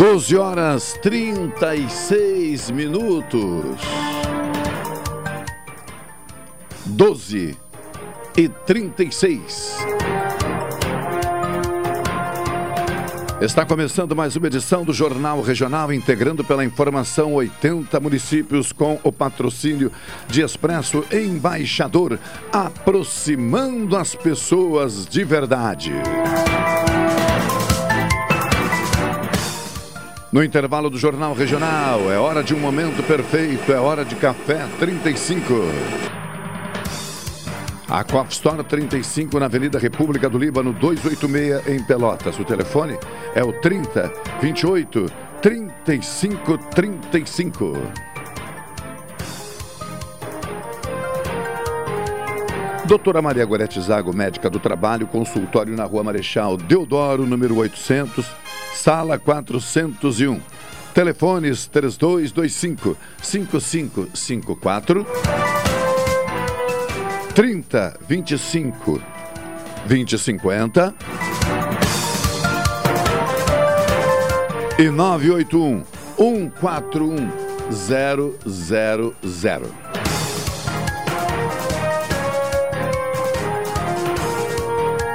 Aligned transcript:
12 0.00 0.34
horas 0.34 0.98
36 1.02 2.70
minutos. 2.70 3.78
12 6.86 7.54
e 8.34 8.48
36. 8.48 9.76
Está 13.42 13.66
começando 13.66 14.16
mais 14.16 14.36
uma 14.36 14.46
edição 14.46 14.86
do 14.86 14.94
Jornal 14.94 15.42
Regional, 15.42 15.92
integrando 15.92 16.42
pela 16.42 16.64
informação 16.64 17.34
80 17.34 18.00
municípios 18.00 18.72
com 18.72 18.98
o 19.04 19.12
patrocínio 19.12 19.92
de 20.26 20.40
Expresso 20.40 21.04
Embaixador, 21.12 22.18
aproximando 22.50 23.98
as 23.98 24.14
pessoas 24.14 25.04
de 25.04 25.22
verdade. 25.24 25.92
No 30.32 30.44
intervalo 30.44 30.88
do 30.88 30.96
Jornal 30.96 31.34
Regional, 31.34 32.08
é 32.10 32.16
hora 32.16 32.44
de 32.44 32.54
um 32.54 32.60
momento 32.60 33.02
perfeito, 33.02 33.72
é 33.72 33.80
hora 33.80 34.04
de 34.04 34.14
café 34.14 34.64
35. 34.78 35.54
A 37.88 38.04
Coff 38.04 38.30
Store 38.32 38.62
35 38.62 39.40
na 39.40 39.46
Avenida 39.46 39.76
República 39.76 40.30
do 40.30 40.38
Líbano 40.38 40.72
286 40.72 41.66
em 41.66 41.82
Pelotas. 41.82 42.38
O 42.38 42.44
telefone 42.44 42.96
é 43.34 43.42
o 43.42 43.52
30 43.52 44.12
28 44.40 45.12
35 45.42 46.58
35. 46.58 47.76
Doutora 52.86 53.20
Maria 53.20 53.44
Gorete 53.44 53.80
Zago, 53.80 54.14
médica 54.14 54.48
do 54.48 54.60
trabalho, 54.60 55.08
consultório 55.08 55.74
na 55.74 55.84
Rua 55.84 56.04
Marechal 56.04 56.56
Deodoro, 56.56 57.26
número 57.26 57.56
800, 57.56 58.26
sala 58.72 59.18
401. 59.18 60.40
Telefones 60.92 61.68
3225 61.68 62.96
5554 63.20 65.06
30 67.34 67.96
25 68.06 69.00
2050 69.86 70.94
e 74.78 74.90
981 74.90 75.84
141 76.16 77.32
000. 77.70 78.34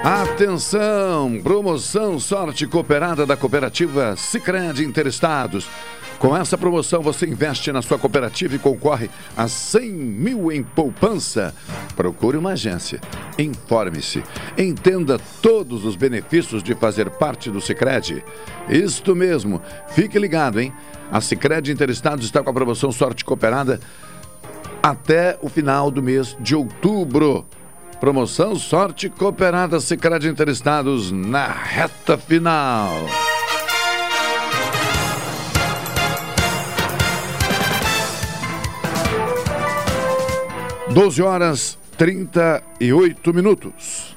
Atenção! 0.06 1.40
Promoção 1.42 2.20
Sorte 2.20 2.68
Cooperada 2.68 3.26
da 3.26 3.36
Cooperativa 3.36 4.16
Sicredi 4.16 4.86
Interestados. 4.86 5.68
Com 6.20 6.38
essa 6.38 6.56
promoção, 6.56 7.02
você 7.02 7.26
investe 7.26 7.72
na 7.72 7.82
sua 7.82 7.98
cooperativa 7.98 8.56
e 8.56 8.60
concorre 8.60 9.10
a 9.36 9.48
100 9.48 9.92
mil 9.92 10.52
em 10.52 10.62
poupança. 10.62 11.56
Procure 11.96 12.38
uma 12.38 12.52
agência, 12.52 13.02
informe-se, 13.40 14.22
entenda 14.56 15.20
todos 15.42 15.84
os 15.84 15.96
benefícios 15.96 16.62
de 16.62 16.76
fazer 16.76 17.10
parte 17.10 17.50
do 17.50 17.60
Sicredi. 17.60 18.24
Isto 18.70 19.16
mesmo, 19.16 19.60
fique 19.88 20.20
ligado, 20.20 20.62
hein? 20.62 20.72
A 21.12 21.20
Sicredi 21.20 21.72
Interestados 21.72 22.26
está 22.26 22.44
com 22.44 22.52
a 22.52 22.54
promoção 22.54 22.92
Sorte 22.92 23.26
Cooperada 23.26 23.80
até 24.84 25.36
o 25.42 25.50
final 25.50 25.90
do 25.90 26.04
mês 26.04 26.38
de 26.40 26.56
outubro. 26.56 27.44
Promoção 28.00 28.56
Sorte 28.56 29.10
Cooperada 29.10 29.80
Sicredi 29.80 30.28
Interestados 30.28 31.12
na 31.12 31.48
reta 31.48 32.18
final. 32.18 32.92
12 40.96 41.22
horas 41.22 41.78
38 41.98 43.34
minutos. 43.34 44.16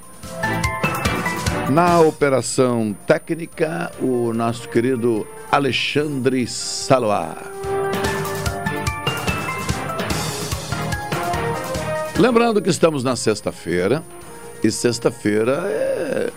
Na 1.70 1.98
operação 2.00 2.97
técnica, 3.04 3.91
o 4.00 4.32
nosso 4.32 4.69
querido 4.69 5.26
Alexandre 5.50 6.47
Saloá. 6.47 7.36
Lembrando 12.18 12.60
que 12.60 12.68
estamos 12.68 13.04
na 13.04 13.14
sexta-feira, 13.14 14.02
e 14.62 14.70
sexta-feira 14.72 15.62
é, 15.66 16.30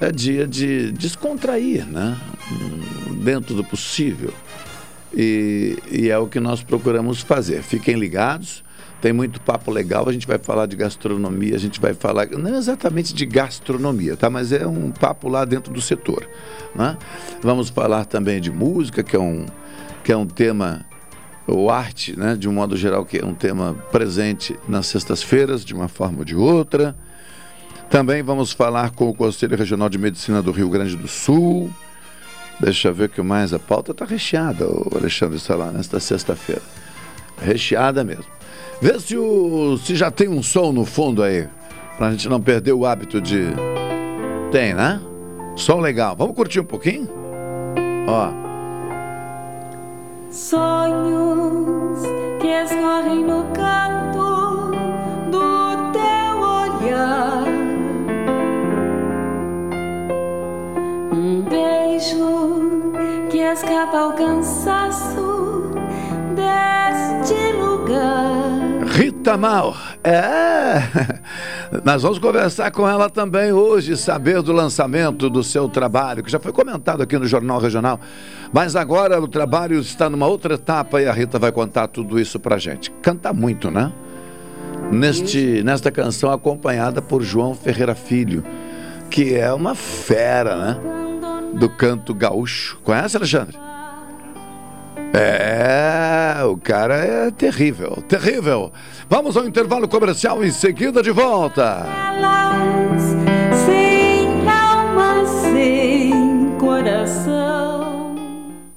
é 0.00 0.10
dia 0.10 0.48
de 0.48 0.90
descontrair, 0.90 1.86
né? 1.86 2.18
Dentro 3.22 3.54
do 3.54 3.62
possível. 3.62 4.34
E, 5.14 5.78
e 5.90 6.10
é 6.10 6.18
o 6.18 6.26
que 6.26 6.40
nós 6.40 6.62
procuramos 6.62 7.20
fazer. 7.20 7.62
Fiquem 7.62 7.96
ligados 7.96 8.64
tem 9.02 9.12
muito 9.12 9.40
papo 9.40 9.72
legal, 9.72 10.08
a 10.08 10.12
gente 10.12 10.28
vai 10.28 10.38
falar 10.38 10.66
de 10.66 10.76
gastronomia, 10.76 11.56
a 11.56 11.58
gente 11.58 11.80
vai 11.80 11.92
falar, 11.92 12.28
não 12.30 12.54
exatamente 12.54 13.12
de 13.12 13.26
gastronomia, 13.26 14.16
tá? 14.16 14.30
Mas 14.30 14.52
é 14.52 14.64
um 14.64 14.92
papo 14.92 15.28
lá 15.28 15.44
dentro 15.44 15.72
do 15.72 15.80
setor, 15.80 16.24
né? 16.72 16.96
Vamos 17.42 17.68
falar 17.68 18.04
também 18.04 18.40
de 18.40 18.52
música, 18.52 19.02
que 19.02 19.16
é 19.16 19.18
um, 19.18 19.44
que 20.04 20.12
é 20.12 20.16
um 20.16 20.24
tema, 20.24 20.86
ou 21.46 21.70
arte, 21.70 22.18
né? 22.18 22.36
De 22.36 22.48
um 22.48 22.52
modo 22.52 22.76
geral, 22.76 23.04
que 23.04 23.18
é 23.18 23.24
um 23.24 23.34
tema 23.34 23.74
presente 23.90 24.56
nas 24.68 24.86
sextas-feiras, 24.86 25.64
de 25.64 25.74
uma 25.74 25.88
forma 25.88 26.20
ou 26.20 26.24
de 26.24 26.36
outra. 26.36 26.94
Também 27.90 28.22
vamos 28.22 28.52
falar 28.52 28.90
com 28.90 29.08
o 29.08 29.14
Conselho 29.14 29.56
Regional 29.56 29.88
de 29.88 29.98
Medicina 29.98 30.40
do 30.40 30.50
Rio 30.50 30.70
Grande 30.70 30.96
do 30.96 31.08
Sul. 31.08 31.70
Deixa 32.58 32.88
eu 32.88 32.94
ver 32.94 33.08
que 33.08 33.20
mais. 33.20 33.52
A 33.52 33.58
pauta 33.58 33.92
está 33.92 34.04
recheada, 34.04 34.66
o 34.66 34.90
Alexandre 34.96 35.36
está 35.36 35.54
lá 35.54 35.70
nesta 35.70 36.00
sexta-feira. 36.00 36.62
Recheada 37.40 38.04
mesmo. 38.04 38.24
Vê 38.80 38.98
se, 38.98 39.16
o, 39.16 39.76
se 39.78 39.94
já 39.94 40.10
tem 40.10 40.28
um 40.28 40.42
som 40.42 40.72
no 40.72 40.84
fundo 40.84 41.22
aí, 41.22 41.48
pra 41.96 42.10
gente 42.10 42.28
não 42.28 42.40
perder 42.40 42.72
o 42.72 42.86
hábito 42.86 43.20
de. 43.20 43.46
Tem, 44.50 44.74
né? 44.74 45.00
Som 45.56 45.80
legal. 45.80 46.16
Vamos 46.16 46.34
curtir 46.34 46.60
um 46.60 46.64
pouquinho? 46.64 47.08
Ó. 48.08 48.41
Sonhos 50.32 52.00
que 52.40 52.48
escorrem 52.48 53.22
no 53.22 53.44
canto 53.52 54.70
do 55.30 55.92
teu 55.92 56.38
olhar. 56.40 57.44
Um 61.12 61.42
beijo 61.42 62.92
que 63.30 63.40
escapa 63.40 63.98
ao 63.98 64.12
cansaço 64.14 65.70
deste 66.34 67.52
lugar. 67.58 68.61
Rita 68.92 69.38
Mal, 69.38 69.74
é. 70.04 70.82
Nós 71.82 72.02
vamos 72.02 72.18
conversar 72.18 72.70
com 72.70 72.86
ela 72.86 73.08
também 73.08 73.50
hoje, 73.50 73.96
saber 73.96 74.42
do 74.42 74.52
lançamento 74.52 75.30
do 75.30 75.42
seu 75.42 75.66
trabalho, 75.66 76.22
que 76.22 76.30
já 76.30 76.38
foi 76.38 76.52
comentado 76.52 77.02
aqui 77.02 77.16
no 77.16 77.26
Jornal 77.26 77.58
Regional. 77.58 77.98
Mas 78.52 78.76
agora 78.76 79.18
o 79.18 79.26
trabalho 79.26 79.80
está 79.80 80.10
numa 80.10 80.26
outra 80.26 80.54
etapa 80.54 81.00
e 81.00 81.08
a 81.08 81.12
Rita 81.12 81.38
vai 81.38 81.50
contar 81.50 81.88
tudo 81.88 82.20
isso 82.20 82.38
pra 82.38 82.58
gente. 82.58 82.90
Canta 83.00 83.32
muito, 83.32 83.70
né? 83.70 83.90
Neste, 84.90 85.62
nesta 85.62 85.90
canção 85.90 86.30
acompanhada 86.30 87.00
por 87.00 87.22
João 87.22 87.54
Ferreira 87.54 87.94
Filho, 87.94 88.44
que 89.08 89.34
é 89.34 89.50
uma 89.54 89.74
fera, 89.74 90.54
né? 90.54 90.80
Do 91.54 91.70
canto 91.70 92.12
gaúcho. 92.12 92.78
Conhece, 92.84 93.16
Alexandre? 93.16 93.71
É, 95.14 96.42
o 96.44 96.56
cara 96.56 96.96
é 96.96 97.30
terrível, 97.30 98.02
terrível. 98.08 98.72
Vamos 99.10 99.36
ao 99.36 99.46
intervalo 99.46 99.86
comercial 99.86 100.42
em 100.42 100.50
seguida 100.50 101.02
de 101.02 101.10
volta. 101.10 101.86
Sem 103.66 104.48
alma, 104.48 105.26
sem 105.52 106.56
coração. 106.58 108.16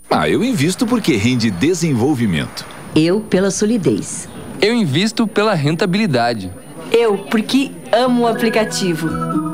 Ah, 0.09 0.29
eu 0.29 0.43
invisto 0.43 0.85
porque 0.85 1.15
rende 1.15 1.49
desenvolvimento. 1.49 2.65
Eu 2.93 3.21
pela 3.21 3.49
solidez. 3.49 4.27
Eu 4.61 4.73
invisto 4.73 5.25
pela 5.25 5.53
rentabilidade. 5.53 6.51
Eu, 6.91 7.17
porque 7.29 7.71
amo 7.91 8.23
o 8.23 8.27
aplicativo. 8.27 9.07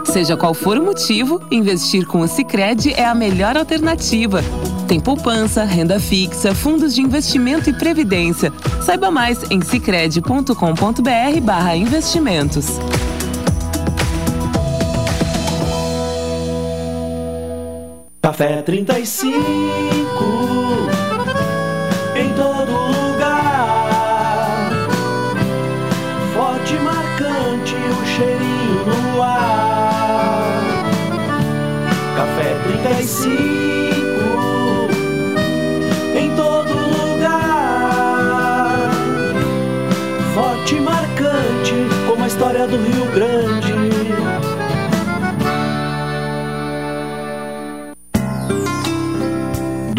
Seja 0.06 0.36
qual 0.36 0.54
for 0.54 0.78
o 0.78 0.84
motivo, 0.84 1.42
investir 1.52 2.06
com 2.06 2.22
o 2.22 2.28
Sicredi 2.28 2.94
é 2.94 3.06
a 3.06 3.16
melhor 3.16 3.58
alternativa. 3.58 4.44
Tem 4.88 5.00
poupança, 5.00 5.64
renda 5.64 6.00
fixa, 6.00 6.54
fundos 6.54 6.94
de 6.94 7.02
investimento 7.02 7.68
e 7.70 7.74
previdência. 7.74 8.54
Saiba 8.82 9.10
mais 9.10 9.50
em 9.50 9.62
sicredi.com.br/barra 9.62 11.76
investimentos. 11.76 12.78
Café 18.22 18.62
35 18.62 20.91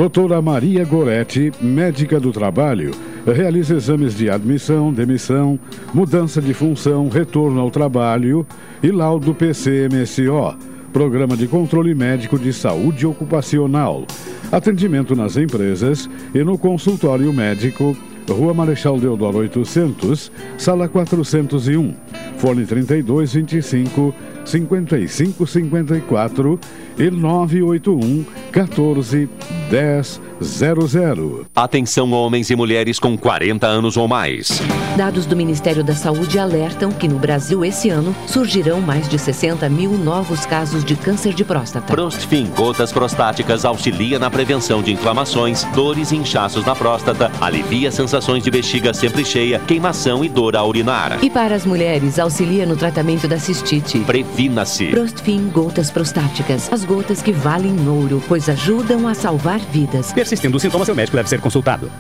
Doutora 0.03 0.43
Maria 0.43 0.85
Goretti, 0.85 1.53
médica 1.61 2.19
do 2.19 2.33
trabalho, 2.33 2.91
realiza 3.25 3.77
exames 3.77 4.17
de 4.17 4.29
admissão, 4.29 4.93
demissão, 4.93 5.57
mudança 5.95 6.43
de 6.43 6.53
função, 6.53 7.09
retorno 7.09 7.61
ao 7.61 7.71
trabalho 7.71 8.45
e 8.83 8.91
laudo 8.91 9.33
PCMSO, 9.33 10.57
Programa 10.93 11.37
de 11.37 11.47
Controle 11.47 11.95
Médico 11.95 12.37
de 12.37 12.53
Saúde 12.53 13.07
Ocupacional. 13.07 14.05
Atendimento 14.51 15.15
nas 15.15 15.37
empresas 15.37 16.11
e 16.35 16.43
no 16.43 16.59
consultório 16.59 17.33
médico, 17.33 17.97
Rua 18.29 18.53
Marechal 18.53 18.99
Deodoro 18.99 19.39
800, 19.39 20.33
Sala 20.59 20.89
401, 20.89 21.95
Fone 22.39 22.67
3225 22.67 24.13
5554 24.45 26.61
e 26.99 27.11
981 27.11 28.25
14 28.51 29.29
10 29.71 30.21
00. 30.43 31.47
Atenção 31.55 32.11
homens 32.13 32.51
e 32.51 32.57
mulheres 32.57 32.99
com 32.99 33.17
40 33.17 33.67
anos 33.67 33.97
ou 33.97 34.09
mais. 34.09 34.61
Dados 34.97 35.25
do 35.25 35.37
Ministério 35.37 35.85
da 35.85 35.95
Saúde 35.95 36.39
alertam 36.39 36.91
que 36.91 37.09
no 37.09 37.19
Brasil 37.19 37.65
esse 37.65 37.89
ano 37.89 38.15
surgirão 38.27 38.81
mais 38.81 39.09
de 39.09 39.19
60 39.19 39.69
mil 39.69 39.93
novos 39.93 40.45
casos 40.45 40.85
de 40.85 40.97
câncer 40.97 41.33
de 41.33 41.45
próstata. 41.45 41.93
Prostfin 41.93 42.47
Gotas 42.55 42.93
Prostáticas 42.93 43.65
auxilia 43.65 44.19
na 44.19 44.31
prevenção 44.31 44.83
de 44.83 44.93
inflamações, 44.93 45.65
dores 45.75 46.13
e 46.13 46.17
inchaços 46.17 46.67
na 46.67 46.75
próstata, 46.75 47.31
alivia 47.41 47.91
sensações 47.91 48.43
de 48.43 48.51
bexiga 48.51 48.93
sempre 48.93 49.25
cheia, 49.25 49.59
queimação 49.61 50.25
e 50.25 50.29
dor 50.29 50.57
ao 50.57 50.69
urinar. 50.69 51.19
E 51.23 51.31
para 51.31 51.55
as 51.55 51.65
mulheres, 51.65 52.19
auxilia 52.19 52.67
no 52.67 52.77
tratamento 52.77 53.27
da 53.27 53.39
cistite. 53.39 53.99
Previna-se. 54.33 54.87
Prostfin 54.87 55.51
Gotas 55.51 55.91
Prostáticas. 55.91 56.73
As 56.73 56.85
gotas 56.85 57.21
que 57.21 57.33
valem 57.33 57.87
ouro, 57.87 58.23
pois 58.27 58.49
ajudam 58.49 59.07
a 59.07 59.15
salvar 59.15 59.61
vidas. 59.61 60.13
Persistindo 60.13 60.57
os 60.57 60.63
sintomas, 60.63 60.87
seu 60.87 60.95
médico 60.95 61.17
deve 61.17 61.29
ser 61.29 61.41
consultado. 61.41 61.91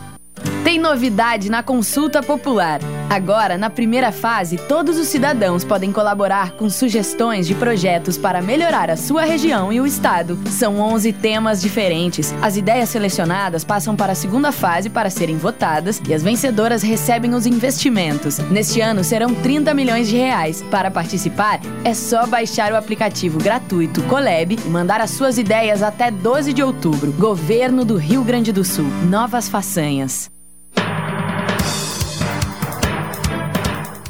Tem 0.64 0.78
novidade 0.78 1.50
na 1.50 1.60
consulta 1.60 2.22
popular. 2.22 2.78
Agora, 3.10 3.58
na 3.58 3.68
primeira 3.68 4.12
fase, 4.12 4.56
todos 4.56 4.96
os 4.96 5.08
cidadãos 5.08 5.64
podem 5.64 5.90
colaborar 5.90 6.52
com 6.52 6.70
sugestões 6.70 7.48
de 7.48 7.54
projetos 7.56 8.16
para 8.16 8.40
melhorar 8.40 8.88
a 8.88 8.96
sua 8.96 9.24
região 9.24 9.72
e 9.72 9.80
o 9.80 9.86
estado. 9.86 10.38
São 10.48 10.78
11 10.78 11.12
temas 11.14 11.60
diferentes. 11.60 12.32
As 12.40 12.56
ideias 12.56 12.90
selecionadas 12.90 13.64
passam 13.64 13.96
para 13.96 14.12
a 14.12 14.14
segunda 14.14 14.52
fase 14.52 14.88
para 14.88 15.10
serem 15.10 15.36
votadas 15.36 16.00
e 16.08 16.14
as 16.14 16.22
vencedoras 16.22 16.82
recebem 16.82 17.34
os 17.34 17.44
investimentos. 17.44 18.38
Neste 18.38 18.80
ano 18.80 19.02
serão 19.02 19.34
30 19.34 19.74
milhões 19.74 20.08
de 20.08 20.16
reais. 20.16 20.62
Para 20.70 20.92
participar, 20.92 21.60
é 21.84 21.92
só 21.92 22.24
baixar 22.24 22.72
o 22.72 22.76
aplicativo 22.76 23.38
gratuito 23.38 24.00
Coleb 24.04 24.52
e 24.64 24.68
mandar 24.68 25.00
as 25.00 25.10
suas 25.10 25.38
ideias 25.38 25.82
até 25.82 26.08
12 26.08 26.52
de 26.52 26.62
outubro. 26.62 27.12
Governo 27.12 27.84
do 27.84 27.96
Rio 27.96 28.22
Grande 28.22 28.52
do 28.52 28.64
Sul. 28.64 28.86
Novas 29.10 29.48
façanhas. 29.48 30.30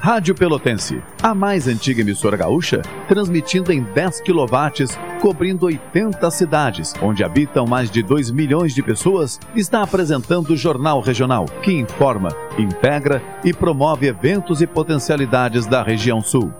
Rádio 0.05 0.35
Pelotense, 0.35 1.01
a 1.23 1.33
mais 1.33 1.69
antiga 1.69 2.01
emissora 2.01 2.37
gaúcha, 2.37 2.83
transmitindo 3.07 3.73
em 3.73 3.85
10 3.85 4.23
kW, 4.23 4.99
cobrindo 5.21 5.67
80 5.67 6.29
cidades, 6.33 6.93
onde 7.01 7.23
habitam 7.23 7.69
mais 7.69 7.89
de 7.89 8.03
2 8.03 8.33
milhões 8.33 8.75
de 8.75 8.83
pessoas, 8.83 9.39
está 9.55 9.81
apresentando 9.81 10.51
o 10.51 10.57
Jornal 10.57 11.01
Regional, 11.01 11.45
que 11.63 11.71
informa, 11.73 12.31
integra 12.59 13.23
e 13.45 13.53
promove 13.53 14.09
eventos 14.09 14.61
e 14.61 14.67
potencialidades 14.67 15.67
da 15.67 15.85
região 15.85 16.21
sul. 16.21 16.53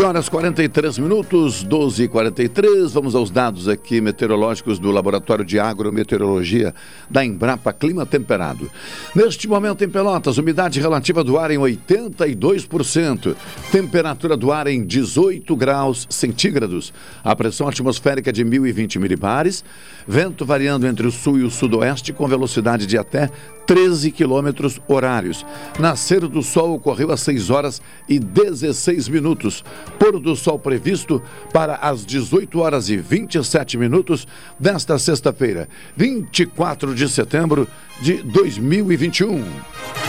Doze 0.00 0.08
horas 0.08 0.28
43 0.30 0.96
minutos, 0.96 1.62
12 1.62 2.04
e 2.04 2.08
43 2.08 2.90
Vamos 2.90 3.14
aos 3.14 3.30
dados 3.30 3.68
aqui 3.68 4.00
meteorológicos 4.00 4.78
do 4.78 4.90
Laboratório 4.90 5.44
de 5.44 5.60
Agrometeorologia 5.60 6.74
da 7.10 7.22
Embrapa 7.22 7.70
Clima 7.70 8.06
Temperado. 8.06 8.70
Neste 9.14 9.46
momento 9.46 9.84
em 9.84 9.90
Pelotas, 9.90 10.38
umidade 10.38 10.80
relativa 10.80 11.22
do 11.22 11.38
ar 11.38 11.50
em 11.50 11.58
82%, 11.58 13.36
temperatura 13.70 14.38
do 14.38 14.50
ar 14.50 14.68
em 14.68 14.86
18 14.86 15.54
graus 15.54 16.06
centígrados, 16.08 16.94
a 17.22 17.36
pressão 17.36 17.68
atmosférica 17.68 18.32
de 18.32 18.42
1020 18.42 18.98
milibares, 18.98 19.62
vento 20.08 20.46
variando 20.46 20.86
entre 20.86 21.06
o 21.06 21.10
sul 21.10 21.40
e 21.40 21.44
o 21.44 21.50
sudoeste 21.50 22.10
com 22.10 22.26
velocidade 22.26 22.86
de 22.86 22.96
até 22.96 23.30
13 23.70 24.10
quilômetros 24.10 24.80
horários. 24.88 25.46
Nascer 25.78 26.26
do 26.26 26.42
sol 26.42 26.74
ocorreu 26.74 27.12
às 27.12 27.20
6 27.20 27.50
horas 27.50 27.80
e 28.08 28.18
16 28.18 29.06
minutos. 29.06 29.62
Pôr 29.96 30.18
do 30.18 30.34
sol 30.34 30.58
previsto 30.58 31.22
para 31.52 31.76
as 31.76 32.04
18 32.04 32.58
horas 32.58 32.88
e 32.88 32.96
27 32.96 33.78
minutos 33.78 34.26
desta 34.58 34.98
sexta-feira, 34.98 35.68
24 35.96 36.96
de 36.96 37.08
setembro 37.08 37.68
de 38.02 38.14
2021. 38.24 39.99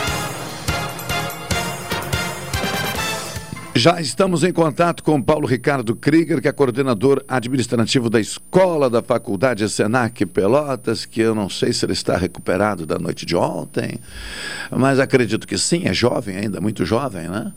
Já 3.74 4.02
estamos 4.02 4.44
em 4.44 4.52
contato 4.52 5.02
com 5.02 5.22
Paulo 5.22 5.48
Ricardo 5.48 5.96
Krieger, 5.96 6.42
que 6.42 6.48
é 6.50 6.52
coordenador 6.52 7.24
administrativo 7.26 8.10
da 8.10 8.20
Escola 8.20 8.90
da 8.90 9.02
Faculdade 9.02 9.68
Senac 9.70 10.26
Pelotas, 10.26 11.06
que 11.06 11.22
eu 11.22 11.34
não 11.34 11.50
sei 11.50 11.72
se 11.72 11.86
ele 11.86 11.94
está 11.94 12.18
recuperado 12.18 12.86
da 12.86 13.00
noite 13.00 13.26
de 13.26 13.34
ontem, 13.34 13.98
mas 14.70 15.00
acredito 15.00 15.48
que 15.48 15.58
sim, 15.58 15.88
é 15.88 15.94
jovem 15.94 16.36
ainda, 16.36 16.60
muito 16.60 16.86
jovem, 16.86 17.30
né? 17.30 17.54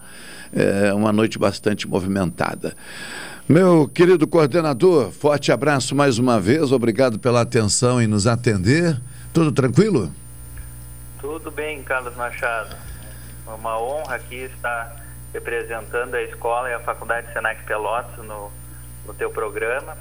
É 0.52 0.94
uma 0.94 1.12
noite 1.12 1.36
bastante 1.36 1.88
movimentada. 1.88 2.76
Meu 3.48 3.88
querido 3.88 4.24
coordenador, 4.26 5.10
forte 5.10 5.50
abraço 5.50 5.96
mais 5.96 6.16
uma 6.16 6.40
vez, 6.40 6.70
obrigado 6.70 7.18
pela 7.18 7.40
atenção 7.40 8.00
em 8.00 8.06
nos 8.06 8.28
atender. 8.28 9.00
Tudo 9.32 9.50
tranquilo? 9.50 10.12
Tudo 11.20 11.50
bem, 11.50 11.82
Carlos 11.82 12.14
Machado. 12.14 12.76
Uma 13.46 13.78
honra 13.78 14.14
aqui 14.14 14.36
estar 14.36 15.03
representando 15.34 16.14
a 16.14 16.22
escola 16.22 16.70
e 16.70 16.74
a 16.74 16.80
Faculdade 16.80 17.30
Senac 17.32 17.64
Pelotas 17.64 18.24
no, 18.24 18.52
no 19.04 19.12
teu 19.12 19.30
programa. 19.30 19.98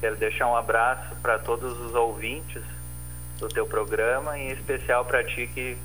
Quero 0.00 0.16
deixar 0.16 0.48
um 0.48 0.56
abraço 0.56 1.14
para 1.22 1.38
todos 1.38 1.78
os 1.78 1.94
ouvintes 1.94 2.60
do 3.38 3.48
teu 3.48 3.64
programa, 3.64 4.36
em 4.36 4.50
especial 4.50 5.04
para 5.04 5.22
ti 5.22 5.46
que 5.46 5.78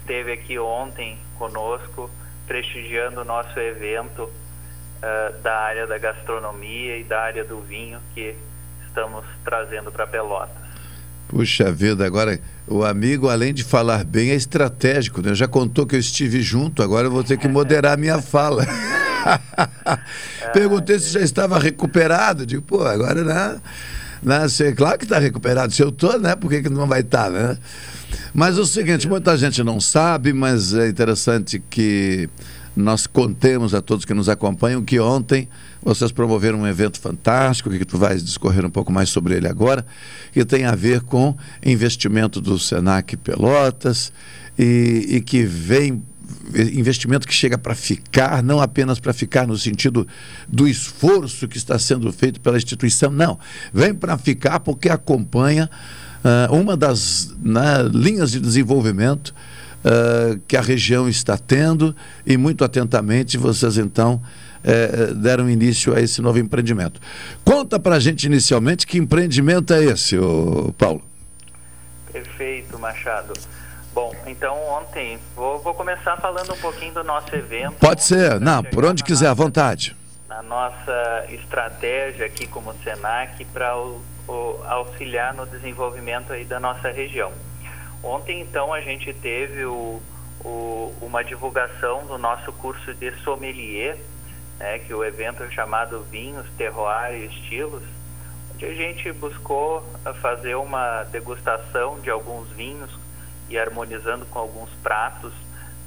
esteve 0.00 0.32
aqui 0.32 0.58
ontem 0.58 1.16
conosco, 1.38 2.10
prestigiando 2.44 3.20
o 3.20 3.24
nosso 3.24 3.56
evento 3.60 4.24
uh, 4.24 5.40
da 5.40 5.58
área 5.60 5.86
da 5.86 5.96
gastronomia 5.96 6.96
e 6.96 7.04
da 7.04 7.20
área 7.20 7.44
do 7.44 7.60
vinho 7.60 8.00
que 8.12 8.36
estamos 8.84 9.24
trazendo 9.44 9.92
para 9.92 10.04
Pelotas. 10.04 10.61
Puxa 11.32 11.72
vida, 11.72 12.06
agora 12.06 12.38
o 12.68 12.84
amigo, 12.84 13.28
além 13.28 13.52
de 13.52 13.64
falar 13.64 14.04
bem, 14.04 14.30
é 14.30 14.34
estratégico, 14.34 15.22
né? 15.22 15.34
Já 15.34 15.48
contou 15.48 15.86
que 15.86 15.96
eu 15.96 16.00
estive 16.00 16.42
junto, 16.42 16.82
agora 16.82 17.08
eu 17.08 17.10
vou 17.10 17.24
ter 17.24 17.38
que 17.38 17.48
moderar 17.48 17.96
minha 17.96 18.20
fala. 18.20 18.66
Perguntei 20.52 20.98
se 20.98 21.10
já 21.10 21.20
estava 21.20 21.58
recuperado. 21.58 22.46
Digo, 22.46 22.62
pô, 22.62 22.84
agora, 22.84 23.22
né? 23.22 23.60
né 24.22 24.48
se, 24.48 24.72
claro 24.72 24.98
que 24.98 25.04
está 25.04 25.18
recuperado. 25.18 25.72
Se 25.72 25.82
eu 25.82 25.88
estou, 25.88 26.18
né? 26.18 26.34
Por 26.36 26.50
que, 26.50 26.62
que 26.62 26.68
não 26.68 26.86
vai 26.86 27.00
estar, 27.00 27.24
tá, 27.24 27.30
né? 27.30 27.58
Mas 28.34 28.58
o 28.58 28.66
seguinte, 28.66 29.08
muita 29.08 29.36
gente 29.36 29.62
não 29.62 29.80
sabe, 29.80 30.32
mas 30.32 30.74
é 30.74 30.88
interessante 30.88 31.62
que 31.70 32.28
nós 32.74 33.06
contemos 33.06 33.74
a 33.74 33.82
todos 33.82 34.04
que 34.04 34.14
nos 34.14 34.28
acompanham 34.28 34.82
que 34.82 34.98
ontem 34.98 35.48
vocês 35.82 36.10
promoveram 36.10 36.60
um 36.60 36.66
evento 36.66 37.00
fantástico, 37.00 37.70
que 37.70 37.84
tu 37.84 37.98
vais 37.98 38.24
discorrer 38.24 38.64
um 38.64 38.70
pouco 38.70 38.92
mais 38.92 39.08
sobre 39.08 39.34
ele 39.34 39.48
agora, 39.48 39.84
que 40.32 40.44
tem 40.44 40.64
a 40.64 40.74
ver 40.74 41.02
com 41.02 41.36
investimento 41.64 42.40
do 42.40 42.58
Senac 42.58 43.16
Pelotas 43.18 44.12
e, 44.58 45.06
e 45.08 45.20
que 45.20 45.44
vem 45.44 46.02
investimento 46.72 47.26
que 47.26 47.34
chega 47.34 47.56
para 47.56 47.74
ficar, 47.74 48.42
não 48.42 48.60
apenas 48.60 48.98
para 48.98 49.12
ficar 49.12 49.46
no 49.46 49.56
sentido 49.56 50.06
do 50.48 50.66
esforço 50.66 51.48
que 51.48 51.56
está 51.56 51.78
sendo 51.78 52.12
feito 52.12 52.40
pela 52.40 52.56
instituição, 52.56 53.10
não. 53.10 53.38
Vem 53.72 53.94
para 53.94 54.16
ficar 54.18 54.60
porque 54.60 54.88
acompanha 54.88 55.70
uh, 56.24 56.54
uma 56.54 56.76
das 56.76 57.34
né, 57.42 57.82
linhas 57.92 58.32
de 58.32 58.40
desenvolvimento 58.40 59.34
uh, 59.84 60.40
que 60.46 60.56
a 60.56 60.60
região 60.60 61.08
está 61.08 61.36
tendo 61.36 61.94
e 62.26 62.36
muito 62.36 62.64
atentamente 62.64 63.36
vocês 63.36 63.78
então 63.78 64.22
eh, 64.64 65.12
deram 65.14 65.50
início 65.50 65.92
a 65.92 66.00
esse 66.00 66.22
novo 66.22 66.38
empreendimento. 66.38 67.00
Conta 67.44 67.80
para 67.80 67.96
a 67.96 67.98
gente 67.98 68.24
inicialmente 68.26 68.86
que 68.86 68.96
empreendimento 68.96 69.74
é 69.74 69.82
esse, 69.82 70.16
ô 70.16 70.72
Paulo. 70.78 71.02
Perfeito, 72.12 72.78
Machado. 72.78 73.32
Bom, 73.92 74.14
então 74.26 74.56
ontem, 74.68 75.18
vou, 75.34 75.58
vou 75.58 75.74
começar 75.74 76.16
falando 76.16 76.52
um 76.52 76.56
pouquinho 76.58 76.94
do 76.94 77.04
nosso 77.04 77.34
evento. 77.34 77.74
Pode 77.74 78.04
ser, 78.04 78.40
não, 78.40 78.62
por 78.62 78.84
onde 78.84 79.02
quiser, 79.02 79.28
à 79.28 79.34
vontade. 79.34 79.96
Na 80.28 80.42
nossa 80.42 81.26
estratégia 81.28 82.26
aqui 82.26 82.46
como 82.46 82.72
Senac 82.84 83.44
para 83.46 83.74
auxiliar 84.68 85.34
no 85.34 85.44
desenvolvimento 85.44 86.32
aí 86.32 86.44
da 86.44 86.60
nossa 86.60 86.90
região. 86.90 87.32
Ontem, 88.02 88.40
então, 88.40 88.72
a 88.72 88.80
gente 88.80 89.12
teve 89.12 89.64
o, 89.64 90.02
o, 90.44 90.94
uma 91.00 91.22
divulgação 91.22 92.04
do 92.06 92.18
nosso 92.18 92.52
curso 92.52 92.92
de 92.94 93.12
sommelier, 93.22 93.96
né, 94.58 94.80
que 94.80 94.92
o 94.92 95.04
evento 95.04 95.42
é 95.44 95.50
chamado 95.50 96.02
Vinhos, 96.10 96.46
Terroir 96.58 97.14
e 97.14 97.26
Estilos, 97.26 97.84
onde 98.52 98.64
a 98.64 98.74
gente 98.74 99.12
buscou 99.12 99.84
fazer 100.20 100.56
uma 100.56 101.04
degustação 101.04 102.00
de 102.00 102.10
alguns 102.10 102.48
vinhos 102.50 102.90
e 103.48 103.58
harmonizando 103.58 104.26
com 104.26 104.38
alguns 104.38 104.70
pratos 104.82 105.32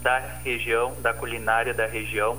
da 0.02 0.20
região, 0.44 0.94
da 1.02 1.14
culinária 1.14 1.74
da 1.74 1.86
região, 1.86 2.38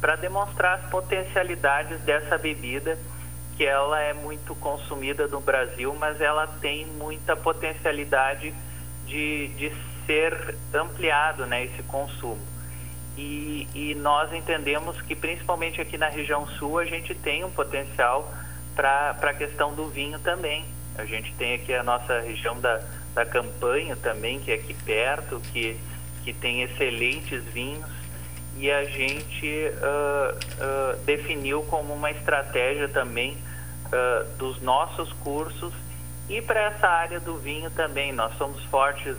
para 0.00 0.16
demonstrar 0.16 0.78
as 0.78 0.90
potencialidades 0.90 2.00
dessa 2.00 2.36
bebida, 2.36 2.98
que 3.56 3.64
ela 3.64 4.00
é 4.00 4.12
muito 4.12 4.54
consumida 4.56 5.26
no 5.26 5.40
Brasil, 5.40 5.94
mas 5.98 6.20
ela 6.20 6.46
tem 6.60 6.86
muita 6.86 7.34
potencialidade 7.34 8.52
de, 9.06 9.48
de 9.48 9.72
ser 10.04 10.54
ampliado 10.74 11.46
né, 11.46 11.64
esse 11.64 11.82
consumo. 11.84 12.40
E, 13.16 13.66
e 13.74 13.94
nós 13.94 14.32
entendemos 14.34 15.00
que, 15.02 15.16
principalmente 15.16 15.80
aqui 15.80 15.96
na 15.96 16.08
região 16.08 16.46
sul, 16.46 16.78
a 16.78 16.84
gente 16.84 17.14
tem 17.14 17.44
um 17.44 17.50
potencial 17.50 18.30
para 18.74 19.16
a 19.22 19.34
questão 19.34 19.74
do 19.74 19.88
vinho 19.88 20.18
também. 20.18 20.64
A 20.98 21.06
gente 21.06 21.32
tem 21.34 21.54
aqui 21.54 21.72
a 21.72 21.82
nossa 21.82 22.20
região 22.20 22.60
da, 22.60 22.82
da 23.14 23.24
Campanha 23.24 23.96
também, 23.96 24.38
que 24.38 24.52
é 24.52 24.54
aqui 24.56 24.74
perto, 24.74 25.40
que, 25.52 25.78
que 26.24 26.32
tem 26.34 26.62
excelentes 26.62 27.42
vinhos, 27.44 27.90
e 28.58 28.70
a 28.70 28.84
gente 28.84 29.46
uh, 29.46 30.34
uh, 30.34 30.96
definiu 31.04 31.62
como 31.64 31.94
uma 31.94 32.10
estratégia 32.10 32.88
também 32.88 33.36
uh, 33.86 34.36
dos 34.36 34.60
nossos 34.60 35.12
cursos 35.14 35.72
e 36.28 36.42
para 36.42 36.60
essa 36.60 36.88
área 36.88 37.20
do 37.20 37.36
vinho 37.36 37.70
também. 37.70 38.12
Nós 38.12 38.36
somos 38.36 38.62
fortes 38.64 39.16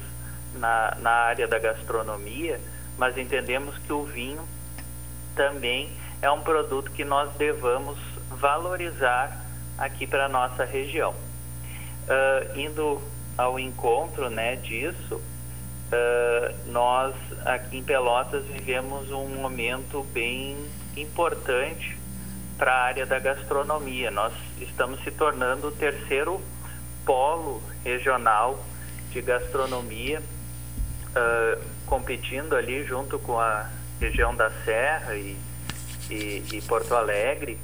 na, 0.56 0.96
na 1.00 1.12
área 1.12 1.48
da 1.48 1.60
gastronomia, 1.60 2.60
mas 2.98 3.18
entendemos 3.18 3.78
que 3.80 3.94
o 3.94 4.04
vinho 4.04 4.42
também 5.36 5.92
é 6.22 6.30
um 6.32 6.42
produto 6.42 6.92
que 6.92 7.06
nós 7.06 7.32
devamos 7.36 7.98
valorizar 8.32 9.46
aqui 9.78 10.08
para 10.08 10.26
a 10.26 10.30
nossa 10.30 10.66
região. 10.66 11.14
indo 12.56 13.02
ao 13.38 13.60
encontro 13.60 14.30
né, 14.30 14.56
disso, 14.56 15.16
uh, 15.16 16.72
nós 16.72 17.16
aqui 17.46 17.78
em 17.78 17.84
Pelotas 17.84 18.46
vivemos 18.46 19.12
um 19.12 19.28
momento 19.28 20.04
bem 20.12 20.58
importante 20.96 21.97
para 22.58 22.74
a 22.74 22.84
área 22.84 23.06
da 23.06 23.20
gastronomia. 23.20 24.10
Nós 24.12 24.34
estamos 24.60 25.04
se 25.04 25.12
tornando 25.12 25.68
o 25.68 25.72
terceiro 25.72 26.42
polo 27.06 27.62
regional 27.84 28.64
de 29.12 29.22
gastronomia, 29.22 30.20
uh, 30.20 31.64
competindo 31.86 32.56
ali 32.56 32.84
junto 32.84 33.18
com 33.20 33.40
a 33.40 33.70
região 34.00 34.36
da 34.36 34.52
Serra 34.66 35.16
e, 35.16 35.38
e, 36.10 36.44
e 36.54 36.62
Porto 36.68 36.94
Alegre 36.94 37.58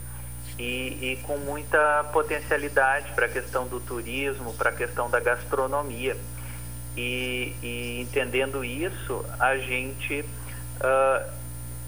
e, 0.58 1.14
e 1.14 1.20
com 1.24 1.38
muita 1.38 2.06
potencialidade 2.12 3.12
para 3.14 3.26
a 3.26 3.30
questão 3.30 3.68
do 3.68 3.80
turismo, 3.80 4.54
para 4.54 4.70
a 4.70 4.74
questão 4.74 5.10
da 5.10 5.20
gastronomia. 5.20 6.16
E, 6.96 8.00
entendendo 8.02 8.64
isso, 8.64 9.26
a 9.40 9.58
gente 9.58 10.22
uh, 10.22 11.43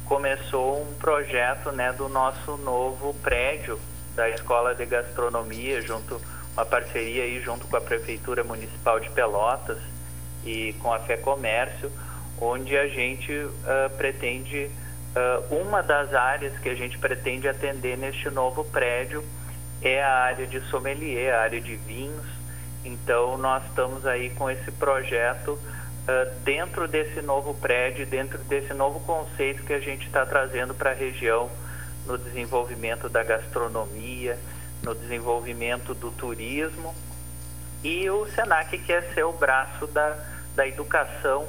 começou 0.06 0.82
um 0.82 0.94
projeto 0.96 1.72
né, 1.72 1.92
do 1.94 2.08
nosso 2.08 2.58
novo 2.58 3.14
prédio 3.16 3.80
da 4.16 4.30
Escola 4.30 4.74
de 4.74 4.86
Gastronomia, 4.86 5.82
junto 5.82 6.22
uma 6.54 6.66
parceria 6.66 7.24
aí 7.24 7.42
junto 7.42 7.68
com 7.68 7.76
a 7.76 7.82
Prefeitura 7.82 8.44
Municipal 8.44 9.00
de 9.00 9.10
Pelotas 9.10 9.78
e 10.46 10.74
com 10.82 10.94
a 10.94 11.00
Fé 11.00 11.18
Comércio, 11.18 11.92
onde 12.40 12.78
a 12.78 12.88
gente 12.88 13.34
uh, 13.34 13.90
pretende 13.98 14.72
Uh, 15.16 15.62
uma 15.62 15.82
das 15.82 16.14
áreas 16.14 16.60
que 16.60 16.68
a 16.68 16.76
gente 16.76 16.98
pretende 16.98 17.48
atender 17.48 17.98
neste 17.98 18.30
novo 18.30 18.66
prédio 18.66 19.24
é 19.82 20.04
a 20.04 20.12
área 20.12 20.46
de 20.46 20.60
sommelier, 20.70 21.34
a 21.34 21.40
área 21.40 21.62
de 21.62 21.78
vinhos. 21.78 22.26
Então, 22.84 23.38
nós 23.38 23.64
estamos 23.64 24.06
aí 24.06 24.30
com 24.32 24.50
esse 24.50 24.70
projeto 24.74 25.58
dentro 26.44 26.88
desse 26.88 27.22
novo 27.22 27.54
prédio, 27.56 28.06
dentro 28.06 28.38
desse 28.40 28.74
novo 28.74 29.00
conceito 29.02 29.64
que 29.64 29.74
a 29.74 29.80
gente 29.80 30.06
está 30.06 30.26
trazendo 30.26 30.74
para 30.74 30.92
a 30.92 30.94
região 30.94 31.50
no 32.06 32.18
desenvolvimento 32.18 33.10
da 33.10 33.24
gastronomia, 33.24 34.38
no 34.84 34.94
desenvolvimento 34.94 35.96
do 35.96 36.12
turismo. 36.12 36.94
E 37.84 38.10
o 38.10 38.28
SENAC 38.28 38.78
quer 38.80 39.14
ser 39.14 39.24
o 39.24 39.34
braço 39.34 39.88
da, 39.88 40.18
da 40.56 40.68
educação 40.68 41.48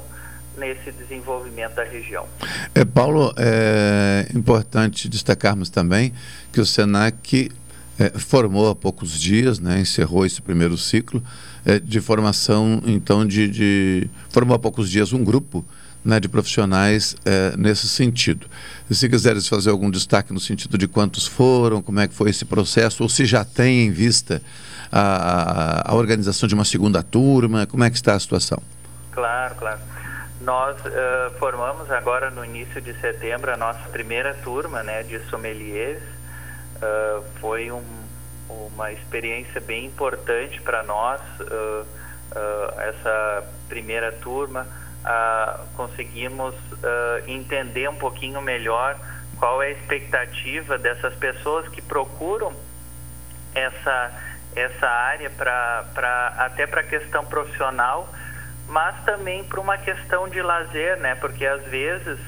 nesse 0.57 0.91
desenvolvimento 0.91 1.75
da 1.75 1.83
região. 1.83 2.27
É, 2.73 2.83
Paulo, 2.83 3.33
é 3.37 4.27
importante 4.33 5.07
destacarmos 5.07 5.69
também 5.69 6.13
que 6.51 6.59
o 6.59 6.65
SENAC 6.65 7.51
é, 7.99 8.09
formou 8.17 8.69
há 8.69 8.75
poucos 8.75 9.19
dias, 9.19 9.59
né, 9.59 9.79
encerrou 9.79 10.25
esse 10.25 10.41
primeiro 10.41 10.77
ciclo 10.77 11.23
é, 11.67 11.79
de 11.79 11.99
formação, 11.99 12.81
então, 12.85 13.27
de, 13.27 13.49
de, 13.49 14.09
formou 14.29 14.55
há 14.55 14.59
poucos 14.59 14.89
dias 14.89 15.11
um 15.11 15.21
grupo 15.21 15.65
né, 16.03 16.17
de 16.17 16.29
profissionais 16.29 17.13
é, 17.25 17.57
nesse 17.57 17.89
sentido. 17.89 18.47
Se 18.89 19.09
quiseres 19.09 19.49
fazer 19.49 19.69
algum 19.69 19.91
destaque 19.91 20.31
no 20.31 20.39
sentido 20.39 20.77
de 20.77 20.87
quantos 20.87 21.27
foram, 21.27 21.81
como 21.81 21.99
é 21.99 22.07
que 22.07 22.13
foi 22.13 22.29
esse 22.29 22.45
processo, 22.45 23.03
ou 23.03 23.09
se 23.09 23.25
já 23.25 23.43
tem 23.43 23.85
em 23.85 23.91
vista 23.91 24.41
a, 24.89 25.91
a 25.91 25.93
organização 25.93 26.47
de 26.47 26.55
uma 26.55 26.63
segunda 26.63 27.03
turma, 27.03 27.67
como 27.67 27.83
é 27.83 27.89
que 27.89 27.97
está 27.97 28.13
a 28.13 28.19
situação? 28.19 28.63
Claro, 29.11 29.55
claro. 29.55 29.81
Nós 30.39 30.77
uh, 30.79 31.37
formamos 31.37 31.91
agora 31.91 32.31
no 32.31 32.45
início 32.45 32.79
de 32.79 32.97
setembro 33.01 33.51
a 33.51 33.57
nossa 33.57 33.89
primeira 33.89 34.33
turma 34.35 34.83
né, 34.83 35.03
de 35.03 35.19
sommeliers. 35.29 36.01
Uh, 36.77 37.23
foi 37.41 37.69
um, 37.69 37.83
uma 38.49 38.91
experiência 38.91 39.59
bem 39.61 39.85
importante 39.85 40.61
para 40.61 40.83
nós, 40.83 41.21
uh, 41.41 41.85
essa 42.79 43.43
primeira 43.67 44.11
turma. 44.11 44.67
conseguimos 45.75 46.53
entender 47.25 47.89
um 47.89 47.95
pouquinho 47.95 48.41
melhor 48.41 48.99
qual 49.39 49.63
é 49.63 49.67
a 49.67 49.71
expectativa 49.71 50.77
dessas 50.77 51.15
pessoas 51.15 51.67
que 51.69 51.81
procuram 51.81 52.53
essa, 53.55 54.11
essa 54.55 54.87
área 54.87 55.29
para 55.29 56.33
até 56.37 56.67
para 56.67 56.81
a 56.81 56.83
questão 56.83 57.25
profissional 57.25 58.13
mas 58.67 59.03
também 59.05 59.43
para 59.43 59.59
uma 59.59 59.77
questão 59.77 60.27
de 60.27 60.41
lazer, 60.41 60.97
né? 60.97 61.15
Porque 61.15 61.45
às 61.45 61.63
vezes 61.63 62.19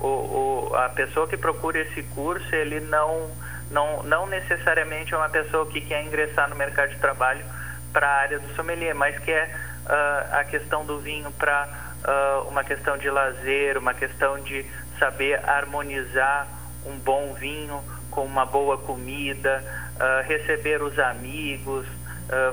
o, 0.00 0.06
o, 0.06 0.74
a 0.74 0.88
pessoa 0.88 1.28
que 1.28 1.36
procura 1.36 1.78
esse 1.80 2.02
curso, 2.02 2.54
ele 2.54 2.80
não, 2.80 3.30
não, 3.70 4.02
não 4.02 4.26
necessariamente 4.26 5.12
é 5.12 5.16
uma 5.16 5.28
pessoa 5.28 5.66
que 5.66 5.80
quer 5.80 6.04
ingressar 6.04 6.48
no 6.48 6.56
mercado 6.56 6.90
de 6.90 6.98
trabalho 6.98 7.44
para 7.92 8.06
a 8.06 8.20
área 8.20 8.38
do 8.38 8.54
sommelier, 8.54 8.94
mas 8.94 9.18
quer 9.18 9.48
uh, 9.86 10.36
a 10.36 10.44
questão 10.44 10.84
do 10.84 10.98
vinho 10.98 11.30
para 11.32 11.68
uh, 12.04 12.48
uma 12.48 12.62
questão 12.62 12.96
de 12.98 13.08
lazer, 13.10 13.78
uma 13.78 13.94
questão 13.94 14.38
de 14.40 14.66
saber 14.98 15.40
harmonizar 15.48 16.46
um 16.84 16.96
bom 16.98 17.34
vinho 17.34 17.82
com 18.10 18.24
uma 18.24 18.46
boa 18.46 18.78
comida, 18.78 19.62
uh, 19.96 20.26
receber 20.26 20.82
os 20.82 20.98
amigos, 20.98 21.86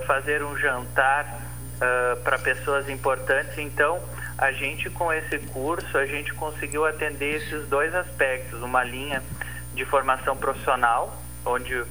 fazer 0.05 0.43
um 0.43 0.55
jantar 0.55 1.25
para 2.23 2.37
pessoas 2.37 2.87
importantes. 2.89 3.57
Então, 3.57 3.99
a 4.37 4.51
gente 4.51 4.87
com 4.91 5.11
esse 5.11 5.39
curso, 5.39 5.97
a 5.97 6.05
gente 6.05 6.31
conseguiu 6.35 6.85
atender 6.85 7.37
esses 7.37 7.67
dois 7.67 7.93
aspectos, 7.95 8.61
uma 8.61 8.83
linha 8.83 9.23
de 9.73 9.85
formação 9.85 10.35
profissional, 10.37 11.15
onde 11.45 11.75
uh, 11.75 11.87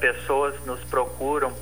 pessoas 0.00 0.54
nos 0.66 0.82
procuram 0.84 1.52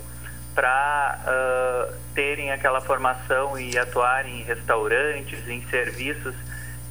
para 0.53 1.19
uh, 1.21 1.95
terem 2.13 2.51
aquela 2.51 2.81
formação 2.81 3.57
e 3.57 3.77
atuarem 3.77 4.41
em 4.41 4.43
restaurantes, 4.43 5.47
em 5.47 5.65
serviços 5.67 6.35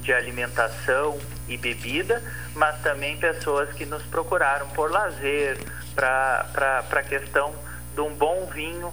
de 0.01 0.11
alimentação 0.11 1.19
e 1.47 1.57
bebida, 1.57 2.23
mas 2.55 2.81
também 2.81 3.17
pessoas 3.17 3.71
que 3.73 3.85
nos 3.85 4.01
procuraram 4.03 4.67
por 4.69 4.89
lazer, 4.89 5.57
para 5.95 6.83
a 6.89 7.03
questão 7.03 7.53
de 7.93 8.01
um 8.01 8.13
bom 8.15 8.47
vinho 8.47 8.91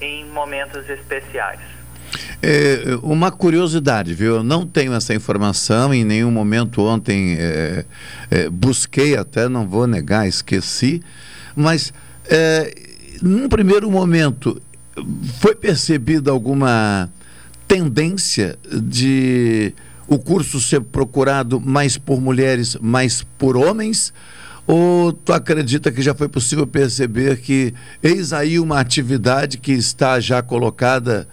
em 0.00 0.24
momentos 0.24 0.88
especiais. 0.88 1.77
É, 2.40 2.96
uma 3.02 3.32
curiosidade, 3.32 4.14
viu? 4.14 4.36
Eu 4.36 4.42
não 4.44 4.64
tenho 4.64 4.92
essa 4.92 5.12
informação, 5.12 5.92
em 5.92 6.04
nenhum 6.04 6.30
momento 6.30 6.82
ontem 6.82 7.36
é, 7.36 7.84
é, 8.30 8.48
busquei, 8.48 9.16
até 9.16 9.48
não 9.48 9.66
vou 9.66 9.88
negar, 9.88 10.28
esqueci, 10.28 11.02
mas 11.56 11.92
é, 12.26 12.72
num 13.20 13.48
primeiro 13.48 13.90
momento 13.90 14.62
foi 15.40 15.54
percebida 15.54 16.30
alguma 16.30 17.10
tendência 17.66 18.56
de 18.72 19.74
o 20.06 20.18
curso 20.18 20.60
ser 20.60 20.80
procurado 20.80 21.60
mais 21.60 21.98
por 21.98 22.20
mulheres, 22.20 22.76
mais 22.80 23.26
por 23.36 23.56
homens? 23.56 24.12
Ou 24.66 25.12
tu 25.12 25.32
acredita 25.32 25.90
que 25.90 26.02
já 26.02 26.14
foi 26.14 26.28
possível 26.28 26.66
perceber 26.66 27.40
que 27.40 27.74
eis 28.02 28.32
aí 28.32 28.58
uma 28.60 28.78
atividade 28.78 29.58
que 29.58 29.72
está 29.72 30.20
já 30.20 30.42
colocada 30.42 31.26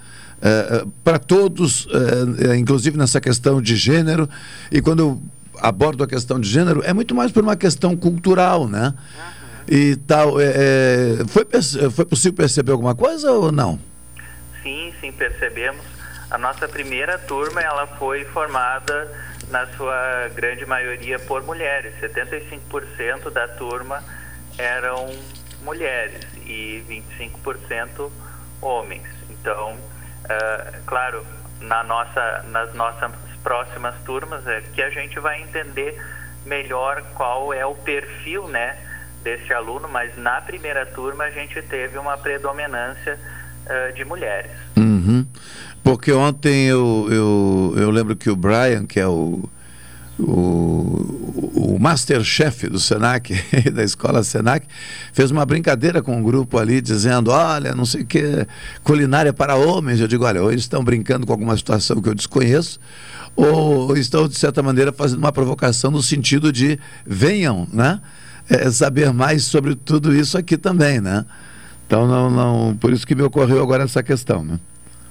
uh, 0.46 0.88
para 1.04 1.18
todos, 1.18 1.86
uh, 1.86 2.54
inclusive 2.56 2.98
nessa 2.98 3.20
questão 3.20 3.62
de 3.62 3.76
gênero, 3.76 4.30
e 4.72 4.82
quando 4.82 5.00
eu 5.00 5.22
abordo 5.60 6.04
a 6.04 6.08
questão 6.08 6.40
de 6.40 6.48
gênero, 6.48 6.82
é 6.84 6.94
muito 6.94 7.16
mais 7.16 7.32
por 7.32 7.44
uma 7.44 7.56
questão 7.56 7.96
cultural, 7.96 8.68
né? 8.68 8.94
E 9.68 9.96
tal. 9.96 10.40
É, 10.40 11.24
foi, 11.28 11.46
foi 11.92 12.06
possível 12.06 12.34
perceber 12.34 12.72
alguma 12.72 12.94
coisa 12.94 13.32
ou 13.32 13.52
não? 13.52 13.80
Sim, 14.62 14.94
sim, 15.02 15.12
percebemos. 15.12 15.82
A 16.30 16.38
nossa 16.38 16.68
primeira 16.68 17.18
turma 17.18 17.62
ela 17.62 17.88
foi 17.88 18.26
formada 18.26 19.12
na 19.50 19.66
sua 19.76 20.30
grande 20.36 20.66
maioria 20.66 21.18
por 21.20 21.44
mulheres. 21.44 21.94
75% 22.02 23.32
da 23.32 23.48
turma 23.48 24.04
eram 24.58 25.10
mulheres 25.64 26.22
e 26.46 26.84
25% 26.88 28.12
homens. 28.62 29.04
Então, 29.30 29.78
uh, 30.26 30.82
claro, 30.86 31.26
na 31.62 31.84
nossa, 31.84 32.44
nas 32.52 32.74
nossas 32.74 33.12
próximas 33.44 33.96
turmas 34.06 34.46
é 34.48 34.62
que 34.74 34.82
a 34.82 34.90
gente 34.90 35.20
vai 35.20 35.42
entender 35.42 35.96
melhor 36.46 37.02
qual 37.16 37.54
é 37.54 37.66
o 37.66 37.76
perfil, 37.76 38.48
né, 38.48 38.78
desse 39.24 39.54
aluno, 39.54 39.88
mas 39.88 40.16
na 40.18 40.42
primeira 40.42 40.86
turma 40.86 41.26
a 41.26 41.32
gente 41.32 41.62
teve 41.64 41.98
uma 41.98 42.18
predominância 42.18 43.20
uh, 43.66 43.94
de 43.94 44.06
mulheres. 44.06 44.52
Uhum. 44.78 45.26
Porque 45.84 46.12
ontem 46.12 46.68
eu, 46.68 47.08
eu, 47.10 47.74
eu 47.78 47.90
lembro 47.92 48.16
que 48.16 48.30
o 48.30 48.36
Brian, 48.36 48.86
que 48.86 49.00
é 49.00 49.08
o, 49.08 49.50
o, 50.20 51.74
o 51.76 51.78
Masterchef 51.80 52.70
do 52.70 52.80
Senac, 52.80 53.34
da 53.74 53.84
escola 53.84 54.24
Senac, 54.24 54.66
fez 55.14 55.32
uma 55.32 55.46
brincadeira 55.46 56.02
com 56.02 56.16
um 56.18 56.24
grupo 56.24 56.58
ali, 56.58 56.82
dizendo: 56.82 57.32
olha, 57.32 57.76
não 57.76 57.86
sei 57.86 58.02
o 58.02 58.06
que, 58.06 58.48
culinária 58.84 59.34
para 59.34 59.56
homens. 59.56 60.00
Eu 60.00 60.08
digo: 60.08 60.26
olha, 60.26 60.42
ou 60.42 60.52
eles 60.52 60.64
estão 60.64 60.84
brincando 60.84 61.26
com 61.26 61.34
alguma 61.34 61.56
situação 61.58 62.02
que 62.02 62.08
eu 62.08 62.16
desconheço, 62.16 62.80
ou 63.36 63.96
estão, 63.98 64.28
de 64.28 64.38
certa 64.38 64.64
maneira, 64.64 64.94
fazendo 64.94 65.20
uma 65.20 65.32
provocação 65.32 65.92
no 65.92 66.02
sentido 66.02 66.52
de 66.52 66.80
venham, 67.06 67.68
né? 67.72 68.02
É, 68.48 68.70
saber 68.70 69.12
mais 69.12 69.44
sobre 69.46 69.76
tudo 69.76 70.16
isso 70.16 70.38
aqui 70.38 70.56
também, 70.56 71.02
né? 71.02 71.26
Então, 71.88 72.08
não, 72.08 72.30
não, 72.30 72.78
por 72.78 72.94
isso 72.94 73.06
que 73.06 73.16
me 73.16 73.24
ocorreu 73.24 73.62
agora 73.62 73.84
essa 73.84 74.02
questão, 74.02 74.44
né? 74.44 74.60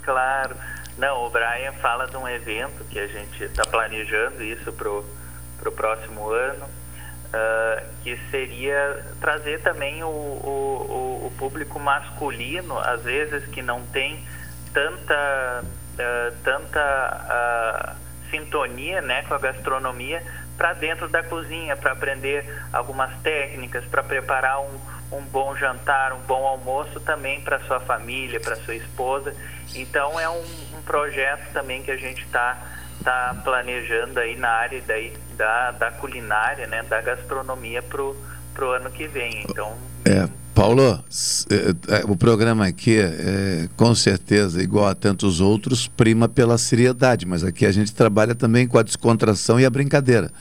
Claro. 0.04 0.54
Não, 0.96 1.26
o 1.26 1.30
Brian 1.30 1.72
fala 1.80 2.06
de 2.06 2.16
um 2.16 2.28
evento 2.28 2.84
que 2.84 2.98
a 2.98 3.06
gente 3.06 3.42
está 3.42 3.64
planejando 3.64 4.42
isso 4.42 4.72
para 4.72 4.88
o 4.88 5.72
próximo 5.72 6.30
ano, 6.30 6.64
uh, 6.64 7.84
que 8.02 8.16
seria 8.30 9.04
trazer 9.20 9.60
também 9.62 10.04
o, 10.04 10.08
o, 10.08 11.26
o, 11.26 11.32
público 11.36 11.80
masculino, 11.80 12.78
às 12.78 13.02
vezes 13.02 13.44
que 13.46 13.60
não 13.60 13.84
tem 13.86 14.24
tanta, 14.72 15.64
uh, 15.64 16.36
tanta 16.44 17.96
uh, 17.96 18.30
sintonia 18.30 19.00
né, 19.00 19.22
com 19.22 19.34
a 19.34 19.38
gastronomia, 19.38 20.22
para 20.56 20.74
dentro 20.74 21.08
da 21.08 21.24
cozinha, 21.24 21.76
para 21.76 21.90
aprender 21.90 22.44
algumas 22.72 23.12
técnicas, 23.22 23.84
para 23.86 24.04
preparar 24.04 24.60
um, 24.60 24.78
um 25.12 25.22
bom 25.22 25.56
jantar, 25.56 26.12
um 26.12 26.20
bom 26.20 26.46
almoço 26.46 27.00
também 27.00 27.40
para 27.40 27.60
sua 27.60 27.80
família, 27.80 28.40
para 28.40 28.56
sua 28.56 28.74
esposa. 28.74 29.34
Então 29.74 30.18
é 30.18 30.28
um, 30.28 30.42
um, 30.76 30.82
projeto 30.84 31.52
também 31.52 31.82
que 31.82 31.90
a 31.90 31.96
gente 31.96 32.22
está 32.22 32.58
tá 33.02 33.40
planejando 33.42 34.20
aí 34.20 34.36
na 34.36 34.48
área 34.48 34.82
daí, 34.86 35.12
da, 35.36 35.70
da 35.72 35.90
culinária, 35.90 36.66
né, 36.66 36.82
da 36.82 37.00
gastronomia 37.00 37.82
pro, 37.82 38.16
pro 38.52 38.70
ano 38.70 38.90
que 38.90 39.06
vem. 39.06 39.44
Então 39.48 39.76
é. 40.04 40.43
Paulo, 40.54 41.02
é, 41.50 41.96
é, 41.96 42.04
o 42.06 42.16
programa 42.16 42.66
aqui, 42.66 42.96
é, 42.98 43.68
com 43.76 43.94
certeza, 43.94 44.62
igual 44.62 44.86
a 44.86 44.94
tantos 44.94 45.40
outros, 45.40 45.88
prima 45.88 46.28
pela 46.28 46.56
seriedade, 46.56 47.26
mas 47.26 47.42
aqui 47.42 47.66
a 47.66 47.72
gente 47.72 47.92
trabalha 47.92 48.34
também 48.34 48.66
com 48.66 48.78
a 48.78 48.82
descontração 48.82 49.58
e 49.58 49.64
a 49.64 49.70
brincadeira. 49.70 50.30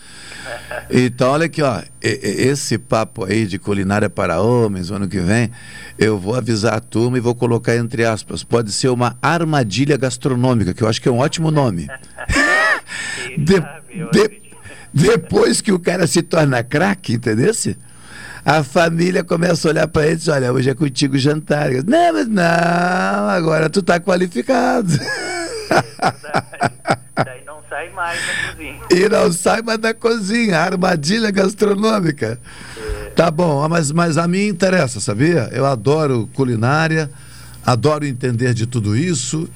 Então, 0.90 1.32
olha 1.32 1.46
aqui, 1.46 1.62
ó, 1.62 1.82
esse 2.02 2.78
papo 2.78 3.24
aí 3.24 3.46
de 3.46 3.58
culinária 3.58 4.10
para 4.10 4.42
homens, 4.42 4.92
ano 4.92 5.08
que 5.08 5.20
vem, 5.20 5.50
eu 5.98 6.20
vou 6.20 6.36
avisar 6.36 6.74
a 6.74 6.80
turma 6.80 7.18
e 7.18 7.22
vou 7.22 7.34
colocar 7.34 7.76
entre 7.76 8.04
aspas, 8.04 8.44
pode 8.44 8.72
ser 8.72 8.90
uma 8.90 9.18
armadilha 9.22 9.96
gastronômica, 9.96 10.74
que 10.74 10.84
eu 10.84 10.88
acho 10.88 11.02
que 11.02 11.08
é 11.08 11.12
um 11.12 11.20
ótimo 11.20 11.50
nome. 11.50 11.88
de, 13.38 13.60
de, 14.12 14.42
depois 14.94 15.62
que 15.62 15.72
o 15.72 15.80
cara 15.80 16.06
se 16.06 16.22
torna 16.22 16.64
craque, 16.64 17.14
entendeu? 17.14 17.52
A 18.46 18.64
família 18.64 19.24
começa 19.24 19.68
a 19.68 19.72
olhar 19.72 19.88
para 19.88 20.06
ele 20.06 20.14
e 20.14 20.18
diz, 20.18 20.28
olha, 20.28 20.52
hoje 20.52 20.70
é 20.70 20.76
contigo 20.76 21.18
jantar. 21.18 21.70
Digo, 21.70 21.90
não, 21.90 22.14
mas 22.14 22.28
não, 22.28 23.30
agora 23.30 23.70
tu 23.70 23.82
tá 23.82 24.00
qualificado. 24.00 24.90
Daí 27.16 27.44
não 27.46 27.60
sai 27.70 27.90
mais 27.92 28.20
da 28.20 28.34
cozinha. 28.52 28.80
E 28.92 29.10
não 29.10 29.32
sai 29.32 29.62
mais 29.62 29.80
da 29.80 29.94
cozinha, 29.94 30.60
armadilha 30.60 31.32
gastronômica. 31.32 32.38
É. 32.78 33.10
Tá 33.12 33.32
bom, 33.32 33.68
mas, 33.70 33.92
mas 33.92 34.18
a 34.18 34.28
mim 34.28 34.48
interessa, 34.48 35.00
sabia? 35.00 35.50
Eu 35.54 35.66
adoro 35.66 36.30
culinária, 36.34 37.10
adoro 37.66 38.06
entender 38.06 38.54
de 38.54 38.66
tudo 38.68 38.96
isso, 38.96 39.48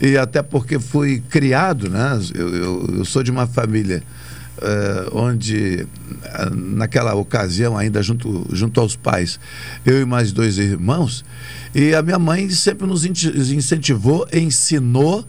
e 0.00 0.16
até 0.16 0.42
porque 0.42 0.78
fui 0.78 1.20
criado, 1.28 1.90
né? 1.90 2.20
eu, 2.34 2.54
eu, 2.54 2.86
eu 2.98 3.04
sou 3.04 3.22
de 3.24 3.32
uma 3.32 3.48
família 3.48 4.02
uh, 4.58 5.16
onde, 5.16 5.86
uh, 5.86 6.54
naquela 6.54 7.14
ocasião, 7.14 7.76
ainda 7.76 8.02
junto, 8.02 8.46
junto 8.52 8.80
aos 8.80 8.96
pais, 8.96 9.38
eu 9.84 10.00
e 10.00 10.04
mais 10.04 10.32
dois 10.32 10.58
irmãos, 10.58 11.24
e 11.74 11.94
a 11.94 12.02
minha 12.02 12.18
mãe 12.18 12.48
sempre 12.50 12.86
nos 12.86 13.04
incentivou, 13.04 14.26
ensinou, 14.32 15.26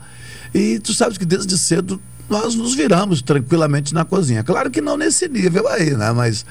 e 0.53 0.79
tu 0.79 0.93
sabes 0.93 1.17
que 1.17 1.25
desde 1.25 1.57
cedo 1.57 2.01
nós 2.29 2.55
nos 2.55 2.75
viramos 2.75 3.21
tranquilamente 3.21 3.93
na 3.93 4.05
cozinha. 4.05 4.43
Claro 4.43 4.69
que 4.69 4.81
não 4.81 4.95
nesse 4.95 5.27
nível 5.27 5.67
aí, 5.67 5.95
né? 5.95 6.11
Mas, 6.11 6.45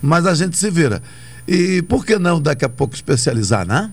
mas 0.00 0.26
a 0.26 0.34
gente 0.34 0.56
se 0.56 0.70
vira. 0.70 1.02
E 1.46 1.82
por 1.82 2.04
que 2.04 2.18
não 2.18 2.40
daqui 2.40 2.64
a 2.64 2.68
pouco 2.68 2.94
especializar, 2.94 3.66
né? 3.66 3.90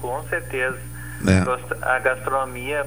Com 0.00 0.22
certeza. 0.28 0.78
É. 1.26 1.86
A 1.86 1.98
gastronomia 1.98 2.86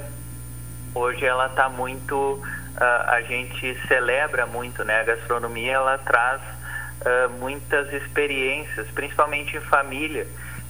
hoje 0.94 1.26
ela 1.26 1.48
está 1.48 1.70
muito 1.70 2.40
uh, 2.78 3.10
a 3.10 3.22
gente 3.22 3.78
celebra 3.88 4.46
muito, 4.46 4.84
né? 4.84 5.02
A 5.02 5.04
gastronomia 5.04 5.74
ela 5.74 5.98
traz 5.98 6.42
uh, 6.42 7.30
muitas 7.40 7.92
experiências, 7.94 8.88
principalmente 8.92 9.58
em 9.58 9.62
família. 9.62 10.28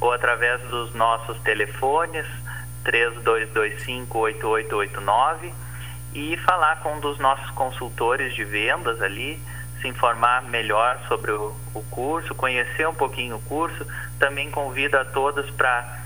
ou 0.00 0.12
através 0.12 0.60
dos 0.62 0.92
nossos 0.94 1.38
telefones 1.40 2.24
3225-8889 2.84 5.52
e 6.14 6.36
falar 6.38 6.80
com 6.80 6.94
um 6.94 7.00
dos 7.00 7.18
nossos 7.18 7.50
consultores 7.50 8.34
de 8.34 8.42
vendas 8.44 9.02
ali, 9.02 9.38
se 9.80 9.88
informar 9.88 10.44
melhor 10.44 10.98
sobre 11.06 11.32
o, 11.32 11.54
o 11.74 11.82
curso, 11.90 12.34
conhecer 12.34 12.88
um 12.88 12.94
pouquinho 12.94 13.36
o 13.36 13.42
curso. 13.42 13.86
Também 14.18 14.50
convido 14.50 14.98
a 14.98 15.04
todos 15.04 15.50
para 15.50 15.97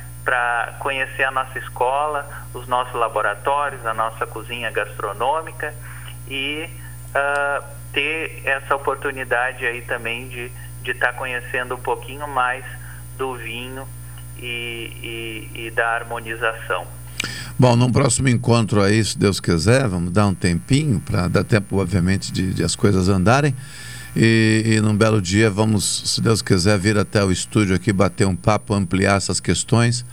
conhecer 0.78 1.24
a 1.24 1.30
nossa 1.30 1.58
escola, 1.58 2.28
os 2.54 2.66
nossos 2.68 2.94
laboratórios, 2.94 3.84
a 3.84 3.92
nossa 3.92 4.26
cozinha 4.26 4.70
gastronômica 4.70 5.74
e 6.28 6.68
uh, 7.10 7.64
ter 7.92 8.42
essa 8.44 8.76
oportunidade 8.76 9.66
aí 9.66 9.82
também 9.82 10.28
de 10.28 10.50
estar 10.84 11.12
tá 11.12 11.18
conhecendo 11.18 11.74
um 11.74 11.80
pouquinho 11.80 12.26
mais 12.28 12.64
do 13.16 13.34
vinho 13.36 13.86
e, 14.38 15.50
e, 15.54 15.66
e 15.66 15.70
da 15.70 15.88
harmonização. 15.88 16.86
Bom, 17.58 17.76
num 17.76 17.92
próximo 17.92 18.28
encontro 18.28 18.82
aí, 18.82 19.04
se 19.04 19.16
Deus 19.16 19.38
quiser, 19.38 19.86
vamos 19.86 20.10
dar 20.10 20.26
um 20.26 20.34
tempinho 20.34 20.98
para 21.00 21.28
dar 21.28 21.44
tempo, 21.44 21.80
obviamente, 21.80 22.32
de, 22.32 22.54
de, 22.54 22.64
as 22.64 22.74
coisas 22.74 23.08
andarem. 23.08 23.54
E, 24.14 24.62
e 24.66 24.80
num 24.80 24.94
belo 24.94 25.22
dia 25.22 25.50
vamos, 25.50 26.02
se 26.04 26.20
Deus 26.20 26.42
quiser, 26.42 26.78
vir 26.78 26.98
até 26.98 27.24
o 27.24 27.30
estúdio 27.30 27.74
aqui, 27.74 27.92
bater 27.92 28.26
um 28.26 28.36
papo, 28.36 28.74
ampliar 28.74 29.16
essas 29.16 29.40
questões, 29.40 30.04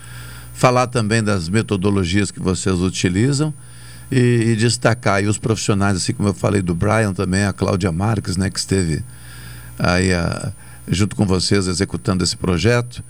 falar 0.54 0.88
também 0.88 1.22
das 1.22 1.50
metodologias 1.50 2.32
que 2.32 2.40
vocês 2.40 2.80
utilizam 2.80 3.54
e, 4.12 4.52
e 4.52 4.56
destacar 4.56 5.16
aí 5.16 5.28
os 5.28 5.38
profissionais, 5.38 5.98
assim 5.98 6.14
como 6.14 6.30
eu 6.30 6.34
falei 6.34 6.62
do 6.62 6.74
Brian 6.74 7.14
também, 7.14 7.46
a 7.46 7.54
Cláudia 7.54 7.92
Marques, 7.92 8.38
né, 8.38 8.50
que 8.50 8.60
esteve 8.60 9.04
aí 9.78 10.14
a, 10.14 10.52
junto 10.88 11.16
com 11.16 11.26
vocês 11.26 11.68
executando 11.68 12.24
esse 12.24 12.38
projeto, 12.38 13.04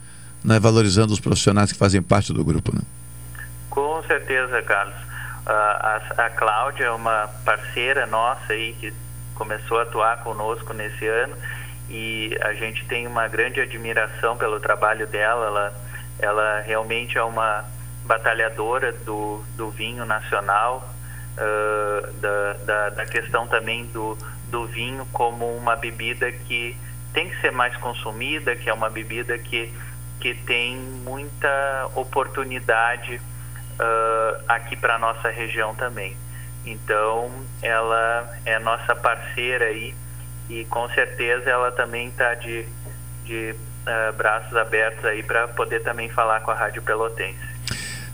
né, 0.43 0.59
valorizando 0.59 1.13
os 1.13 1.19
profissionais 1.19 1.71
que 1.71 1.77
fazem 1.77 2.01
parte 2.01 2.33
do 2.33 2.43
grupo. 2.43 2.75
Né? 2.75 2.81
Com 3.69 4.01
certeza, 4.07 4.61
Carlos. 4.63 4.95
Uh, 5.45 5.51
a, 5.51 6.01
a 6.17 6.29
Cláudia 6.31 6.85
é 6.85 6.91
uma 6.91 7.27
parceira 7.45 8.05
nossa 8.05 8.53
aí 8.53 8.75
que 8.79 8.93
começou 9.39 9.79
a 9.79 9.83
atuar 9.83 10.21
conosco 10.21 10.73
nesse 10.73 11.07
ano 11.07 11.35
e 11.89 12.37
a 12.41 12.53
gente 12.53 12.85
tem 12.85 13.07
uma 13.07 13.27
grande 13.29 13.61
admiração 13.61 14.37
pelo 14.37 14.59
trabalho 14.59 15.07
dela. 15.07 15.45
Ela, 15.47 15.73
ela 16.19 16.59
realmente 16.59 17.17
é 17.17 17.23
uma 17.23 17.63
batalhadora 18.05 18.91
do, 18.91 19.41
do 19.55 19.69
vinho 19.71 20.05
nacional, 20.05 20.87
uh, 21.37 22.13
da, 22.13 22.53
da, 22.65 22.89
da, 22.89 23.05
questão 23.05 23.47
também 23.47 23.85
do, 23.85 24.17
do 24.49 24.67
vinho 24.67 25.07
como 25.13 25.45
uma 25.55 25.75
bebida 25.75 26.31
que 26.31 26.75
tem 27.13 27.29
que 27.29 27.39
ser 27.39 27.51
mais 27.51 27.75
consumida, 27.77 28.55
que 28.55 28.69
é 28.69 28.73
uma 28.73 28.89
bebida 28.89 29.37
que, 29.37 29.73
que 30.19 30.33
tem 30.33 30.75
muita 30.75 31.89
oportunidade 31.95 33.15
uh, 33.15 34.43
aqui 34.47 34.75
para 34.75 34.95
a 34.95 34.99
nossa 34.99 35.29
região 35.29 35.73
também. 35.75 36.15
Então, 36.65 37.31
ela 37.61 38.29
é 38.45 38.59
nossa 38.59 38.95
parceira 38.95 39.65
aí 39.65 39.93
e 40.49 40.65
com 40.65 40.89
certeza 40.89 41.49
ela 41.49 41.71
também 41.71 42.07
está 42.07 42.33
de, 42.35 42.65
de 43.25 43.53
uh, 43.53 44.13
braços 44.17 44.55
abertos 44.55 45.03
aí 45.05 45.23
para 45.23 45.47
poder 45.49 45.81
também 45.81 46.09
falar 46.09 46.41
com 46.41 46.51
a 46.51 46.55
Rádio 46.55 46.81
Pelotense. 46.81 47.49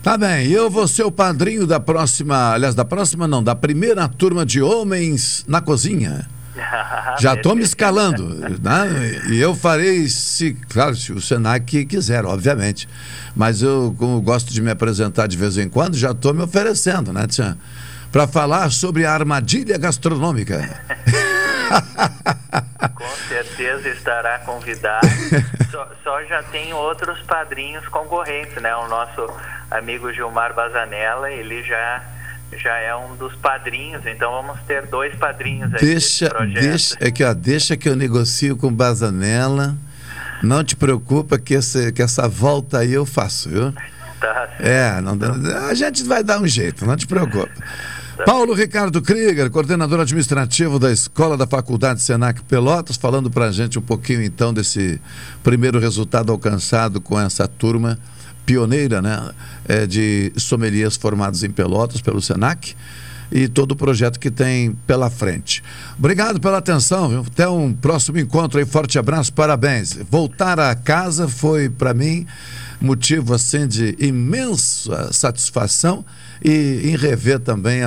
Tá 0.03 0.17
bem, 0.17 0.47
eu 0.51 0.69
vou 0.69 0.87
ser 0.87 1.03
o 1.03 1.11
padrinho 1.11 1.65
da 1.65 1.79
próxima, 1.79 2.53
aliás, 2.53 2.75
da 2.75 2.85
próxima 2.85 3.27
não, 3.27 3.43
da 3.43 3.55
primeira 3.55 4.07
turma 4.07 4.45
de 4.45 4.61
homens 4.61 5.43
na 5.47 5.61
cozinha. 5.61 6.27
Já 7.19 7.33
estou 7.33 7.55
me 7.55 7.63
escalando, 7.63 8.23
né? 8.61 9.21
E 9.29 9.39
eu 9.39 9.55
farei, 9.55 10.07
se, 10.07 10.53
claro, 10.69 10.95
se 10.95 11.11
o 11.11 11.19
Senac 11.19 11.85
quiser, 11.85 12.23
obviamente. 12.25 12.87
Mas 13.35 13.61
eu, 13.61 13.95
como 13.97 14.21
gosto 14.21 14.53
de 14.53 14.61
me 14.61 14.71
apresentar 14.71 15.27
de 15.27 15.35
vez 15.37 15.57
em 15.57 15.67
quando, 15.67 15.97
já 15.97 16.11
estou 16.11 16.33
me 16.33 16.43
oferecendo, 16.43 17.11
né, 17.11 17.27
Tia? 17.27 17.57
Para 18.15 18.29
falar 18.29 18.71
sobre 18.71 19.05
a 19.05 19.11
armadilha 19.11 19.77
gastronômica. 19.77 20.63
Com 22.95 23.09
certeza 23.27 23.89
estará 23.89 24.39
convidado. 24.39 25.05
Só, 25.69 25.91
só, 26.01 26.23
já 26.23 26.41
tem 26.43 26.73
outros 26.73 27.21
padrinhos 27.23 27.85
concorrentes, 27.89 28.55
né? 28.61 28.73
O 28.73 28.87
nosso 28.87 29.29
amigo 29.69 30.13
Gilmar 30.13 30.53
Bazanella, 30.53 31.29
ele 31.29 31.61
já 31.63 32.01
já 32.57 32.77
é 32.77 32.95
um 32.95 33.17
dos 33.17 33.35
padrinhos, 33.35 34.05
então 34.05 34.31
vamos 34.31 34.61
ter 34.61 34.85
dois 34.85 35.13
padrinhos 35.15 35.73
aí 35.73 35.81
deixa, 35.81 36.29
deixa, 36.53 36.95
é 37.01 37.11
que, 37.11 37.21
ó, 37.21 37.33
deixa 37.33 37.75
que 37.75 37.89
eu 37.89 37.97
negocio 37.97 38.55
com 38.55 38.73
Bazanella. 38.73 39.75
Não 40.41 40.63
te 40.63 40.77
preocupa 40.77 41.37
que, 41.37 41.55
esse, 41.55 41.91
que 41.91 42.01
essa 42.01 42.29
volta 42.29 42.79
aí 42.79 42.93
eu 42.93 43.05
faço, 43.05 43.49
viu? 43.49 43.73
Tá. 44.21 44.47
É, 44.61 45.01
não, 45.01 45.17
a 45.67 45.73
gente 45.73 46.05
vai 46.05 46.23
dar 46.23 46.39
um 46.39 46.47
jeito, 46.47 46.85
não 46.85 46.95
te 46.95 47.05
preocupa. 47.05 47.51
Paulo 48.23 48.53
Ricardo 48.53 49.01
Krieger, 49.01 49.49
coordenador 49.49 49.99
administrativo 49.99 50.79
da 50.79 50.89
Escola 50.89 51.35
da 51.35 51.45
Faculdade 51.45 52.01
Senac 52.01 52.41
Pelotas, 52.43 52.95
falando 52.95 53.29
para 53.29 53.47
a 53.47 53.51
gente 53.51 53.77
um 53.77 53.81
pouquinho 53.81 54.23
então 54.23 54.53
desse 54.53 55.01
primeiro 55.43 55.79
resultado 55.79 56.31
alcançado 56.31 57.01
com 57.01 57.19
essa 57.19 57.45
turma 57.45 57.99
pioneira 58.45 59.01
né, 59.01 59.31
é, 59.67 59.85
de 59.85 60.31
sommeliers 60.37 60.95
formados 60.95 61.43
em 61.43 61.49
Pelotas 61.49 61.99
pelo 61.99 62.21
Senac 62.21 62.73
e 63.29 63.49
todo 63.49 63.73
o 63.73 63.75
projeto 63.75 64.17
que 64.17 64.31
tem 64.31 64.71
pela 64.87 65.09
frente. 65.09 65.61
Obrigado 65.97 66.39
pela 66.39 66.59
atenção, 66.59 67.09
viu? 67.09 67.19
até 67.19 67.49
um 67.49 67.73
próximo 67.73 68.17
encontro 68.17 68.59
aí, 68.59 68.65
forte 68.65 68.97
abraço, 68.97 69.33
parabéns. 69.33 69.97
Voltar 70.09 70.57
a 70.57 70.73
casa 70.73 71.27
foi 71.27 71.69
para 71.69 71.93
mim 71.93 72.25
motivo 72.79 73.33
assim 73.33 73.67
de 73.67 73.95
imensa 73.99 75.11
satisfação 75.11 76.05
e 76.43 76.89
em 76.89 76.95
rever 76.95 77.39
também 77.39 77.81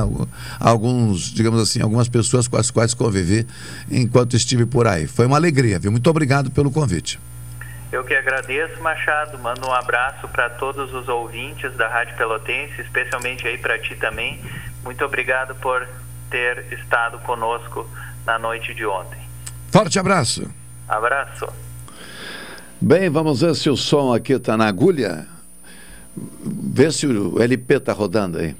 alguns, 0.58 1.32
digamos 1.32 1.60
assim, 1.60 1.80
algumas 1.80 2.08
pessoas 2.08 2.48
com 2.48 2.56
as 2.56 2.70
quais 2.70 2.94
convivi 2.94 3.46
enquanto 3.90 4.36
estive 4.36 4.66
por 4.66 4.86
aí. 4.86 5.06
Foi 5.06 5.26
uma 5.26 5.36
alegria, 5.36 5.78
viu? 5.78 5.90
Muito 5.90 6.08
obrigado 6.08 6.50
pelo 6.50 6.70
convite. 6.70 7.18
Eu 7.90 8.04
que 8.04 8.14
agradeço, 8.14 8.82
Machado. 8.82 9.38
Mando 9.38 9.66
um 9.66 9.72
abraço 9.72 10.28
para 10.28 10.50
todos 10.50 10.92
os 10.92 11.08
ouvintes 11.08 11.74
da 11.76 11.88
Rádio 11.88 12.16
Pelotense, 12.16 12.80
especialmente 12.82 13.46
aí 13.46 13.56
para 13.56 13.78
ti 13.78 13.96
também. 13.96 14.40
Muito 14.84 15.04
obrigado 15.04 15.54
por 15.54 15.88
ter 16.30 16.70
estado 16.72 17.18
conosco 17.20 17.88
na 18.26 18.38
noite 18.38 18.74
de 18.74 18.84
ontem. 18.84 19.18
Forte 19.70 19.98
abraço. 19.98 20.50
Abraço. 20.86 21.46
Bem, 22.80 23.08
vamos 23.08 23.40
ver 23.40 23.54
se 23.54 23.68
o 23.70 23.76
som 23.76 24.12
aqui 24.12 24.34
está 24.34 24.56
na 24.56 24.68
agulha. 24.68 25.26
Vê 26.44 26.90
se 26.90 27.06
o 27.06 27.40
LP 27.40 27.74
está 27.74 27.92
rodando 27.92 28.38
aí. 28.38 28.54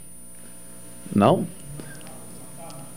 Não? 1.15 1.47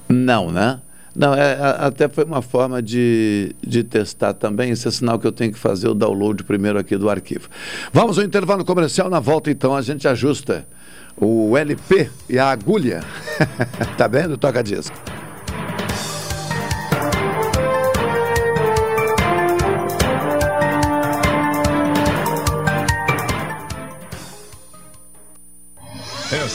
Não, 0.07 0.51
né? 0.51 0.81
Não, 1.15 1.33
é, 1.33 1.57
até 1.79 2.07
foi 2.07 2.23
uma 2.23 2.41
forma 2.41 2.81
de, 2.81 3.53
de 3.61 3.83
testar 3.83 4.33
também. 4.33 4.71
Esse 4.71 4.87
é 4.87 4.91
sinal 4.91 5.19
que 5.19 5.27
eu 5.27 5.31
tenho 5.31 5.51
que 5.51 5.59
fazer 5.59 5.89
o 5.89 5.93
download 5.93 6.43
primeiro 6.43 6.79
aqui 6.79 6.97
do 6.97 7.09
arquivo. 7.09 7.49
Vamos 7.91 8.17
ao 8.17 8.23
intervalo 8.23 8.63
comercial. 8.63 9.09
Na 9.09 9.19
volta, 9.19 9.51
então, 9.51 9.75
a 9.75 9.81
gente 9.81 10.07
ajusta 10.07 10.65
o 11.17 11.57
LP 11.57 12.09
e 12.29 12.39
a 12.39 12.49
agulha. 12.49 13.03
tá 13.97 14.07
vendo? 14.07 14.37
Toca 14.37 14.63
disco. 14.63 14.95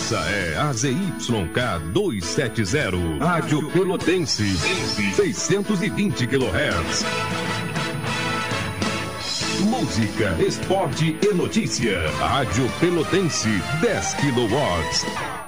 Essa 0.06 0.20
é 0.30 0.56
a 0.56 0.72
ZYK 0.72 1.80
270, 1.92 3.18
Rádio 3.18 3.68
Pelotense, 3.72 4.56
620 5.16 6.28
kHz. 6.28 7.04
Música, 9.62 10.36
esporte 10.38 11.18
e 11.20 11.34
notícia. 11.34 12.08
Rádio 12.20 12.70
Pelotense, 12.78 13.48
10 13.82 14.14
kW. 14.14 15.45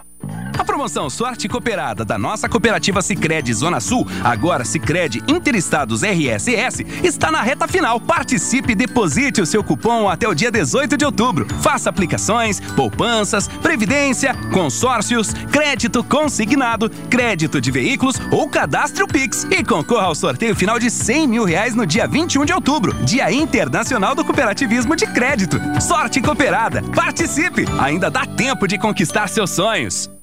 A 0.59 0.65
promoção 0.65 1.09
Sorte 1.09 1.49
Cooperada 1.49 2.05
da 2.05 2.19
nossa 2.19 2.49
cooperativa 2.49 3.01
Sicredi 3.01 3.55
Zona 3.55 3.79
Sul, 3.79 4.05
agora 4.25 4.65
Sicredi 4.65 5.23
Interestados 5.29 6.03
RSS, 6.03 6.85
está 7.05 7.31
na 7.31 7.41
reta 7.41 7.69
final. 7.69 8.01
Participe 8.01 8.73
e 8.73 8.75
deposite 8.75 9.41
o 9.41 9.47
seu 9.47 9.63
cupom 9.63 10.09
até 10.09 10.27
o 10.27 10.35
dia 10.35 10.51
18 10.51 10.97
de 10.97 11.05
outubro. 11.05 11.47
Faça 11.63 11.89
aplicações, 11.89 12.59
poupanças, 12.75 13.47
previdência, 13.47 14.35
consórcios, 14.53 15.33
crédito 15.53 16.03
consignado, 16.03 16.91
crédito 17.09 17.61
de 17.61 17.71
veículos 17.71 18.17
ou 18.33 18.49
cadastro 18.49 19.07
Pix 19.07 19.45
e 19.45 19.63
concorra 19.63 20.07
ao 20.07 20.15
sorteio 20.15 20.57
final 20.57 20.81
de 20.81 20.91
100 20.91 21.29
mil 21.29 21.45
reais 21.45 21.77
no 21.77 21.87
dia 21.87 22.09
21 22.09 22.45
de 22.45 22.53
outubro, 22.53 22.93
Dia 23.05 23.31
Internacional 23.31 24.13
do 24.17 24.25
Cooperativismo 24.25 24.97
de 24.97 25.07
Crédito. 25.07 25.61
Sorte 25.81 26.21
Cooperada. 26.21 26.83
Participe! 26.97 27.65
Ainda 27.79 28.11
dá 28.11 28.27
tempo 28.27 28.67
de 28.67 28.77
conquistar 28.77 29.29
seus 29.29 29.51
sonhos. 29.51 30.18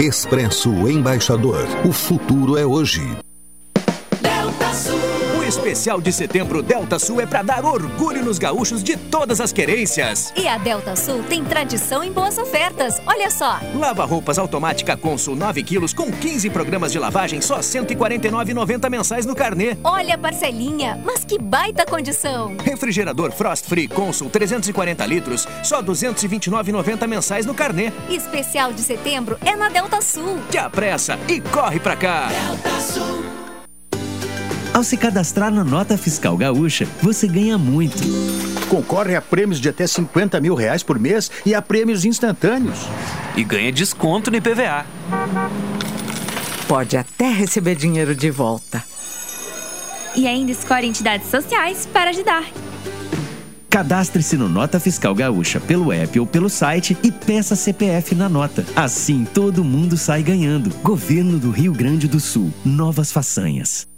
Expresso 0.00 0.70
Embaixador. 0.88 1.64
O 1.84 1.92
futuro 1.92 2.58
é 2.58 2.66
hoje. 2.66 3.21
Especial 5.52 6.00
de 6.00 6.10
setembro 6.10 6.62
Delta 6.62 6.98
Sul 6.98 7.20
é 7.20 7.26
para 7.26 7.42
dar 7.42 7.62
orgulho 7.62 8.24
nos 8.24 8.38
gaúchos 8.38 8.82
de 8.82 8.96
todas 8.96 9.38
as 9.38 9.52
querências. 9.52 10.32
E 10.34 10.48
a 10.48 10.56
Delta 10.56 10.96
Sul 10.96 11.22
tem 11.24 11.44
tradição 11.44 12.02
em 12.02 12.10
boas 12.10 12.38
ofertas. 12.38 12.98
Olha 13.06 13.30
só. 13.30 13.60
Lava 13.74 14.02
roupas 14.06 14.38
automática 14.38 14.96
Consul 14.96 15.36
9 15.36 15.62
quilos 15.62 15.92
com 15.92 16.10
15 16.10 16.48
programas 16.48 16.90
de 16.90 16.98
lavagem 16.98 17.42
só 17.42 17.56
R$ 17.56 17.60
149,90 17.60 18.88
mensais 18.88 19.26
no 19.26 19.36
carnê. 19.36 19.76
Olha 19.84 20.14
a 20.14 20.18
parcelinha, 20.18 20.98
mas 21.04 21.22
que 21.22 21.38
baita 21.38 21.84
condição. 21.84 22.56
Refrigerador 22.64 23.30
Frost 23.30 23.66
Free 23.66 23.88
Consul 23.88 24.30
340 24.30 25.04
litros 25.04 25.46
só 25.62 25.80
R$ 25.80 25.86
229,90 25.88 27.06
mensais 27.06 27.44
no 27.44 27.52
carnê. 27.52 27.92
Especial 28.08 28.72
de 28.72 28.80
setembro 28.80 29.36
é 29.44 29.54
na 29.54 29.68
Delta 29.68 30.00
Sul. 30.00 30.38
Te 30.50 30.56
apressa 30.56 31.18
e 31.28 31.42
corre 31.42 31.78
pra 31.78 31.94
cá. 31.94 32.28
Delta 32.28 32.80
Sul. 32.80 33.41
Ao 34.74 34.82
se 34.82 34.96
cadastrar 34.96 35.52
na 35.52 35.62
Nota 35.62 35.98
Fiscal 35.98 36.34
Gaúcha, 36.34 36.88
você 37.02 37.28
ganha 37.28 37.58
muito. 37.58 37.98
Concorre 38.70 39.14
a 39.14 39.20
prêmios 39.20 39.60
de 39.60 39.68
até 39.68 39.86
50 39.86 40.40
mil 40.40 40.54
reais 40.54 40.82
por 40.82 40.98
mês 40.98 41.30
e 41.44 41.54
a 41.54 41.60
prêmios 41.60 42.06
instantâneos. 42.06 42.78
E 43.36 43.44
ganha 43.44 43.70
desconto 43.70 44.30
no 44.30 44.38
IPVA. 44.38 44.86
Pode 46.66 46.96
até 46.96 47.30
receber 47.30 47.74
dinheiro 47.74 48.14
de 48.14 48.30
volta. 48.30 48.82
E 50.16 50.26
ainda 50.26 50.52
escolhe 50.52 50.86
entidades 50.86 51.28
sociais 51.28 51.86
para 51.92 52.08
ajudar. 52.08 52.44
Cadastre-se 53.68 54.36
no 54.36 54.48
Nota 54.48 54.80
Fiscal 54.80 55.14
Gaúcha 55.14 55.60
pelo 55.60 55.92
app 55.92 56.18
ou 56.18 56.26
pelo 56.26 56.48
site 56.48 56.96
e 57.02 57.12
peça 57.12 57.54
CPF 57.54 58.14
na 58.14 58.28
nota. 58.28 58.64
Assim 58.74 59.24
todo 59.24 59.64
mundo 59.64 59.98
sai 59.98 60.22
ganhando. 60.22 60.74
Governo 60.82 61.38
do 61.38 61.50
Rio 61.50 61.72
Grande 61.72 62.08
do 62.08 62.20
Sul. 62.20 62.52
Novas 62.64 63.12
façanhas. 63.12 63.91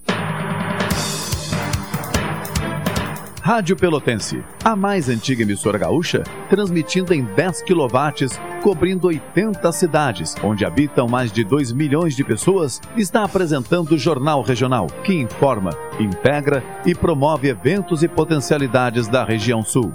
Rádio 3.46 3.76
Pelotense, 3.76 4.42
a 4.64 4.74
mais 4.74 5.10
antiga 5.10 5.42
emissora 5.42 5.76
gaúcha, 5.76 6.24
transmitindo 6.48 7.12
em 7.12 7.22
10 7.22 7.64
kW, 7.64 8.40
cobrindo 8.62 9.08
80 9.08 9.70
cidades, 9.70 10.34
onde 10.42 10.64
habitam 10.64 11.06
mais 11.06 11.30
de 11.30 11.44
2 11.44 11.70
milhões 11.72 12.16
de 12.16 12.24
pessoas, 12.24 12.80
está 12.96 13.22
apresentando 13.22 13.90
o 13.92 13.98
Jornal 13.98 14.40
Regional, 14.40 14.86
que 15.04 15.12
informa, 15.12 15.76
integra 16.00 16.64
e 16.86 16.94
promove 16.94 17.48
eventos 17.48 18.02
e 18.02 18.08
potencialidades 18.08 19.08
da 19.08 19.22
região 19.22 19.62
sul. 19.62 19.94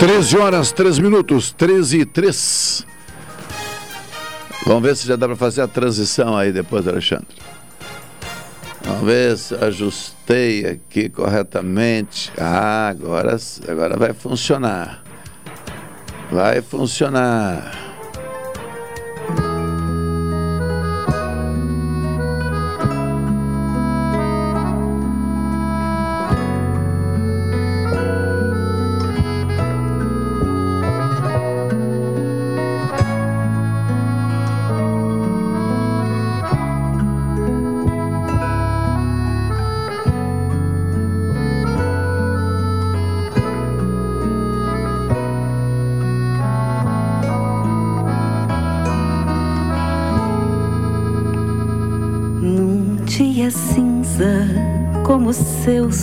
Treze 0.00 0.38
horas, 0.38 0.72
três 0.72 0.98
minutos, 0.98 1.52
13 1.52 2.00
e 2.00 2.04
3. 2.06 2.86
Vamos 4.64 4.82
ver 4.82 4.96
se 4.96 5.06
já 5.06 5.14
dá 5.14 5.26
para 5.26 5.36
fazer 5.36 5.60
a 5.60 5.68
transição 5.68 6.38
aí 6.38 6.50
depois, 6.50 6.88
Alexandre. 6.88 7.36
Vamos 8.82 9.04
ver 9.04 9.36
se 9.36 9.54
ajustei 9.56 10.64
aqui 10.64 11.10
corretamente. 11.10 12.32
Ah, 12.38 12.88
agora, 12.88 13.36
agora 13.68 13.98
vai 13.98 14.14
funcionar. 14.14 15.04
Vai 16.32 16.62
funcionar. 16.62 17.79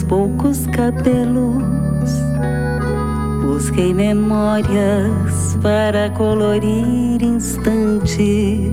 Poucos 0.08 0.66
cabelos, 0.68 1.64
busquei 3.44 3.94
memórias 3.94 5.58
para 5.62 6.10
colorir 6.12 7.22
instantes. 7.22 8.72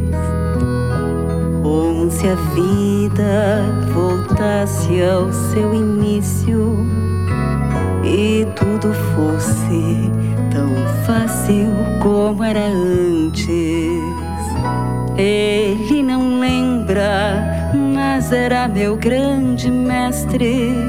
Como 1.63 2.11
se 2.11 2.29
a 2.29 2.35
vida 2.55 3.65
voltasse 3.93 5.03
ao 5.03 5.33
seu 5.33 5.75
início 5.75 6.77
e 8.05 8.47
tudo 8.55 8.93
fosse 9.15 10.11
tão 10.53 10.69
fácil 11.07 11.71
como 12.01 12.45
era 12.45 12.67
antes. 12.67 14.05
Ele 15.17 16.03
não 16.03 16.41
lembra, 16.41 17.73
mas 17.95 18.33
era 18.33 18.69
meu 18.69 18.97
grande 18.97 19.71
mestre. 19.71 20.84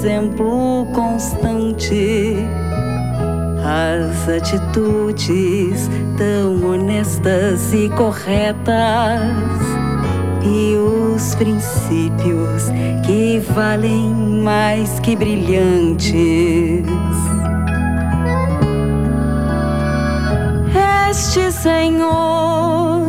Exemplo 0.00 0.86
constante. 0.94 2.34
As 3.62 4.28
atitudes 4.30 5.90
tão 6.16 6.70
honestas 6.70 7.74
e 7.74 7.90
corretas. 7.90 9.20
E 10.42 10.74
os 10.74 11.34
princípios 11.34 12.70
que 13.04 13.40
valem 13.54 14.14
mais 14.42 14.98
que 15.00 15.14
brilhantes. 15.14 16.86
este 21.10 21.52
Senhor, 21.52 23.02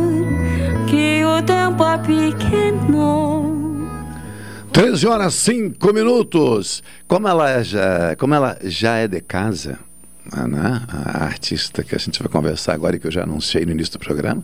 que 0.86 1.24
o 1.24 1.42
tempo 1.42 1.84
é 1.84 1.96
pequeno. 1.96 3.31
13 4.82 5.06
horas 5.06 5.34
5 5.34 5.92
minutos. 5.92 6.82
Como 7.06 7.28
ela 7.28 7.62
já, 7.62 8.16
como 8.16 8.34
ela 8.34 8.58
já 8.64 8.96
é 8.96 9.06
de 9.06 9.20
casa, 9.20 9.78
né? 10.48 10.82
a 10.88 11.22
artista 11.22 11.84
que 11.84 11.94
a 11.94 11.98
gente 11.98 12.20
vai 12.20 12.28
conversar 12.28 12.72
agora 12.72 12.96
e 12.96 12.98
que 12.98 13.06
eu 13.06 13.10
já 13.12 13.22
anunciei 13.22 13.64
no 13.64 13.70
início 13.70 13.92
do 13.92 14.00
programa. 14.00 14.42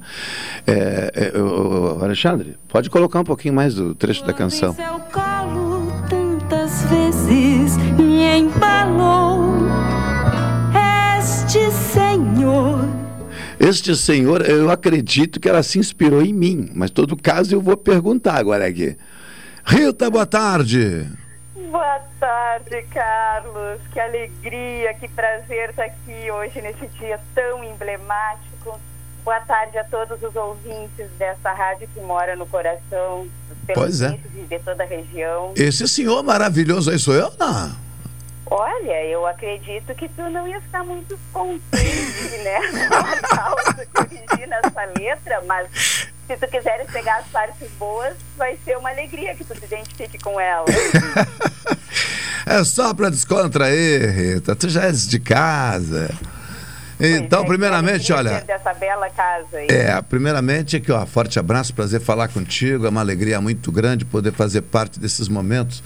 É, 0.65 1.33
é, 1.35 2.03
Alexandre, 2.05 2.57
pode 2.69 2.89
colocar 2.89 3.19
um 3.19 3.25
pouquinho 3.25 3.53
mais 3.53 3.75
do 3.75 3.97
trecho 3.97 4.25
da 4.25 4.33
canção. 4.33 4.77
Seu 4.77 5.01
colo 5.13 5.93
tantas 6.09 6.83
vezes 6.85 7.77
me 7.99 8.39
embalou. 8.39 9.67
Este 11.19 11.69
Senhor 11.73 12.89
Este 13.59 13.97
senhor, 13.97 14.49
eu 14.49 14.71
acredito 14.71 15.41
que 15.41 15.49
ela 15.49 15.65
se 15.65 15.81
inspirou 15.81 16.23
em 16.23 16.33
mim, 16.33 16.71
mas 16.77 16.93
todo 16.93 17.17
caso 17.17 17.53
eu 17.53 17.61
vou 17.61 17.77
perguntar 17.77 18.37
agora 18.37 18.69
aqui. 18.69 18.97
Rita, 19.69 20.09
boa 20.09 20.25
tarde. 20.25 21.07
Boa 21.71 22.01
tarde, 22.19 22.83
Carlos. 22.91 23.81
Que 23.93 24.01
alegria, 24.01 24.95
que 24.95 25.07
prazer 25.09 25.69
estar 25.69 25.85
aqui 25.85 26.31
hoje 26.31 26.63
nesse 26.63 26.87
dia 26.99 27.21
tão 27.35 27.63
emblemático. 27.63 28.81
Boa 29.23 29.41
tarde 29.41 29.77
a 29.77 29.85
todos 29.85 30.23
os 30.23 30.35
ouvintes 30.35 31.11
dessa 31.19 31.53
rádio 31.53 31.87
que 31.93 32.01
mora 32.01 32.35
no 32.35 32.47
coração 32.47 33.29
Pois 33.75 34.01
é. 34.01 34.19
de 34.49 34.59
toda 34.61 34.85
a 34.85 34.87
região. 34.87 35.53
Esse 35.55 35.87
senhor 35.87 36.23
maravilhoso 36.23 36.91
aí 36.91 36.99
sou 36.99 37.13
eu, 37.15 37.31
não? 37.39 37.77
Olha, 38.51 39.05
eu 39.05 39.27
acredito 39.27 39.95
que 39.95 40.09
tu 40.09 40.23
não 40.31 40.49
ia 40.49 40.57
estar 40.57 40.83
muito 40.83 41.19
contente, 41.31 42.39
né? 42.43 42.59
Com 42.89 42.95
a 42.97 43.37
causa 43.37 43.87
origina 43.99 44.57
essa 44.65 44.85
letra, 44.99 45.43
mas 45.47 46.09
se 46.29 46.37
tu 46.37 46.47
quiseres 46.49 46.91
pegar 46.91 47.19
as 47.19 47.27
partes 47.29 47.69
boas, 47.79 48.15
vai 48.37 48.57
ser 48.65 48.77
uma 48.77 48.91
alegria 48.91 49.35
que 49.35 49.45
tu 49.45 49.59
se 49.59 49.65
identifique 49.65 50.19
com 50.19 50.39
ela. 50.39 50.67
É 52.47 52.65
só 52.65 52.95
pra 52.95 53.11
descontrair, 53.11 54.11
Rita. 54.11 54.57
Tu 54.57 54.71
já 54.71 54.85
és 54.85 55.07
de 55.07 55.19
casa. 55.19 56.11
Então, 56.99 57.45
primeiramente, 57.45 58.11
olha. 58.11 58.41
Dessa 58.41 58.73
bela 58.73 59.11
casa 59.11 59.59
aí. 59.59 59.67
É, 59.69 60.01
primeiramente 60.01 60.77
aqui, 60.77 60.91
ó, 60.91 61.05
forte 61.05 61.39
abraço, 61.39 61.75
prazer 61.75 62.01
falar 62.01 62.29
contigo, 62.29 62.87
é 62.87 62.89
uma 62.89 63.03
alegria 63.03 63.39
muito 63.39 63.71
grande 63.71 64.07
poder 64.07 64.33
fazer 64.33 64.63
parte 64.63 64.99
desses 64.99 65.29
momentos 65.29 65.83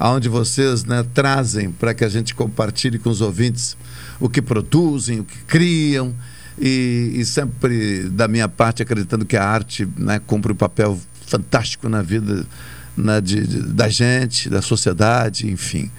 onde 0.00 0.28
vocês 0.28 0.84
né, 0.84 1.06
trazem 1.14 1.70
para 1.70 1.94
que 1.94 2.04
a 2.04 2.08
gente 2.08 2.34
compartilhe 2.34 2.98
com 2.98 3.08
os 3.08 3.20
ouvintes 3.20 3.76
o 4.18 4.28
que 4.28 4.42
produzem, 4.42 5.20
o 5.20 5.24
que 5.24 5.38
criam 5.44 6.12
e, 6.64 7.10
e 7.16 7.24
sempre 7.24 8.04
da 8.08 8.28
minha 8.28 8.48
parte 8.48 8.84
acreditando 8.84 9.24
que 9.26 9.36
a 9.36 9.44
arte 9.44 9.84
né, 9.96 10.20
cumpre 10.24 10.52
um 10.52 10.56
papel 10.56 10.96
fantástico 11.26 11.88
na 11.88 12.02
vida 12.02 12.46
né, 12.96 13.20
de, 13.20 13.44
de- 13.44 13.62
da 13.72 13.88
gente, 13.88 14.48
da 14.48 14.62
sociedade, 14.62 15.50
enfim. 15.50 15.90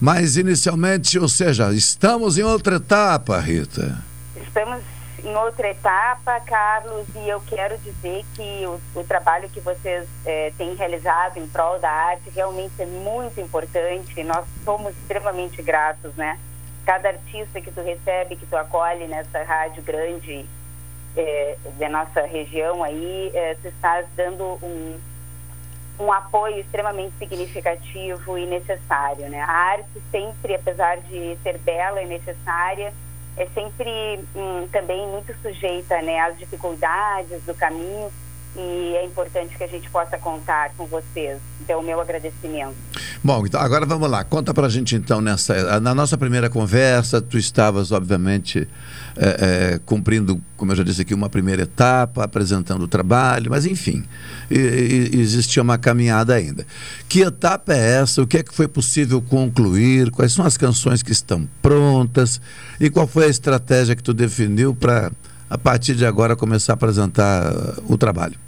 Mas 0.00 0.36
inicialmente, 0.36 1.18
ou 1.18 1.28
seja, 1.28 1.72
estamos 1.72 2.38
em 2.38 2.42
outra 2.44 2.76
etapa, 2.76 3.40
Rita. 3.40 3.98
Estamos 4.40 4.80
em 5.24 5.34
outra 5.34 5.68
etapa, 5.70 6.38
Carlos, 6.40 7.06
e 7.16 7.28
eu 7.28 7.40
quero 7.40 7.76
dizer 7.78 8.24
que 8.34 8.66
o, 8.66 9.00
o 9.00 9.02
trabalho 9.02 9.48
que 9.48 9.58
vocês 9.58 10.06
eh, 10.24 10.52
têm 10.56 10.76
realizado 10.76 11.38
em 11.38 11.46
prol 11.48 11.80
da 11.80 11.90
arte 11.90 12.30
realmente 12.32 12.74
é 12.78 12.86
muito 12.86 13.40
importante. 13.40 14.22
Nós 14.22 14.44
somos 14.64 14.92
extremamente 15.00 15.60
gratos, 15.62 16.12
né? 16.14 16.38
Cada 16.84 17.10
artista 17.10 17.60
que 17.60 17.70
tu 17.70 17.80
recebe, 17.80 18.36
que 18.36 18.46
tu 18.46 18.56
acolhe 18.56 19.06
nessa 19.06 19.42
rádio 19.42 19.82
grande 19.82 20.46
eh, 21.16 21.56
da 21.78 21.88
nossa 21.88 22.22
região 22.22 22.82
aí, 22.82 23.30
eh, 23.34 23.56
tu 23.62 23.68
estás 23.68 24.06
dando 24.16 24.58
um, 24.62 25.00
um 25.98 26.12
apoio 26.12 26.60
extremamente 26.60 27.14
significativo 27.18 28.36
e 28.36 28.46
necessário, 28.46 29.28
né? 29.28 29.40
A 29.40 29.50
arte 29.50 30.02
sempre, 30.10 30.54
apesar 30.54 30.98
de 30.98 31.38
ser 31.42 31.58
bela 31.58 32.02
e 32.02 32.06
necessária, 32.06 32.92
é 33.36 33.46
sempre 33.46 34.20
hum, 34.34 34.68
também 34.70 35.06
muito 35.08 35.34
sujeita, 35.42 36.00
né, 36.02 36.20
às 36.20 36.38
dificuldades 36.38 37.42
do 37.44 37.54
caminho 37.54 38.10
e 38.56 38.94
é 38.96 39.04
importante 39.04 39.56
que 39.56 39.64
a 39.64 39.66
gente 39.66 39.88
possa 39.90 40.16
contar 40.18 40.70
com 40.76 40.86
vocês. 40.86 41.38
Então, 41.60 41.80
o 41.80 41.82
meu 41.82 42.00
agradecimento. 42.00 42.74
Bom, 43.22 43.44
então 43.46 43.60
agora 43.60 43.86
vamos 43.86 44.08
lá. 44.10 44.22
Conta 44.22 44.52
pra 44.52 44.68
gente 44.68 44.94
então 44.94 45.20
nessa 45.20 45.80
na 45.80 45.94
nossa 45.94 46.16
primeira 46.18 46.50
conversa, 46.50 47.20
tu 47.22 47.38
estavas 47.38 47.90
obviamente 47.90 48.68
é, 49.16 49.72
é, 49.74 49.80
cumprindo, 49.86 50.40
como 50.56 50.72
eu 50.72 50.76
já 50.76 50.82
disse 50.84 51.00
aqui, 51.02 51.14
uma 51.14 51.30
primeira 51.30 51.62
etapa, 51.62 52.22
apresentando 52.24 52.82
o 52.82 52.88
trabalho, 52.88 53.50
mas 53.50 53.64
enfim, 53.64 54.04
e- 54.50 55.10
e- 55.14 55.20
existia 55.20 55.62
uma 55.62 55.78
caminhada 55.78 56.34
ainda. 56.34 56.66
Que 57.08 57.22
etapa 57.22 57.72
é 57.72 58.00
essa? 58.02 58.20
O 58.22 58.26
que 58.26 58.38
é 58.38 58.42
que 58.42 58.54
foi 58.54 58.68
possível 58.68 59.22
concluir? 59.22 60.10
Quais 60.10 60.32
são 60.32 60.44
as 60.44 60.56
canções 60.58 61.02
que 61.02 61.12
estão 61.12 61.48
prontas? 61.62 62.40
E 62.78 62.90
qual 62.90 63.06
foi 63.06 63.24
a 63.24 63.28
estratégia 63.28 63.96
que 63.96 64.02
tu 64.02 64.12
definiu 64.12 64.74
para 64.74 65.10
a 65.48 65.58
partir 65.58 65.94
de 65.94 66.06
agora 66.06 66.34
começar 66.36 66.72
a 66.72 66.74
apresentar 66.74 67.52
uh, 67.52 67.92
o 67.92 67.98
trabalho? 67.98 68.38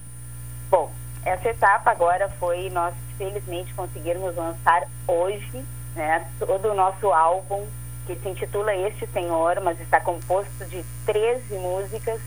Bom, 0.70 0.90
essa 1.24 1.48
etapa 1.48 1.90
agora 1.90 2.28
foi 2.38 2.70
nós 2.70 2.94
felizmente 3.18 3.72
conseguirmos 3.74 4.34
lançar 4.36 4.82
hoje, 5.06 5.64
né, 5.94 6.26
todo 6.38 6.68
o 6.68 6.74
nosso 6.74 7.12
álbum 7.12 7.64
que 8.06 8.14
se 8.16 8.28
intitula 8.28 8.74
Este 8.74 9.06
Senhor, 9.08 9.60
mas 9.60 9.80
está 9.80 10.00
composto 10.00 10.64
de 10.66 10.84
13 11.04 11.54
músicas, 11.54 12.20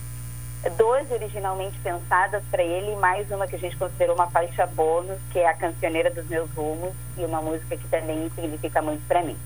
12 0.76 1.14
originalmente 1.14 1.78
pensadas 1.78 2.42
para 2.50 2.62
ele 2.62 2.92
e 2.92 2.96
mais 2.96 3.30
uma 3.30 3.46
que 3.46 3.56
a 3.56 3.58
gente 3.58 3.76
considerou 3.76 4.14
uma 4.14 4.30
faixa 4.30 4.66
bônus, 4.66 5.18
que 5.32 5.38
é 5.38 5.48
a 5.48 5.54
Cancioneira 5.54 6.10
dos 6.10 6.28
Meus 6.28 6.50
Rumos 6.50 6.92
e 7.16 7.24
uma 7.24 7.40
música 7.40 7.76
que 7.76 7.88
também 7.88 8.30
significa 8.34 8.82
muito 8.82 9.06
para 9.08 9.22
mim. 9.22 9.36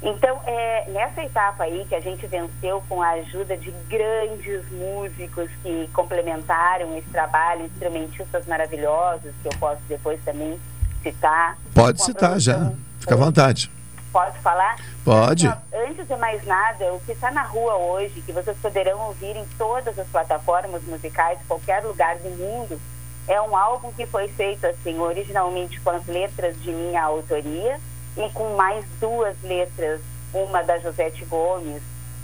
Então, 0.00 0.40
é, 0.46 0.88
nessa 0.90 1.22
etapa 1.22 1.64
aí 1.64 1.84
que 1.88 1.94
a 1.94 2.00
gente 2.00 2.24
venceu 2.26 2.82
com 2.88 3.02
a 3.02 3.10
ajuda 3.10 3.56
de 3.56 3.70
grandes 3.88 4.70
músicos 4.70 5.50
que 5.62 5.90
complementaram 5.92 6.96
esse 6.96 7.08
trabalho, 7.10 7.66
instrumentistas 7.66 8.46
maravilhosos, 8.46 9.32
que 9.42 9.48
eu 9.48 9.58
posso 9.58 9.82
depois 9.88 10.20
também 10.24 10.58
citar. 11.02 11.58
Pode 11.74 12.02
citar 12.02 12.38
já, 12.38 12.72
fica 13.00 13.14
à 13.14 13.18
vontade. 13.18 13.70
Posso 14.12 14.38
falar? 14.38 14.76
Pode. 15.04 15.48
Antes 15.72 16.06
de 16.06 16.16
mais 16.16 16.44
nada, 16.46 16.94
o 16.94 17.00
que 17.00 17.12
está 17.12 17.30
na 17.30 17.42
rua 17.42 17.76
hoje, 17.76 18.22
que 18.22 18.32
vocês 18.32 18.56
poderão 18.58 19.00
ouvir 19.00 19.36
em 19.36 19.44
todas 19.58 19.98
as 19.98 20.06
plataformas 20.08 20.82
musicais, 20.84 21.38
qualquer 21.46 21.82
lugar 21.82 22.16
do 22.18 22.30
mundo, 22.30 22.80
é 23.26 23.40
um 23.42 23.54
álbum 23.54 23.92
que 23.92 24.06
foi 24.06 24.28
feito 24.28 24.66
assim, 24.66 24.98
originalmente 24.98 25.78
com 25.80 25.90
as 25.90 26.06
letras 26.06 26.60
de 26.62 26.70
minha 26.70 27.02
autoria 27.02 27.78
e 28.18 28.28
com 28.32 28.56
mais 28.56 28.84
duas 29.00 29.40
letras, 29.42 30.00
uma 30.34 30.62
da 30.62 30.78
Josete 30.78 31.24
Gomes, 31.24 31.80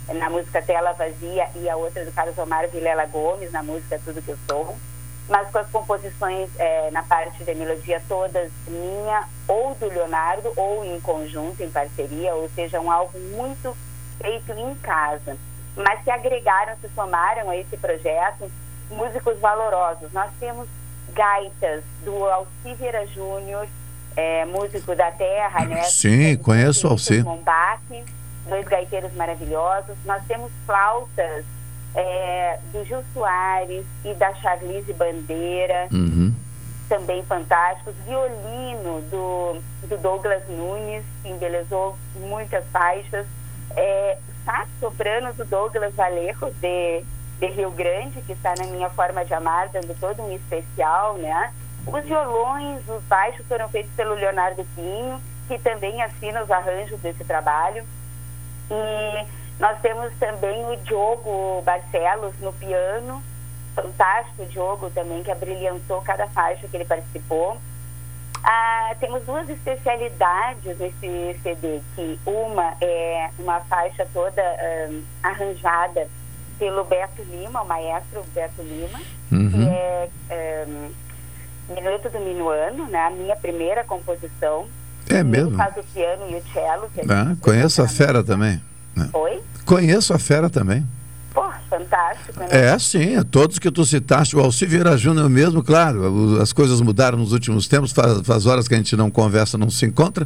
na 0.09 0.29
música 0.29 0.61
Tela 0.61 0.91
Vazia, 0.91 1.47
e 1.55 1.69
a 1.69 1.77
outra 1.77 2.03
do 2.03 2.11
Carlos 2.11 2.37
Omar 2.37 2.67
Vilela 2.67 3.05
Gomes, 3.05 3.51
na 3.51 3.63
música 3.63 3.99
Tudo 4.03 4.21
Que 4.21 4.31
Eu 4.31 4.37
Sou, 4.47 4.75
mas 5.29 5.49
com 5.49 5.57
as 5.57 5.69
composições 5.69 6.49
eh, 6.59 6.89
na 6.91 7.01
parte 7.01 7.43
da 7.43 7.55
melodia 7.55 8.01
todas 8.07 8.51
minha 8.67 9.27
ou 9.47 9.73
do 9.75 9.87
Leonardo, 9.87 10.51
ou 10.55 10.83
em 10.83 10.99
conjunto, 10.99 11.63
em 11.63 11.71
parceria, 11.71 12.35
ou 12.35 12.49
seja, 12.49 12.79
um 12.79 12.91
álbum 12.91 13.17
muito 13.31 13.75
feito 14.21 14.51
em 14.51 14.75
casa, 14.75 15.37
mas 15.75 16.03
que 16.03 16.11
agregaram, 16.11 16.75
se 16.79 16.89
somaram 16.93 17.49
a 17.49 17.57
esse 17.57 17.75
projeto 17.77 18.51
músicos 18.91 19.39
valorosos. 19.39 20.11
Nós 20.11 20.29
temos 20.39 20.67
gaitas 21.13 21.83
do 22.03 22.25
Alci 22.25 22.73
Vieira 22.77 23.07
Júnior, 23.07 23.67
eh, 24.15 24.45
músico 24.45 24.95
da 24.95 25.11
terra, 25.11 25.65
né? 25.65 25.83
Sim, 25.83 26.35
conheço 26.37 26.87
o 26.87 26.91
Alci. 26.91 27.21
Mombaque, 27.23 28.03
dois 28.47 28.65
gaiteiros 28.67 29.13
maravilhosos. 29.13 29.95
Nós 30.05 30.23
temos 30.27 30.51
flautas 30.65 31.45
é, 31.95 32.59
do 32.71 32.83
Gil 32.85 33.03
Soares 33.13 33.85
e 34.03 34.13
da 34.13 34.33
Charlize 34.35 34.91
Bandeira, 34.93 35.87
Uhum. 35.91 36.33
também 36.89 37.23
fantásticos. 37.23 37.95
Violino 38.05 39.01
do, 39.09 39.61
do 39.87 39.97
Douglas 39.97 40.43
Nunes, 40.49 41.03
que 41.23 41.29
embelezou 41.29 41.97
muitas 42.15 42.65
faixas. 42.71 43.25
É, 43.77 44.17
soprano 44.79 45.33
do 45.33 45.43
Douglas 45.45 45.93
Valerro, 45.95 46.51
de, 46.61 47.03
de 47.39 47.47
Rio 47.47 47.71
Grande, 47.71 48.21
que 48.21 48.33
está 48.33 48.53
na 48.57 48.65
minha 48.67 48.89
forma 48.91 49.25
de 49.25 49.33
amar, 49.33 49.69
dando 49.69 49.97
todo 49.99 50.21
um 50.21 50.31
especial, 50.35 51.17
né? 51.17 51.51
Os 51.87 52.03
violões, 52.03 52.87
os 52.89 53.03
baixos 53.03 53.45
foram 53.47 53.69
feitos 53.69 53.91
pelo 53.93 54.15
Leonardo 54.15 54.65
Pinho, 54.75 55.21
que 55.47 55.57
também 55.59 56.01
assina 56.01 56.43
os 56.43 56.49
arranjos 56.51 56.99
desse 56.99 57.23
trabalho. 57.23 57.85
E 58.71 59.25
nós 59.59 59.79
temos 59.81 60.11
também 60.19 60.65
o 60.65 60.75
Diogo 60.77 61.61
Barcelos 61.63 62.33
no 62.41 62.51
piano, 62.53 63.21
fantástico 63.75 64.45
Diogo 64.47 64.89
também, 64.89 65.21
que 65.23 65.31
abrilhantou 65.31 66.01
cada 66.01 66.27
faixa 66.27 66.67
que 66.67 66.75
ele 66.75 66.85
participou. 66.85 67.57
Ah, 68.43 68.95
temos 68.99 69.23
duas 69.25 69.49
especialidades 69.49 70.77
nesse 70.77 71.39
CD, 71.41 71.81
que 71.95 72.19
uma 72.25 72.75
é 72.81 73.29
uma 73.39 73.59
faixa 73.61 74.07
toda 74.13 74.41
ahn, 74.41 75.01
arranjada 75.23 76.07
pelo 76.59 76.83
Beto 76.83 77.21
Lima, 77.23 77.61
o 77.61 77.67
maestro 77.67 78.23
Beto 78.33 78.61
Lima, 78.61 78.99
Uhum. 79.31 79.49
que 79.51 79.67
é 79.67 80.09
ahn, 80.31 80.91
Minuto 81.69 82.09
do 82.09 82.19
Minuano, 82.19 82.87
né? 82.87 82.99
a 82.99 83.09
minha 83.09 83.35
primeira 83.35 83.83
composição. 83.83 84.65
É 85.09 85.23
mesmo? 85.23 85.55
faz 85.55 85.75
o 85.77 85.83
piano 85.83 86.29
e 86.29 86.35
o 86.35 86.43
cello. 86.51 86.89
Ah, 87.09 87.25
gente 87.29 87.39
conheço 87.41 87.81
a 87.81 87.87
fera 87.87 88.23
também. 88.23 88.61
né? 88.95 89.09
Oi? 89.13 89.41
Conheço 89.65 90.13
a 90.13 90.19
fera 90.19 90.49
também. 90.49 90.85
Pô, 91.35 91.51
fantástico, 91.69 92.39
né? 92.39 92.47
É, 92.49 92.79
sim, 92.79 93.21
todos 93.29 93.59
que 93.59 93.69
tu 93.69 93.85
citaste, 93.85 94.37
o 94.37 94.39
Alci 94.39 94.65
Vieira 94.65 94.97
Júnior 94.97 95.29
mesmo, 95.29 95.61
claro, 95.61 96.41
as 96.41 96.53
coisas 96.53 96.79
mudaram 96.79 97.17
nos 97.17 97.33
últimos 97.33 97.67
tempos, 97.67 97.91
faz, 97.91 98.21
faz 98.21 98.45
horas 98.45 98.69
que 98.69 98.73
a 98.73 98.77
gente 98.77 98.95
não 98.95 99.11
conversa, 99.11 99.57
não 99.57 99.69
se 99.69 99.85
encontra, 99.85 100.25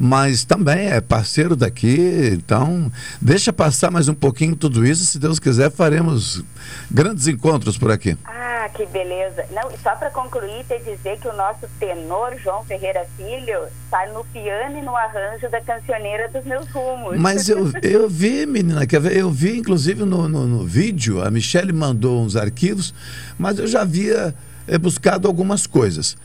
mas 0.00 0.44
também 0.44 0.88
é 0.88 1.00
parceiro 1.00 1.54
daqui, 1.54 2.30
então 2.32 2.90
deixa 3.22 3.52
passar 3.52 3.92
mais 3.92 4.08
um 4.08 4.14
pouquinho 4.14 4.56
tudo 4.56 4.84
isso, 4.84 5.04
se 5.06 5.20
Deus 5.20 5.38
quiser 5.38 5.70
faremos 5.70 6.42
grandes 6.90 7.28
encontros 7.28 7.78
por 7.78 7.92
aqui. 7.92 8.18
Ah, 8.24 8.68
que 8.74 8.84
beleza. 8.86 9.46
Não, 9.52 9.70
só 9.82 9.94
para 9.94 10.10
concluir, 10.10 10.64
te 10.64 10.78
dizer 10.80 11.18
que 11.18 11.28
o 11.28 11.32
nosso 11.32 11.66
tenor 11.78 12.36
João 12.38 12.64
Ferreira 12.64 13.06
Filho 13.16 13.66
está 13.84 14.06
no 14.08 14.24
piano 14.26 14.78
e 14.78 14.82
no 14.82 14.94
arranjo 14.94 15.48
da 15.50 15.60
cancioneira 15.60 16.28
dos 16.28 16.44
meus 16.44 16.68
rumos. 16.70 17.16
Mas 17.18 17.48
eu, 17.48 17.70
eu 17.82 18.08
vi, 18.08 18.46
menina? 18.46 18.80
Eu 19.12 19.30
vi, 19.30 19.58
inclusive, 19.58 20.04
no, 20.04 20.28
no, 20.28 20.46
no 20.48 20.64
vídeo, 20.64 21.22
a 21.22 21.30
Michelle 21.30 21.72
mandou 21.72 22.22
uns 22.22 22.34
arquivos, 22.34 22.94
mas 23.38 23.58
eu 23.58 23.66
já 23.66 23.82
havia 23.82 24.34
eh, 24.66 24.78
buscado 24.78 25.28
algumas 25.28 25.66
coisas. 25.66 26.16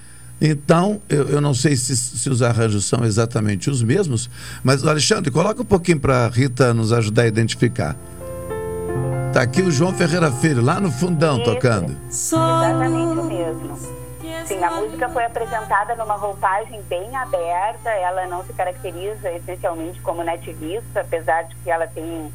Então, 0.42 1.02
eu, 1.08 1.30
eu 1.30 1.42
não 1.42 1.54
sei 1.54 1.76
se, 1.76 1.96
se 1.96 2.30
os 2.30 2.42
arranjos 2.42 2.86
são 2.86 3.06
exatamente 3.06 3.70
os 3.70 3.82
mesmos, 3.82 4.30
mas, 4.64 4.86
Alexandre, 4.86 5.32
coloca 5.32 5.62
um 5.62 5.66
pouquinho 5.66 6.00
para 6.00 6.26
a 6.26 6.28
Rita 6.28 6.74
nos 6.74 6.92
ajudar 6.92 7.24
a 7.24 7.28
identificar. 7.28 7.96
Tá 9.32 9.42
aqui 9.42 9.62
o 9.62 9.72
João 9.72 9.94
Ferreira 9.94 10.32
Filho, 10.32 10.62
lá 10.62 10.80
no 10.80 10.92
fundão, 10.92 11.38
Isso. 11.38 11.46
tocando. 11.46 11.96
Exatamente 12.10 13.20
o 13.20 13.24
mesmo. 13.24 14.04
Sim, 14.46 14.62
a 14.62 14.72
música 14.72 15.08
foi 15.10 15.24
apresentada 15.24 15.96
numa 15.96 16.16
roupagem 16.16 16.82
bem 16.90 17.16
aberta, 17.16 17.90
ela 17.90 18.28
não 18.28 18.44
se 18.44 18.52
caracteriza 18.54 19.32
essencialmente 19.32 20.02
como 20.02 20.24
nativista, 20.24 21.02
apesar 21.02 21.44
de 21.44 21.56
que 21.56 21.72
ela 21.72 21.88
tem. 21.88 22.32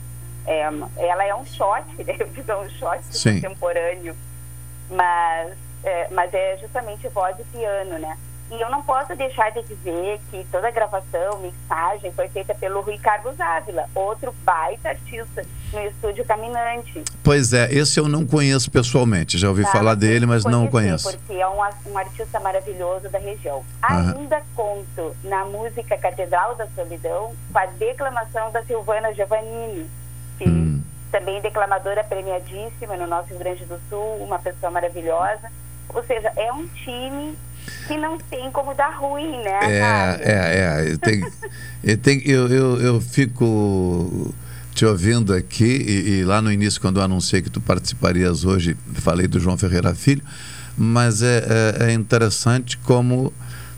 É, 0.49 0.63
ela 0.97 1.25
é 1.25 1.35
um 1.35 1.45
shot, 1.45 1.85
né? 2.05 2.17
É 2.49 2.57
um 2.57 2.69
shot 2.71 3.05
Sim. 3.11 3.41
contemporâneo, 3.41 4.17
mas 4.91 5.53
é, 5.85 6.09
mas 6.11 6.33
é 6.35 6.57
justamente 6.59 7.09
voz 7.09 7.37
e 7.39 7.45
piano, 7.45 7.99
né? 7.99 8.17
E 8.51 8.59
eu 8.59 8.71
não 8.71 8.83
posso 8.83 9.15
deixar 9.15 9.51
de 9.51 9.63
dizer 9.63 10.19
que 10.31 10.47
toda 10.51 10.69
a 10.69 10.71
gravação, 10.71 11.39
mixagem 11.41 12.11
foi 12.13 12.29
feita 12.29 12.55
pelo 12.55 12.81
Rui 12.81 12.97
Carlos 12.97 13.39
Ávila, 13.39 13.85
outro 13.95 14.35
baita 14.43 14.89
artista 14.89 15.45
no 15.71 15.81
estúdio 15.87 16.25
Caminante. 16.25 17.05
Pois 17.23 17.53
é, 17.53 17.71
esse 17.71 18.01
eu 18.01 18.09
não 18.09 18.27
conheço 18.27 18.71
pessoalmente, 18.71 19.37
já 19.37 19.51
ouvi 19.51 19.65
Tá, 19.65 19.73
falar 19.73 19.95
dele, 19.95 20.25
mas 20.25 20.47
não 20.47 20.65
o 20.65 20.71
conheço. 20.71 21.11
Porque 21.11 21.35
é 21.35 21.47
um, 21.47 21.59
um 21.93 21.99
artista 21.99 22.41
maravilhoso 22.41 23.11
da 23.11 23.19
região. 23.19 23.63
Aham. 23.85 24.15
Ainda 24.17 24.43
conto 24.57 25.15
na 25.25 25.45
música 25.45 25.99
Catedral 25.99 26.55
da 26.55 26.67
Solidão 26.69 27.35
com 27.53 27.59
a 27.59 27.67
declamação 27.67 28.51
da 28.51 28.63
Silvana 28.65 29.13
Giovannini, 29.13 29.91
que 30.39 30.45
Hum. 30.49 30.81
também 31.11 31.41
declamadora 31.43 32.05
premiadíssima 32.05 32.97
no 32.97 33.07
nosso 33.07 33.29
Rio 33.31 33.39
Grande 33.39 33.65
do 33.65 33.79
Sul, 33.91 34.17
uma 34.25 34.39
pessoa 34.39 34.71
maravilhosa. 34.71 35.51
Ou 35.89 36.05
seja, 36.05 36.31
é 36.37 36.53
um 36.53 36.67
time 36.69 37.35
que 37.87 37.97
não 37.97 38.19
tem 38.19 38.51
como 38.51 38.75
dar 38.75 38.97
ruim, 38.99 39.43
né? 39.43 39.59
É, 39.63 40.21
é, 40.23 40.93
é. 40.93 40.97
Tem, 40.99 41.27
eu, 41.83 41.97
tenho- 41.99 42.23
eu, 42.27 42.49
eu, 42.49 42.81
eu 42.81 43.01
fico 43.01 44.35
te 44.75 44.85
ouvindo 44.87 45.33
aqui 45.35 45.65
e, 45.65 46.11
e 46.21 46.25
lá 46.25 46.41
no 46.41 46.53
início, 46.53 46.81
quando 46.81 46.99
eu 47.01 47.03
anunciei 47.03 47.43
que 47.43 47.51
tu 47.51 47.61
participarias 47.61 48.45
hoje, 48.45 48.77
falei 48.95 49.27
do 49.27 49.41
João 49.41 49.57
Ferreira 49.59 49.95
Filho, 49.95 50.23
mas 50.77 51.23
é, 51.23 51.45
é, 51.81 51.91
é 51.91 51.93
interessante 51.93 52.77
como 52.79 53.33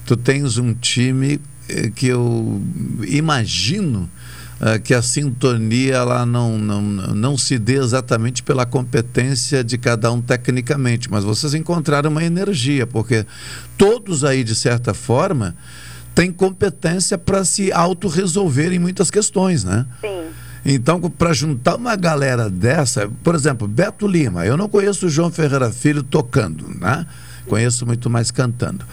tu 0.05 0.17
tens 0.17 0.59
um 0.59 0.75
time 0.75 1.41
eh, 1.69 1.91
que 1.95 2.09
eu 2.09 2.61
imagino 3.09 4.11
que 4.85 4.93
a 4.93 5.01
sintonia 5.01 5.95
ela 5.97 6.27
não, 6.27 6.59
não, 6.59 6.83
não 6.83 7.39
se 7.39 7.59
dê 7.59 7.79
exatamente 7.79 8.43
pela 8.43 8.67
competência 8.67 9.65
de 9.65 9.79
cada 9.79 10.13
um 10.13 10.21
tecnicamente, 10.21 11.11
mas 11.11 11.25
vocês 11.25 11.55
encontraram 11.55 12.11
uma 12.11 12.23
energia, 12.23 12.87
porque 12.87 13.25
todos 13.79 14.23
aí, 14.23 14.45
de 14.45 14.55
certa 14.55 14.93
forma, 14.93 15.57
têm 16.15 16.31
competência 16.31 17.17
para 17.17 17.45
se 17.45 17.73
autorresolver 17.73 18.73
em 18.73 18.79
muitas 18.79 19.11
questões, 19.11 19.65
né? 19.65 19.87
Sim. 20.03 20.29
Então, 20.65 21.01
para 21.01 21.33
juntar 21.33 21.77
uma 21.77 21.97
galera 21.97 22.51
dessa, 22.51 23.11
por 23.25 23.35
exemplo, 23.35 23.67
Beto 23.67 24.07
Lima, 24.07 24.45
eu 24.45 24.59
não 24.59 24.69
conheço 24.69 25.07
o 25.07 25.09
João 25.09 25.31
Ferreira 25.31 25.71
Filho 25.71 26.03
tocando, 26.03 26.69
né? 26.79 27.07
Conheço 27.47 27.87
muito 27.87 28.11
mais 28.11 28.31
cantando. 28.31 28.85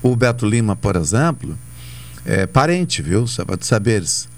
O 0.00 0.14
Beto 0.14 0.46
Lima, 0.46 0.76
por 0.76 0.94
exemplo, 0.94 1.58
é 2.24 2.46
parente, 2.46 3.02
viu? 3.02 3.26
Só 3.26 3.44
para 3.44 3.58
saberes. 3.60 4.28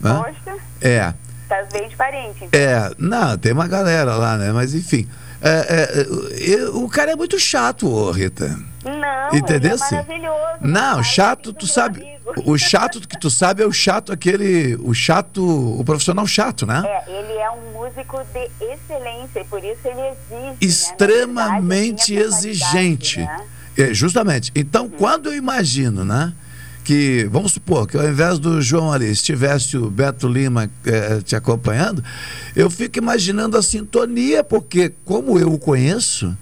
Né? 0.00 0.34
É. 0.80 1.14
tá 1.48 1.62
bem 1.72 1.88
de 1.88 1.96
parente. 1.96 2.44
então. 2.44 2.60
É, 2.60 2.90
não, 2.98 3.36
tem 3.36 3.52
uma 3.52 3.66
galera 3.66 4.14
lá, 4.14 4.36
né? 4.36 4.52
Mas 4.52 4.74
enfim. 4.74 5.08
É, 5.40 5.50
é, 5.50 6.52
é, 6.54 6.68
o 6.70 6.88
cara 6.88 7.12
é 7.12 7.16
muito 7.16 7.38
chato, 7.38 7.88
ô, 7.88 8.10
Rita. 8.10 8.58
Não, 8.84 9.38
Entendeu? 9.38 9.74
ele 9.74 9.82
é 9.82 9.96
maravilhoso. 9.96 10.58
Não, 10.60 11.02
chato, 11.02 11.52
tu 11.52 11.66
sabe. 11.66 12.04
O 12.44 12.58
chato 12.58 13.00
que 13.06 13.18
tu 13.18 13.30
sabe 13.30 13.62
é 13.62 13.66
o 13.66 13.72
chato 13.72 14.12
aquele. 14.12 14.76
O 14.76 14.92
chato. 14.92 15.42
O 15.78 15.84
profissional 15.84 16.26
chato, 16.26 16.66
né? 16.66 16.82
É, 16.84 17.10
ele 17.10 17.32
é 17.34 17.50
um 17.50 17.72
músico 17.72 18.20
de 18.32 18.50
excelência 18.64 19.40
e 19.40 19.44
por 19.44 19.62
isso 19.62 19.80
ele 19.84 20.00
exige. 20.00 20.56
Extremamente 20.60 22.14
né? 22.14 22.20
Na 22.20 22.26
verdade, 22.26 22.48
assim, 22.48 22.48
essa 22.48 22.48
exigente. 22.48 23.20
né? 23.20 23.46
É, 23.76 23.94
justamente. 23.94 24.50
Então, 24.56 24.88
quando 24.88 25.26
eu 25.28 25.36
imagino, 25.36 26.04
né? 26.04 26.32
Que, 26.88 27.28
vamos 27.30 27.52
supor, 27.52 27.86
que 27.86 27.98
ao 27.98 28.08
invés 28.08 28.38
do 28.38 28.62
João 28.62 28.90
ali 28.90 29.10
estivesse 29.10 29.76
o 29.76 29.90
Beto 29.90 30.26
Lima 30.26 30.70
eh, 30.86 31.20
te 31.22 31.36
acompanhando, 31.36 32.02
eu 32.56 32.70
fico 32.70 32.96
imaginando 32.96 33.58
a 33.58 33.62
sintonia, 33.62 34.42
porque 34.42 34.94
como 35.04 35.38
eu 35.38 35.52
o 35.52 35.58
conheço, 35.58 36.34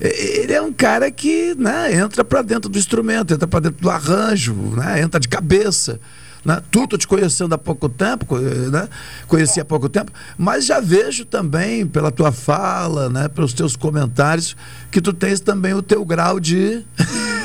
eh, 0.00 0.40
ele 0.40 0.52
é 0.52 0.60
um 0.60 0.72
cara 0.72 1.12
que 1.12 1.54
né, 1.54 1.94
entra 1.94 2.24
para 2.24 2.42
dentro 2.42 2.68
do 2.68 2.76
instrumento, 2.76 3.32
entra 3.32 3.46
para 3.46 3.60
dentro 3.60 3.80
do 3.80 3.88
arranjo, 3.88 4.52
né, 4.52 5.00
entra 5.00 5.20
de 5.20 5.28
cabeça. 5.28 6.00
Né? 6.44 6.60
Tu 6.72 6.98
te 6.98 7.06
conhecendo 7.06 7.54
há 7.54 7.58
pouco 7.58 7.88
tempo, 7.88 8.36
eh, 8.36 8.70
né? 8.70 8.88
conheci 9.28 9.60
há 9.60 9.64
pouco 9.64 9.88
tempo, 9.88 10.10
mas 10.36 10.66
já 10.66 10.80
vejo 10.80 11.24
também 11.24 11.86
pela 11.86 12.10
tua 12.10 12.32
fala, 12.32 13.08
né, 13.08 13.28
pelos 13.28 13.52
teus 13.52 13.76
comentários, 13.76 14.56
que 14.90 15.00
tu 15.00 15.12
tens 15.12 15.38
também 15.38 15.72
o 15.72 15.82
teu 15.82 16.04
grau 16.04 16.40
de. 16.40 16.84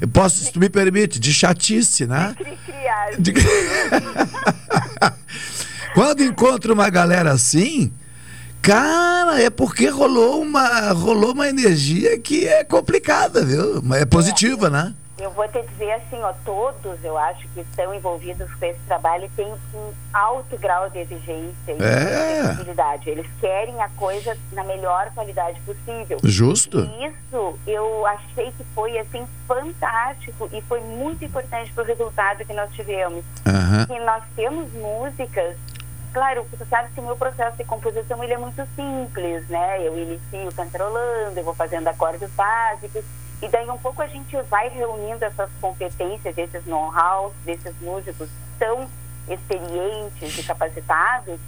Eu 0.00 0.08
Posso, 0.12 0.44
se 0.44 0.52
tu 0.52 0.60
me 0.60 0.68
permite, 0.68 1.18
de 1.18 1.32
chatice, 1.32 2.06
né? 2.06 2.34
De- 3.18 3.34
Quando 5.94 6.22
encontro 6.22 6.74
uma 6.74 6.88
galera 6.90 7.32
assim, 7.32 7.92
cara, 8.62 9.40
é 9.40 9.50
porque 9.50 9.88
rolou 9.88 10.42
uma, 10.42 10.92
rolou 10.92 11.32
uma 11.32 11.48
energia 11.48 12.18
que 12.18 12.46
é 12.46 12.62
complicada, 12.62 13.44
viu? 13.44 13.80
Mas 13.82 14.02
é 14.02 14.06
positiva, 14.06 14.70
né? 14.70 14.94
Eu 15.20 15.32
vou 15.32 15.48
te 15.48 15.60
dizer 15.62 15.92
assim, 15.94 16.22
ó, 16.22 16.32
todos 16.44 17.02
eu 17.04 17.18
acho 17.18 17.48
que 17.48 17.60
estão 17.60 17.92
envolvidos 17.92 18.48
com 18.54 18.64
esse 18.64 18.78
trabalho 18.86 19.28
têm 19.34 19.52
um 19.74 19.92
alto 20.12 20.56
grau 20.58 20.88
de 20.90 21.00
exigência 21.00 21.72
e 21.72 21.82
É. 21.82 22.36
de 22.36 22.42
flexibilidade. 22.42 23.10
Eles 23.10 23.26
querem 23.40 23.80
a 23.82 23.88
coisa 23.90 24.36
na 24.52 24.62
melhor 24.62 25.10
qualidade 25.14 25.60
possível. 25.62 26.18
Justo. 26.22 26.78
E 26.78 27.06
isso 27.06 27.58
eu 27.66 28.06
achei 28.06 28.52
que 28.52 28.62
foi 28.74 28.96
assim 28.98 29.26
fantástico 29.46 30.48
e 30.52 30.60
foi 30.62 30.80
muito 30.80 31.24
importante 31.24 31.72
para 31.72 31.82
o 31.82 31.86
resultado 31.86 32.44
que 32.44 32.52
nós 32.52 32.70
tivemos. 32.72 33.24
Aham. 33.44 33.86
E 33.90 33.98
nós 34.00 34.22
temos 34.36 34.72
músicas 34.72 35.56
Claro, 36.10 36.44
você 36.50 36.64
sabe 36.64 36.88
que 36.94 37.00
o 37.00 37.02
meu 37.04 37.16
processo 37.16 37.56
de 37.58 37.64
composição 37.64 38.24
ele 38.24 38.32
é 38.32 38.38
muito 38.38 38.66
simples, 38.74 39.46
né? 39.48 39.86
Eu 39.86 39.96
inicio 39.96 40.50
cantarolando, 40.56 41.38
eu 41.38 41.44
vou 41.44 41.54
fazendo 41.54 41.86
acordes 41.86 42.30
básicos, 42.30 43.04
e 43.42 43.48
daí 43.48 43.68
um 43.70 43.78
pouco 43.78 44.02
a 44.02 44.06
gente 44.06 44.36
vai 44.42 44.68
reunindo 44.68 45.24
essas 45.24 45.50
competências, 45.60 46.36
esses 46.36 46.66
know-how 46.66 47.32
desses 47.44 47.74
músicos 47.80 48.28
tão 48.58 48.88
experientes 49.28 50.38
e 50.38 50.42
capacitados, 50.42 51.38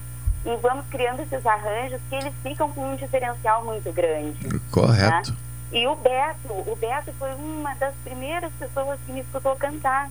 e 0.45 0.57
vamos 0.57 0.87
criando 0.91 1.21
esses 1.21 1.45
arranjos 1.45 2.01
que 2.09 2.15
eles 2.15 2.33
ficam 2.43 2.71
com 2.73 2.93
um 2.93 2.97
diferencial 2.97 3.65
muito 3.65 3.93
grande. 3.93 4.39
Correto. 4.71 5.33
né? 5.33 5.37
E 5.73 5.87
o 5.87 5.95
Beto, 5.95 6.53
o 6.53 6.77
Beto 6.81 7.13
foi 7.19 7.33
uma 7.35 7.75
das 7.75 7.95
primeiras 8.03 8.51
pessoas 8.59 8.99
que 9.07 9.13
me 9.13 9.21
escutou 9.21 9.55
cantar. 9.57 10.09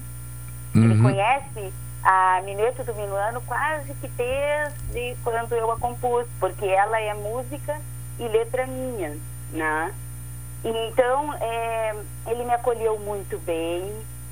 Ele 0.73 0.93
Uhum. 0.93 1.01
conhece 1.03 1.73
a 2.03 2.41
Minueto 2.45 2.83
do 2.83 2.93
Minuano 2.93 3.41
quase 3.41 3.93
que 3.95 4.07
desde 4.07 5.17
quando 5.23 5.53
eu 5.53 5.71
a 5.71 5.77
compus, 5.77 6.25
porque 6.39 6.65
ela 6.65 6.99
é 7.01 7.13
música 7.13 7.79
e 8.19 8.27
letra 8.27 8.65
minha, 8.67 9.17
né? 9.51 9.93
Então, 10.63 11.33
é, 11.35 11.95
ele 12.27 12.43
me 12.43 12.53
acolheu 12.53 12.99
muito 12.99 13.37
bem 13.45 13.91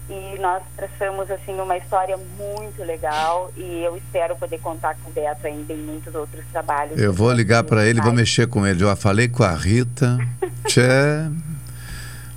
e 0.10 0.38
nós 0.40 0.62
traçamos, 0.76 1.30
assim, 1.32 1.60
uma 1.60 1.78
história 1.78 2.18
muito 2.38 2.84
legal 2.84 3.52
e 3.58 3.84
eu 3.84 3.98
espero 3.98 4.36
poder 4.38 4.60
contar 4.60 4.96
com 5.04 5.10
o 5.10 5.14
Beto 5.14 5.46
ainda 5.48 5.74
em 5.74 5.78
muitos 5.78 6.14
outros 6.16 6.44
trabalhos. 6.52 6.98
Eu 7.00 7.14
vou 7.14 7.32
ligar 7.32 7.64
para 7.64 7.86
ele, 7.86 8.02
vou 8.02 8.14
mexer 8.14 8.48
com 8.48 8.66
ele. 8.66 8.84
Eu 8.84 8.96
falei 8.96 9.28
com 9.28 9.44
a 9.44 9.52
Rita. 9.54 10.18
Tchê. 10.68 10.82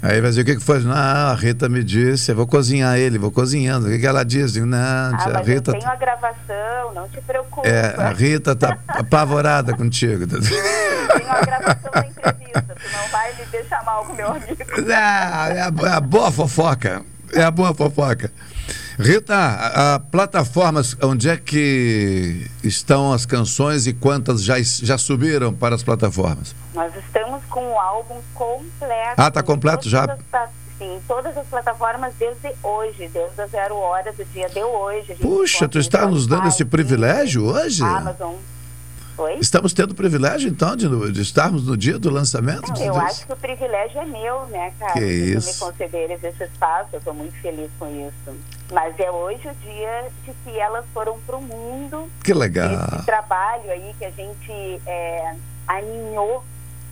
Aí 0.02 0.18
vai 0.20 0.30
dizer 0.30 0.40
o 0.40 0.44
que, 0.46 0.56
que 0.56 0.62
foi? 0.62 0.78
Não, 0.80 0.94
a 0.94 1.34
Rita 1.34 1.68
me 1.68 1.84
disse, 1.84 2.32
eu 2.32 2.36
vou 2.36 2.46
cozinhar 2.46 2.96
ele, 2.96 3.18
vou 3.18 3.30
cozinhando. 3.30 3.86
O 3.86 3.90
que, 3.90 3.98
que 3.98 4.06
ela 4.06 4.24
diz? 4.24 4.52
Digo, 4.54 4.64
Não, 4.66 4.78
Ah, 4.78 5.38
a 5.38 5.42
Rita. 5.42 5.72
eu 5.72 5.78
tenho 5.78 5.92
a 5.92 5.96
gravação, 5.96 6.94
não 6.94 7.06
te 7.08 7.20
preocupe. 7.20 7.68
É, 7.68 7.94
a 7.98 8.08
Rita 8.10 8.56
tá 8.56 8.78
apavorada 8.88 9.76
contigo. 9.76 10.24
Tenho 11.10 11.28
a 11.30 11.40
gravação 11.40 11.90
da 11.92 12.02
não 12.92 13.08
vai 13.08 13.34
me 13.34 13.44
deixar 13.46 13.84
mal 13.84 14.04
com 14.04 14.12
meu 14.14 14.28
amigo. 14.28 14.56
Ah, 14.94 15.48
é, 15.50 15.60
a, 15.60 15.72
é 15.88 15.92
a 15.92 16.00
boa 16.00 16.30
fofoca. 16.30 17.02
É 17.32 17.42
a 17.42 17.50
boa 17.50 17.72
fofoca. 17.74 18.32
Rita, 18.98 19.34
a, 19.34 19.94
a 19.94 19.98
plataformas, 20.00 20.96
onde 21.02 21.28
é 21.28 21.36
que 21.36 22.50
estão 22.62 23.12
as 23.12 23.24
canções 23.24 23.86
e 23.86 23.92
quantas 23.92 24.42
já, 24.42 24.56
já 24.60 24.98
subiram 24.98 25.54
para 25.54 25.74
as 25.74 25.82
plataformas? 25.82 26.54
Nós 26.74 26.94
estamos 26.96 27.42
com 27.44 27.72
o 27.72 27.78
álbum 27.78 28.20
completo. 28.34 29.14
Ah, 29.16 29.30
tá 29.30 29.42
completo 29.42 29.88
já? 29.88 30.04
as 30.04 30.50
Sim, 30.80 30.98
todas 31.06 31.36
as 31.36 31.46
plataformas 31.46 32.14
desde 32.18 32.54
hoje, 32.62 33.10
desde 33.12 33.38
as 33.38 33.50
zero 33.50 33.76
horas 33.76 34.16
do 34.16 34.24
dia 34.24 34.48
de 34.48 34.62
hoje. 34.62 35.14
Puxa, 35.16 35.68
tu 35.68 35.78
está 35.78 36.06
nos 36.06 36.26
dando 36.26 36.48
esse 36.48 36.64
privilégio 36.64 37.44
hoje? 37.44 37.84
Amazon. 37.84 38.36
Oi? 39.20 39.36
Estamos 39.38 39.74
tendo 39.74 39.90
o 39.90 39.94
privilégio, 39.94 40.48
então, 40.48 40.74
de, 40.74 41.12
de 41.12 41.20
estarmos 41.20 41.66
no 41.66 41.76
dia 41.76 41.98
do 41.98 42.08
lançamento? 42.08 42.70
Não, 42.72 42.80
eu 42.80 42.94
tudo 42.94 43.04
acho 43.04 43.26
que 43.26 43.32
o 43.34 43.36
privilégio 43.36 44.00
é 44.00 44.04
meu, 44.06 44.46
né, 44.46 44.72
cara? 44.78 44.94
Que 44.94 45.04
isso. 45.04 45.46
me 45.46 45.72
concederes 45.72 46.24
esse 46.24 46.44
espaço, 46.44 46.88
eu 46.94 47.00
estou 47.00 47.12
muito 47.12 47.34
feliz 47.42 47.70
com 47.78 47.86
isso. 47.86 48.38
Mas 48.72 48.98
é 48.98 49.10
hoje 49.10 49.46
o 49.46 49.54
dia 49.56 50.10
de 50.24 50.32
que 50.32 50.58
elas 50.58 50.86
foram 50.94 51.18
para 51.26 51.36
o 51.36 51.42
mundo. 51.42 52.10
Que 52.24 52.32
legal. 52.32 52.72
Esse 52.72 53.04
trabalho 53.04 53.70
aí 53.70 53.94
que 53.98 54.06
a 54.06 54.10
gente 54.10 54.80
é, 54.86 55.34
aninhou 55.68 56.42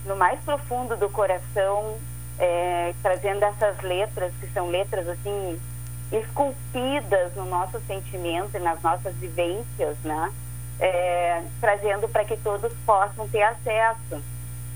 no 0.05 0.15
mais 0.15 0.39
profundo 0.41 0.95
do 0.95 1.09
coração, 1.09 1.95
é, 2.37 2.93
trazendo 3.01 3.43
essas 3.43 3.81
letras, 3.81 4.31
que 4.39 4.45
são 4.53 4.69
letras 4.69 5.07
assim, 5.07 5.59
esculpidas 6.11 7.33
no 7.35 7.45
nosso 7.45 7.81
sentimento 7.87 8.55
e 8.55 8.59
nas 8.59 8.79
nossas 8.83 9.15
vivências, 9.15 9.97
né? 10.03 10.31
É, 10.79 11.43
trazendo 11.59 12.07
para 12.07 12.23
que 12.23 12.37
todos 12.37 12.71
possam 12.85 13.27
ter 13.27 13.41
acesso. 13.43 14.23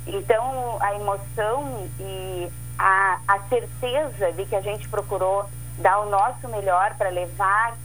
Então, 0.05 0.77
a 0.81 0.95
emoção 0.95 1.87
e 1.99 2.51
a, 2.77 3.19
a 3.27 3.39
certeza 3.47 4.33
de 4.33 4.45
que 4.45 4.55
a 4.55 4.61
gente 4.61 4.87
procurou 4.89 5.49
dar 5.77 5.99
o 5.99 6.09
nosso 6.09 6.47
melhor 6.49 6.93
para 6.95 7.09
levar 7.09 7.77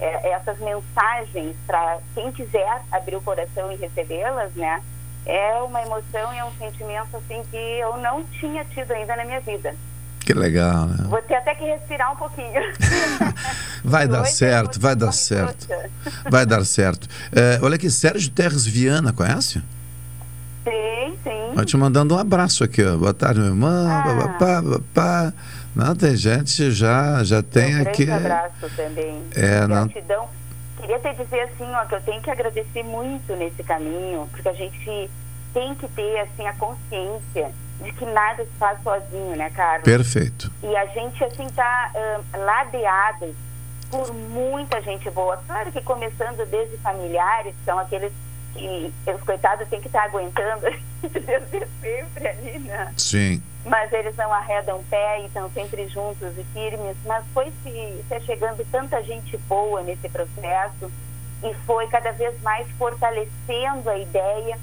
é, 0.00 0.30
essas 0.30 0.58
mensagens 0.58 1.54
para 1.66 1.98
quem 2.14 2.32
quiser 2.32 2.82
abrir 2.90 3.16
o 3.16 3.22
coração 3.22 3.70
e 3.70 3.76
recebê-las, 3.76 4.52
né? 4.54 4.82
É 5.26 5.54
uma 5.62 5.82
emoção 5.82 6.32
e 6.32 6.38
é 6.38 6.44
um 6.44 6.52
sentimento 6.52 7.16
assim 7.16 7.42
que 7.50 7.56
eu 7.56 7.96
não 7.98 8.24
tinha 8.24 8.64
tido 8.64 8.92
ainda 8.92 9.14
na 9.14 9.24
minha 9.24 9.40
vida. 9.40 9.74
Que 10.20 10.32
legal, 10.32 10.86
né? 10.86 10.96
Vou 11.08 11.20
ter 11.22 11.34
até 11.34 11.54
que 11.54 11.64
respirar 11.64 12.12
um 12.12 12.16
pouquinho. 12.16 12.60
Vai 13.84 14.06
dar 14.06 14.24
certo, 14.26 14.80
vai 14.80 14.94
dar 14.94 15.12
certo. 15.12 15.66
Vai 16.30 16.44
dar 16.46 16.64
certo. 16.64 17.08
É, 17.32 17.58
olha 17.62 17.76
aqui, 17.76 17.90
Sérgio 17.90 18.30
Terres 18.30 18.66
Viana, 18.66 19.12
conhece? 19.12 19.62
Sim, 20.64 21.16
sim. 21.24 21.48
Estou 21.50 21.64
te 21.64 21.76
mandando 21.76 22.14
um 22.14 22.18
abraço 22.18 22.62
aqui, 22.64 22.84
ó. 22.84 22.96
Boa 22.96 23.14
tarde, 23.14 23.40
minha 23.40 23.50
irmã. 23.50 23.88
Ah. 23.90 24.28
Papá, 24.38 24.62
papá. 24.62 25.32
Não, 25.74 25.94
tem 25.94 26.16
gente 26.16 26.70
já, 26.70 27.22
já 27.24 27.42
tem 27.42 27.76
um 27.78 27.82
aqui. 27.82 28.04
grande 28.04 28.26
abraço 28.26 28.70
também. 28.76 29.22
É, 29.34 29.66
não- 29.66 29.86
Gratidão. 29.86 30.28
Queria 30.80 30.98
te 30.98 31.14
dizer 31.22 31.40
assim, 31.42 31.70
ó, 31.74 31.84
que 31.84 31.94
eu 31.94 32.00
tenho 32.00 32.22
que 32.22 32.30
agradecer 32.30 32.82
muito 32.82 33.34
nesse 33.36 33.62
caminho, 33.62 34.28
porque 34.32 34.48
a 34.48 34.52
gente 34.52 35.10
tem 35.52 35.74
que 35.74 35.86
ter 35.88 36.20
assim 36.20 36.46
a 36.46 36.52
consciência 36.54 37.50
de 37.82 37.92
que 37.92 38.04
nada 38.06 38.42
se 38.44 38.50
faz 38.58 38.78
sozinho, 38.82 39.36
né, 39.36 39.50
Carlos? 39.50 39.84
Perfeito. 39.84 40.50
E 40.62 40.74
a 40.76 40.86
gente 40.86 41.22
assim 41.24 41.46
tá 41.54 41.90
ahn, 41.94 42.44
ladeado 42.44 43.34
por 43.90 44.12
muita 44.14 44.80
gente 44.82 45.10
boa. 45.10 45.36
Claro 45.46 45.72
que 45.72 45.80
começando 45.82 46.46
desde 46.48 46.76
familiares, 46.78 47.54
que 47.56 47.64
são 47.64 47.78
aqueles 47.78 48.12
que 48.54 48.92
os 49.06 49.22
coitados 49.22 49.68
têm 49.68 49.80
que 49.80 49.86
estar 49.86 50.04
aguentando 50.04 50.62
desde 51.02 51.66
sempre 51.80 52.28
ali, 52.28 52.58
né? 52.60 52.92
Sim. 52.96 53.42
mas 53.64 53.92
eles 53.92 54.16
não 54.16 54.32
arredam 54.32 54.82
pé 54.90 55.20
e 55.20 55.26
estão 55.26 55.50
sempre 55.50 55.88
juntos 55.88 56.36
e 56.36 56.44
firmes. 56.52 56.96
Mas 57.04 57.24
foi 57.32 57.52
se, 57.62 58.04
se 58.08 58.20
chegando 58.20 58.64
tanta 58.70 59.02
gente 59.02 59.36
boa 59.48 59.82
nesse 59.82 60.08
processo 60.08 60.90
e 61.42 61.54
foi 61.66 61.86
cada 61.88 62.12
vez 62.12 62.40
mais 62.42 62.68
fortalecendo 62.72 63.88
a 63.88 63.98
ideia 63.98 64.58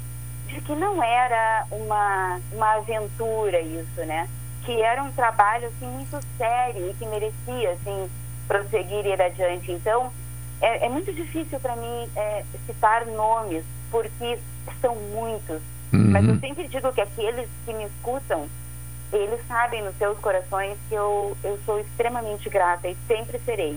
de 0.47 0.61
que 0.61 0.75
não 0.75 1.03
era 1.03 1.65
uma, 1.71 2.39
uma 2.51 2.73
aventura 2.75 3.59
isso, 3.59 4.05
né? 4.05 4.27
Que 4.63 4.81
era 4.81 5.03
um 5.03 5.11
trabalho 5.11 5.67
assim 5.67 5.87
muito 5.87 6.19
sério 6.37 6.89
e 6.89 6.93
que 6.93 7.05
merecia 7.05 7.71
assim 7.71 8.09
prosseguir 8.47 9.05
e 9.05 9.09
ir 9.09 9.21
adiante. 9.21 9.71
Então 9.71 10.11
é, 10.61 10.85
é 10.85 10.89
muito 10.89 11.13
difícil 11.13 11.59
para 11.59 11.75
mim 11.75 12.09
é, 12.15 12.43
citar 12.65 13.05
nomes 13.05 13.63
porque 13.91 14.39
são 14.81 14.95
muitos. 14.95 15.61
Uhum. 15.93 16.11
Mas 16.11 16.27
eu 16.27 16.39
sempre 16.39 16.67
digo 16.67 16.91
que 16.91 17.01
aqueles 17.01 17.47
que 17.65 17.73
me 17.73 17.85
escutam 17.85 18.47
eles 19.11 19.39
sabem 19.47 19.81
nos 19.83 19.95
seus 19.97 20.17
corações 20.19 20.77
que 20.89 20.95
eu, 20.95 21.37
eu 21.43 21.57
sou 21.65 21.79
extremamente 21.79 22.49
grata 22.49 22.87
e 22.87 22.97
sempre 23.07 23.39
serei. 23.39 23.73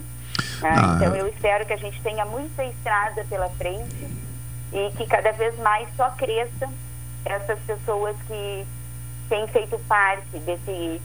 né? 0.61 0.71
Ah. 0.71 0.95
Então 0.97 1.15
eu 1.15 1.29
espero 1.29 1.65
que 1.65 1.73
a 1.73 1.77
gente 1.77 2.01
tenha 2.03 2.25
muita 2.25 2.65
estrada 2.65 3.25
pela 3.29 3.49
frente 3.51 4.09
e 4.73 4.91
que 4.97 5.07
cada 5.07 5.33
vez 5.33 5.57
mais 5.59 5.89
só 5.97 6.11
cresça 6.11 6.69
essas 7.25 7.59
pessoas 7.61 8.17
que 8.27 8.67
têm 9.29 9.47
feito 9.49 9.79
parte 9.87 10.39
desse 10.41 11.01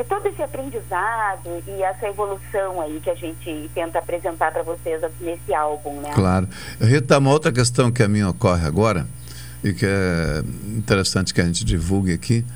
de 0.00 0.04
todo 0.04 0.26
esse 0.26 0.42
aprendizado 0.42 1.62
e 1.66 1.82
essa 1.82 2.08
evolução 2.08 2.80
aí 2.80 2.98
que 3.00 3.10
a 3.10 3.14
gente 3.14 3.70
tenta 3.74 3.98
apresentar 3.98 4.50
para 4.50 4.62
vocês 4.62 5.02
nesse 5.20 5.52
álbum, 5.52 6.00
né? 6.00 6.12
Claro. 6.14 6.48
Rita, 6.80 7.18
uma 7.18 7.30
outra 7.30 7.52
questão 7.52 7.92
que 7.92 8.02
a 8.02 8.08
mim 8.08 8.22
ocorre 8.22 8.66
agora, 8.66 9.06
e 9.62 9.74
que 9.74 9.84
é 9.84 10.42
interessante 10.68 11.34
que 11.34 11.40
a 11.40 11.44
gente 11.44 11.66
divulgue 11.66 12.14
aqui, 12.14 12.46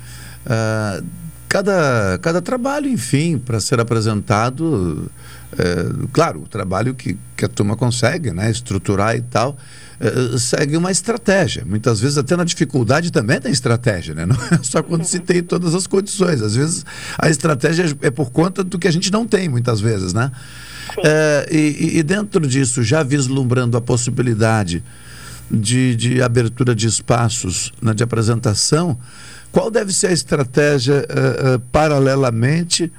ah, 0.47 1.03
cada, 1.47 2.17
cada 2.19 2.41
trabalho, 2.41 2.89
enfim, 2.89 3.37
para 3.37 3.59
ser 3.59 3.79
apresentado, 3.79 5.11
é, 5.57 6.07
claro, 6.11 6.41
o 6.41 6.47
trabalho 6.47 6.93
que, 6.93 7.17
que 7.35 7.45
a 7.45 7.47
turma 7.47 7.75
consegue, 7.75 8.31
né, 8.31 8.49
estruturar 8.49 9.15
e 9.15 9.21
tal, 9.21 9.57
é, 9.99 10.37
segue 10.37 10.75
uma 10.75 10.91
estratégia. 10.91 11.63
Muitas 11.65 11.99
vezes, 11.99 12.17
até 12.17 12.35
na 12.35 12.43
dificuldade, 12.43 13.11
também 13.11 13.39
tem 13.39 13.51
estratégia, 13.51 14.13
né? 14.13 14.25
Não 14.27 14.35
é 14.35 14.59
só 14.61 14.83
quando 14.83 15.05
se 15.05 15.19
tem 15.19 15.41
todas 15.41 15.73
as 15.73 15.87
condições. 15.87 16.41
Às 16.41 16.55
vezes, 16.55 16.85
a 17.17 17.29
estratégia 17.29 17.95
é 18.01 18.11
por 18.11 18.31
conta 18.31 18.63
do 18.63 18.77
que 18.77 18.87
a 18.87 18.91
gente 18.91 19.11
não 19.11 19.25
tem, 19.25 19.47
muitas 19.47 19.79
vezes, 19.79 20.13
né? 20.13 20.31
É, 21.03 21.47
e, 21.51 21.99
e 21.99 22.03
dentro 22.03 22.45
disso, 22.45 22.83
já 22.83 23.03
vislumbrando 23.03 23.77
a 23.77 23.81
possibilidade 23.81 24.83
de, 25.49 25.95
de 25.95 26.21
abertura 26.21 26.75
de 26.75 26.87
espaços 26.87 27.71
né, 27.81 27.93
de 27.93 28.03
apresentação, 28.03 28.97
qual 29.51 29.71
deve 29.71 29.93
ser 29.93 30.07
a 30.07 30.11
estratégia 30.11 31.05
eh, 31.07 31.07
eh, 31.09 31.61
paralelamente 31.71 32.91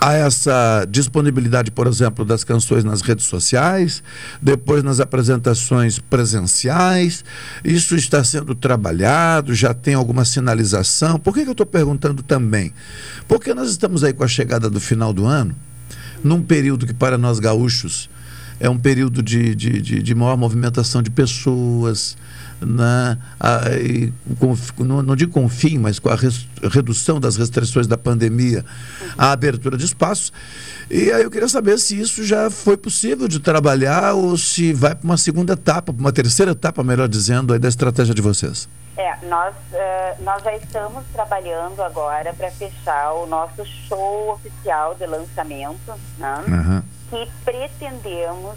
a 0.00 0.14
essa 0.14 0.86
disponibilidade, 0.88 1.70
por 1.70 1.86
exemplo, 1.86 2.24
das 2.24 2.42
canções 2.42 2.82
nas 2.82 3.02
redes 3.02 3.26
sociais, 3.26 4.02
depois 4.40 4.82
nas 4.82 4.98
apresentações 4.98 5.98
presenciais? 5.98 7.22
Isso 7.62 7.94
está 7.94 8.24
sendo 8.24 8.54
trabalhado? 8.54 9.54
Já 9.54 9.74
tem 9.74 9.92
alguma 9.92 10.24
sinalização? 10.24 11.18
Por 11.18 11.34
que, 11.34 11.42
que 11.42 11.48
eu 11.48 11.52
estou 11.52 11.66
perguntando 11.66 12.22
também? 12.22 12.72
Porque 13.28 13.52
nós 13.52 13.70
estamos 13.70 14.02
aí 14.02 14.14
com 14.14 14.24
a 14.24 14.28
chegada 14.28 14.70
do 14.70 14.80
final 14.80 15.12
do 15.12 15.26
ano, 15.26 15.54
num 16.24 16.42
período 16.42 16.86
que 16.86 16.94
para 16.94 17.18
nós 17.18 17.38
gaúchos 17.38 18.08
é 18.58 18.68
um 18.68 18.78
período 18.78 19.22
de, 19.22 19.54
de, 19.54 19.80
de, 19.80 20.02
de 20.02 20.14
maior 20.14 20.36
movimentação 20.36 21.02
de 21.02 21.10
pessoas, 21.10 22.16
e 23.80 24.12
com, 24.38 24.54
não, 24.84 25.02
não 25.02 25.16
digo 25.16 25.32
com 25.32 25.48
fim, 25.48 25.78
mas 25.78 25.98
com 25.98 26.08
a 26.08 26.14
res- 26.14 26.46
redução 26.70 27.18
das 27.20 27.36
restrições 27.36 27.86
da 27.86 27.96
pandemia, 27.96 28.64
a 29.16 29.32
abertura 29.32 29.76
de 29.76 29.84
espaços. 29.84 30.32
E 30.90 31.10
aí 31.12 31.22
eu 31.22 31.30
queria 31.30 31.48
saber 31.48 31.78
se 31.78 31.98
isso 31.98 32.24
já 32.24 32.50
foi 32.50 32.76
possível 32.76 33.28
de 33.28 33.38
trabalhar 33.40 34.14
ou 34.14 34.36
se 34.36 34.72
vai 34.72 34.94
para 34.94 35.04
uma 35.04 35.16
segunda 35.16 35.52
etapa, 35.54 35.92
para 35.92 36.00
uma 36.00 36.12
terceira 36.12 36.52
etapa, 36.52 36.82
melhor 36.82 37.08
dizendo, 37.08 37.52
aí 37.52 37.58
da 37.58 37.68
estratégia 37.68 38.14
de 38.14 38.20
vocês. 38.22 38.68
É, 38.96 39.26
nós, 39.28 39.54
eh, 39.72 40.16
nós 40.22 40.42
já 40.42 40.54
estamos 40.56 41.04
trabalhando 41.12 41.80
agora 41.82 42.34
para 42.34 42.50
fechar 42.50 43.12
o 43.14 43.26
nosso 43.26 43.64
show 43.88 44.32
oficial 44.34 44.94
de 44.96 45.06
lançamento, 45.06 45.92
né? 46.18 46.44
Aham. 46.48 46.82
que 47.08 47.26
pretendemos 47.44 48.56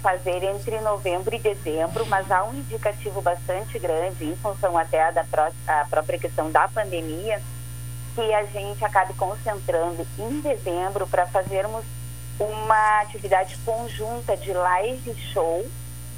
fazer 0.00 0.42
entre 0.44 0.80
novembro 0.80 1.34
e 1.34 1.38
dezembro, 1.38 2.06
mas 2.06 2.30
há 2.30 2.44
um 2.44 2.54
indicativo 2.54 3.20
bastante 3.20 3.78
grande, 3.78 4.24
em 4.24 4.36
função 4.36 4.76
até 4.78 5.10
da 5.12 5.24
pró 5.24 5.50
a 5.66 5.84
própria 5.90 6.18
questão 6.18 6.50
da 6.50 6.68
pandemia, 6.68 7.40
que 8.14 8.32
a 8.34 8.44
gente 8.44 8.84
acabe 8.84 9.12
concentrando 9.14 10.06
em 10.18 10.40
dezembro 10.40 11.06
para 11.06 11.26
fazermos 11.26 11.84
uma 12.38 13.00
atividade 13.00 13.56
conjunta 13.64 14.36
de 14.36 14.52
live 14.52 15.14
show, 15.32 15.64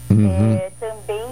Uhum. 0.09 0.57
eh, 0.57 0.71
também 0.79 1.27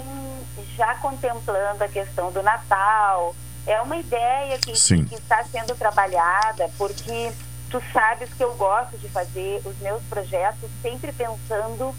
já 0.75 0.95
contemplando 0.95 1.81
a 1.81 1.87
questão 1.87 2.29
do 2.31 2.43
Natal, 2.43 3.33
é 3.65 3.79
uma 3.81 3.95
ideia 3.95 4.57
que, 4.59 4.73
que 4.73 5.15
está 5.15 5.43
sendo 5.45 5.73
trabalhada, 5.75 6.69
porque 6.77 7.31
tu 7.69 7.81
sabes 7.93 8.33
que 8.33 8.43
eu 8.43 8.53
gosto 8.55 8.97
de 8.97 9.07
fazer 9.09 9.61
os 9.65 9.79
meus 9.79 10.03
projetos 10.03 10.69
sempre 10.81 11.11
pensando 11.13 11.95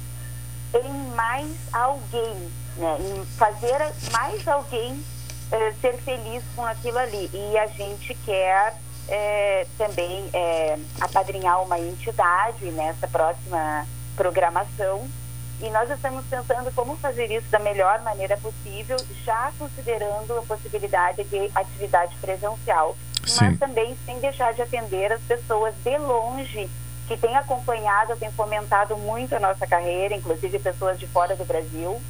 em 0.74 1.14
mais 1.14 1.50
alguém, 1.72 2.50
né? 2.76 2.96
em 3.00 3.24
fazer 3.36 3.78
mais 4.12 4.46
alguém 4.46 5.02
eh, 5.52 5.72
ser 5.80 5.96
feliz 5.98 6.42
com 6.54 6.64
aquilo 6.64 6.98
ali. 6.98 7.30
E 7.32 7.58
a 7.58 7.66
gente 7.66 8.14
quer 8.24 8.74
eh, 9.08 9.66
também 9.78 10.28
eh, 10.32 10.78
apadrinhar 11.00 11.62
uma 11.62 11.78
entidade 11.78 12.64
nessa 12.72 13.06
próxima 13.06 13.86
programação. 14.16 15.08
E 15.60 15.70
nós 15.70 15.88
estamos 15.90 16.24
pensando 16.26 16.70
como 16.74 16.96
fazer 16.96 17.30
isso 17.30 17.48
da 17.50 17.58
melhor 17.58 18.02
maneira 18.02 18.36
possível, 18.36 18.96
já 19.24 19.52
considerando 19.58 20.38
a 20.38 20.42
possibilidade 20.42 21.24
de 21.24 21.50
atividade 21.54 22.14
presencial, 22.20 22.94
Sim. 23.24 23.38
mas 23.40 23.58
também 23.58 23.96
sem 24.04 24.18
deixar 24.18 24.52
de 24.52 24.60
atender 24.60 25.12
as 25.12 25.22
pessoas 25.22 25.74
de 25.82 25.96
longe 25.96 26.68
que 27.06 27.16
têm 27.16 27.36
acompanhado, 27.36 28.16
têm 28.16 28.30
fomentado 28.32 28.96
muito 28.96 29.34
a 29.34 29.40
nossa 29.40 29.66
carreira, 29.66 30.14
inclusive 30.14 30.58
pessoas 30.58 30.98
de 30.98 31.06
fora 31.06 31.36
do 31.36 31.44
Brasil, 31.44 32.00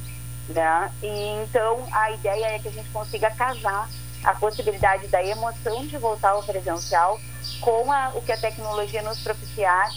né? 0.49 0.91
E 1.01 1.43
então 1.43 1.85
a 1.91 2.11
ideia 2.11 2.55
é 2.55 2.59
que 2.59 2.67
a 2.67 2.71
gente 2.71 2.89
consiga 2.89 3.29
casar 3.31 3.89
a 4.23 4.33
possibilidade 4.33 5.07
da 5.07 5.23
emoção 5.23 5.85
de 5.85 5.97
voltar 5.97 6.31
ao 6.31 6.43
presencial 6.43 7.19
com 7.61 7.91
a, 7.91 8.11
o 8.15 8.21
que 8.21 8.31
a 8.31 8.37
tecnologia 8.37 9.01
nos 9.01 9.19
propiciar, 9.21 9.89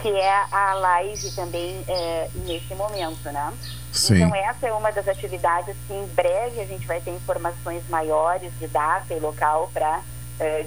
que 0.00 0.08
é 0.08 0.44
a 0.50 0.74
live 0.74 1.30
também 1.32 1.84
é, 1.86 2.30
nesse 2.34 2.74
momento, 2.74 3.30
né? 3.30 3.52
Sim. 3.92 4.16
Então 4.16 4.34
essa 4.34 4.66
é 4.66 4.72
uma 4.72 4.90
das 4.90 5.06
atividades 5.06 5.76
que 5.86 5.92
em 5.92 6.06
breve 6.08 6.60
a 6.60 6.66
gente 6.66 6.86
vai 6.86 7.00
ter 7.00 7.10
informações 7.10 7.86
maiores 7.88 8.52
de 8.58 8.66
data 8.68 9.12
e 9.14 9.20
local 9.20 9.70
para 9.72 10.00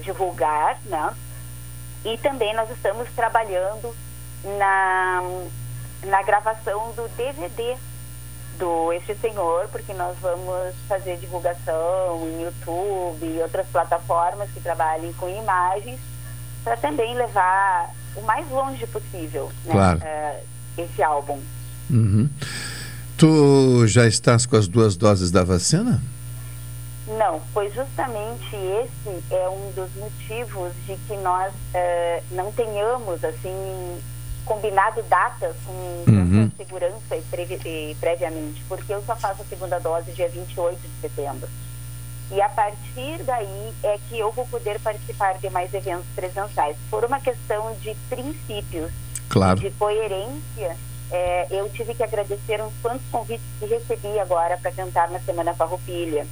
divulgar, 0.02 0.78
né? 0.84 1.14
E 2.04 2.16
também 2.18 2.54
nós 2.54 2.70
estamos 2.70 3.08
trabalhando 3.14 3.94
na, 4.58 5.22
na 6.06 6.22
gravação 6.22 6.92
do 6.92 7.08
DVD 7.16 7.76
do 8.58 8.92
Este 8.92 9.14
Senhor, 9.16 9.68
porque 9.68 9.92
nós 9.94 10.16
vamos 10.20 10.74
fazer 10.88 11.16
divulgação 11.18 12.26
em 12.28 12.42
YouTube 12.42 13.24
e 13.26 13.40
outras 13.42 13.66
plataformas 13.68 14.50
que 14.50 14.60
trabalhem 14.60 15.12
com 15.14 15.28
imagens, 15.28 15.98
para 16.62 16.76
também 16.76 17.14
levar 17.14 17.90
o 18.16 18.22
mais 18.22 18.48
longe 18.50 18.86
possível 18.86 19.50
né, 19.64 19.72
Claro. 19.72 20.00
eh, 20.02 20.40
esse 20.76 21.02
álbum. 21.02 21.40
Uhum. 21.88 22.28
Tu 23.16 23.86
já 23.86 24.06
estás 24.06 24.44
com 24.46 24.56
as 24.56 24.68
duas 24.68 24.96
doses 24.96 25.30
da 25.30 25.42
vacina? 25.42 26.00
Não, 27.18 27.40
pois 27.52 27.74
justamente 27.74 28.54
esse 28.54 29.34
é 29.34 29.48
um 29.48 29.72
dos 29.72 29.92
motivos 29.96 30.72
de 30.86 30.96
que 30.96 31.16
nós 31.16 31.52
eh, 31.74 32.22
não 32.30 32.52
tenhamos 32.52 33.24
assim 33.24 34.00
combinado 34.44 35.02
datas 35.04 35.54
com 35.66 35.72
Uhum. 36.10 36.50
segurança 36.56 37.16
e, 37.16 37.22
previ- 37.22 37.60
e 37.64 37.96
previamente, 38.00 38.62
porque 38.68 38.92
eu 38.92 39.02
só 39.02 39.16
faço 39.16 39.42
a 39.42 39.44
segunda 39.44 39.78
dose 39.80 40.12
dia 40.12 40.28
28 40.28 40.78
de 40.80 41.00
setembro. 41.00 41.48
E 42.30 42.40
a 42.40 42.48
partir 42.48 43.22
daí 43.24 43.72
é 43.82 43.98
que 44.08 44.18
eu 44.18 44.30
vou 44.30 44.46
poder 44.46 44.78
participar 44.80 45.36
de 45.38 45.50
mais 45.50 45.74
eventos 45.74 46.06
presenciais. 46.14 46.76
Por 46.88 47.04
uma 47.04 47.18
questão 47.20 47.74
de 47.74 47.94
princípios, 48.08 48.92
Claro. 49.28 49.58
de 49.58 49.70
coerência, 49.72 50.76
eh, 51.10 51.46
eu 51.50 51.68
tive 51.70 51.92
que 51.94 52.04
agradecer 52.04 52.60
uns 52.62 52.72
quantos 52.80 53.06
convites 53.10 53.44
que 53.58 53.66
recebi 53.66 54.18
agora 54.20 54.56
para 54.58 54.70
cantar 54.70 55.10
na 55.10 55.18
Semana 55.20 55.52
Farroupilha. 55.54 56.24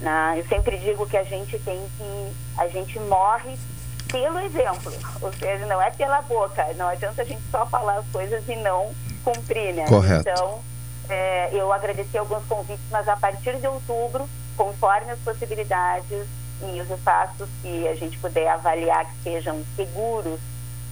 Né? 0.00 0.34
eu 0.38 0.46
sempre 0.46 0.78
digo 0.78 1.06
que 1.06 1.16
a 1.16 1.24
gente 1.24 1.58
tem 1.60 1.80
que, 1.96 2.32
a 2.58 2.68
gente 2.68 2.98
morre 3.00 3.56
pelo 4.10 4.38
exemplo, 4.38 4.92
ou 5.20 5.32
seja, 5.32 5.66
não 5.66 5.82
é 5.82 5.90
pela 5.90 6.22
boca, 6.22 6.64
não 6.76 6.88
adianta 6.88 7.22
a 7.22 7.24
gente 7.24 7.42
só 7.50 7.66
falar 7.66 7.98
as 7.98 8.06
coisas 8.08 8.42
e 8.48 8.56
não 8.56 8.94
cumprir, 9.24 9.74
né? 9.74 9.84
Correto. 9.86 10.28
Então, 10.28 10.60
é, 11.08 11.50
eu 11.52 11.72
agradeci 11.72 12.16
alguns 12.16 12.44
convites, 12.44 12.84
mas 12.90 13.08
a 13.08 13.16
partir 13.16 13.56
de 13.56 13.66
outubro, 13.66 14.28
conforme 14.56 15.10
as 15.10 15.18
possibilidades 15.18 16.26
e 16.62 16.80
os 16.80 16.90
espaços 16.90 17.48
que 17.60 17.86
a 17.88 17.94
gente 17.94 18.18
puder 18.18 18.48
avaliar 18.48 19.04
que 19.04 19.22
sejam 19.22 19.62
seguros 19.74 20.40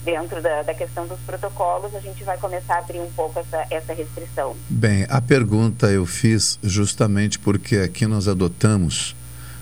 dentro 0.04 0.42
da, 0.42 0.62
da 0.62 0.74
questão 0.74 1.06
dos 1.06 1.18
protocolos, 1.20 1.94
a 1.94 2.00
gente 2.00 2.22
vai 2.24 2.36
começar 2.38 2.74
a 2.74 2.78
abrir 2.78 3.00
um 3.00 3.10
pouco 3.10 3.38
essa, 3.40 3.64
essa 3.70 3.92
restrição. 3.94 4.54
Bem, 4.68 5.06
a 5.08 5.20
pergunta 5.20 5.86
eu 5.90 6.04
fiz 6.06 6.58
justamente 6.62 7.38
porque 7.38 7.76
aqui 7.78 8.06
nós 8.06 8.28
adotamos 8.28 9.16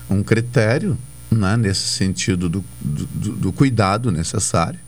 um 0.09 0.21
critério 0.21 0.97
né, 1.31 1.55
nesse 1.57 1.87
sentido 1.87 2.49
do, 2.49 2.63
do, 2.81 3.05
do- 3.05 3.31
do 3.37 3.51
cuidado 3.53 4.11
necessário 4.11 4.79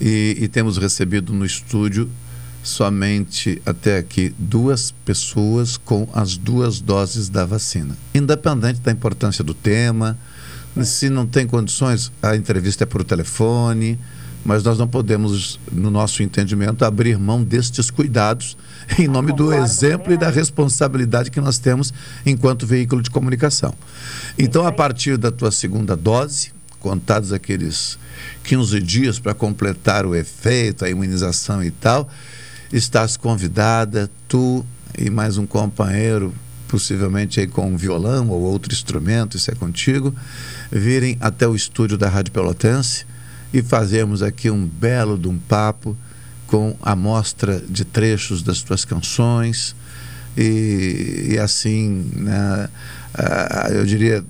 e, 0.00 0.36
e 0.40 0.48
temos 0.48 0.76
recebido 0.78 1.32
no 1.32 1.44
estúdio 1.46 2.10
somente 2.62 3.60
até 3.66 3.98
aqui 3.98 4.34
duas 4.38 4.90
pessoas 5.04 5.76
com 5.76 6.08
as 6.14 6.36
duas 6.36 6.80
doses 6.80 7.28
da 7.28 7.44
vacina, 7.44 7.96
independente 8.14 8.80
da 8.80 8.90
importância 8.90 9.44
do 9.44 9.52
tema. 9.54 10.16
Se 10.82 11.08
não 11.08 11.26
tem 11.26 11.46
condições, 11.46 12.10
a 12.22 12.34
entrevista 12.34 12.82
é 12.82 12.86
por 12.86 13.04
telefone, 13.04 13.98
mas 14.44 14.62
nós 14.62 14.78
não 14.78 14.86
podemos, 14.86 15.58
no 15.72 15.90
nosso 15.90 16.22
entendimento, 16.22 16.84
abrir 16.84 17.18
mão 17.18 17.42
destes 17.42 17.90
cuidados 17.90 18.56
em 18.98 19.08
nome 19.08 19.32
do 19.32 19.52
exemplo 19.52 20.12
e 20.12 20.16
da 20.16 20.28
responsabilidade 20.28 21.30
que 21.30 21.40
nós 21.40 21.58
temos 21.58 21.92
enquanto 22.26 22.66
veículo 22.66 23.00
de 23.00 23.10
comunicação. 23.10 23.74
Então, 24.38 24.66
a 24.66 24.72
partir 24.72 25.16
da 25.16 25.30
tua 25.30 25.50
segunda 25.50 25.96
dose, 25.96 26.52
contados 26.78 27.32
aqueles 27.32 27.98
15 28.44 28.80
dias 28.80 29.18
para 29.18 29.32
completar 29.32 30.04
o 30.04 30.14
efeito, 30.14 30.84
a 30.84 30.90
imunização 30.90 31.64
e 31.64 31.70
tal, 31.70 32.08
estás 32.70 33.16
convidada, 33.16 34.10
tu 34.28 34.64
e 34.98 35.08
mais 35.08 35.38
um 35.38 35.46
companheiro, 35.46 36.34
possivelmente 36.68 37.40
aí 37.40 37.46
com 37.46 37.70
um 37.70 37.76
violão 37.76 38.28
ou 38.28 38.42
outro 38.42 38.72
instrumento, 38.72 39.38
isso 39.38 39.50
é 39.50 39.54
contigo, 39.54 40.14
virem 40.70 41.16
até 41.20 41.48
o 41.48 41.54
estúdio 41.54 41.96
da 41.96 42.08
Rádio 42.08 42.32
Pelotense 42.32 43.06
e 43.54 43.62
fazermos 43.62 44.20
aqui 44.20 44.50
um 44.50 44.66
belo 44.66 45.16
de 45.16 45.28
um 45.28 45.38
papo 45.38 45.96
com 46.48 46.76
a 46.82 46.96
mostra 46.96 47.62
de 47.68 47.84
trechos 47.84 48.42
das 48.42 48.60
tuas 48.62 48.84
canções 48.84 49.76
e, 50.36 51.28
e 51.30 51.38
assim, 51.38 52.10
né, 52.16 52.68
eu 53.70 53.86
diria, 53.86 54.24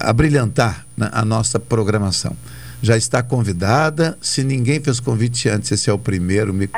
abrilhantar 0.00 0.86
né, 0.96 1.10
a 1.12 1.24
nossa 1.26 1.60
programação. 1.60 2.34
Já 2.82 2.96
está 2.96 3.22
convidada. 3.22 4.16
Se 4.20 4.42
ninguém 4.42 4.80
fez 4.80 4.98
convite 4.98 5.48
antes, 5.48 5.70
esse 5.70 5.88
é 5.88 5.92
o 5.92 5.98
primeiro. 5.98 6.52
Me 6.54 6.68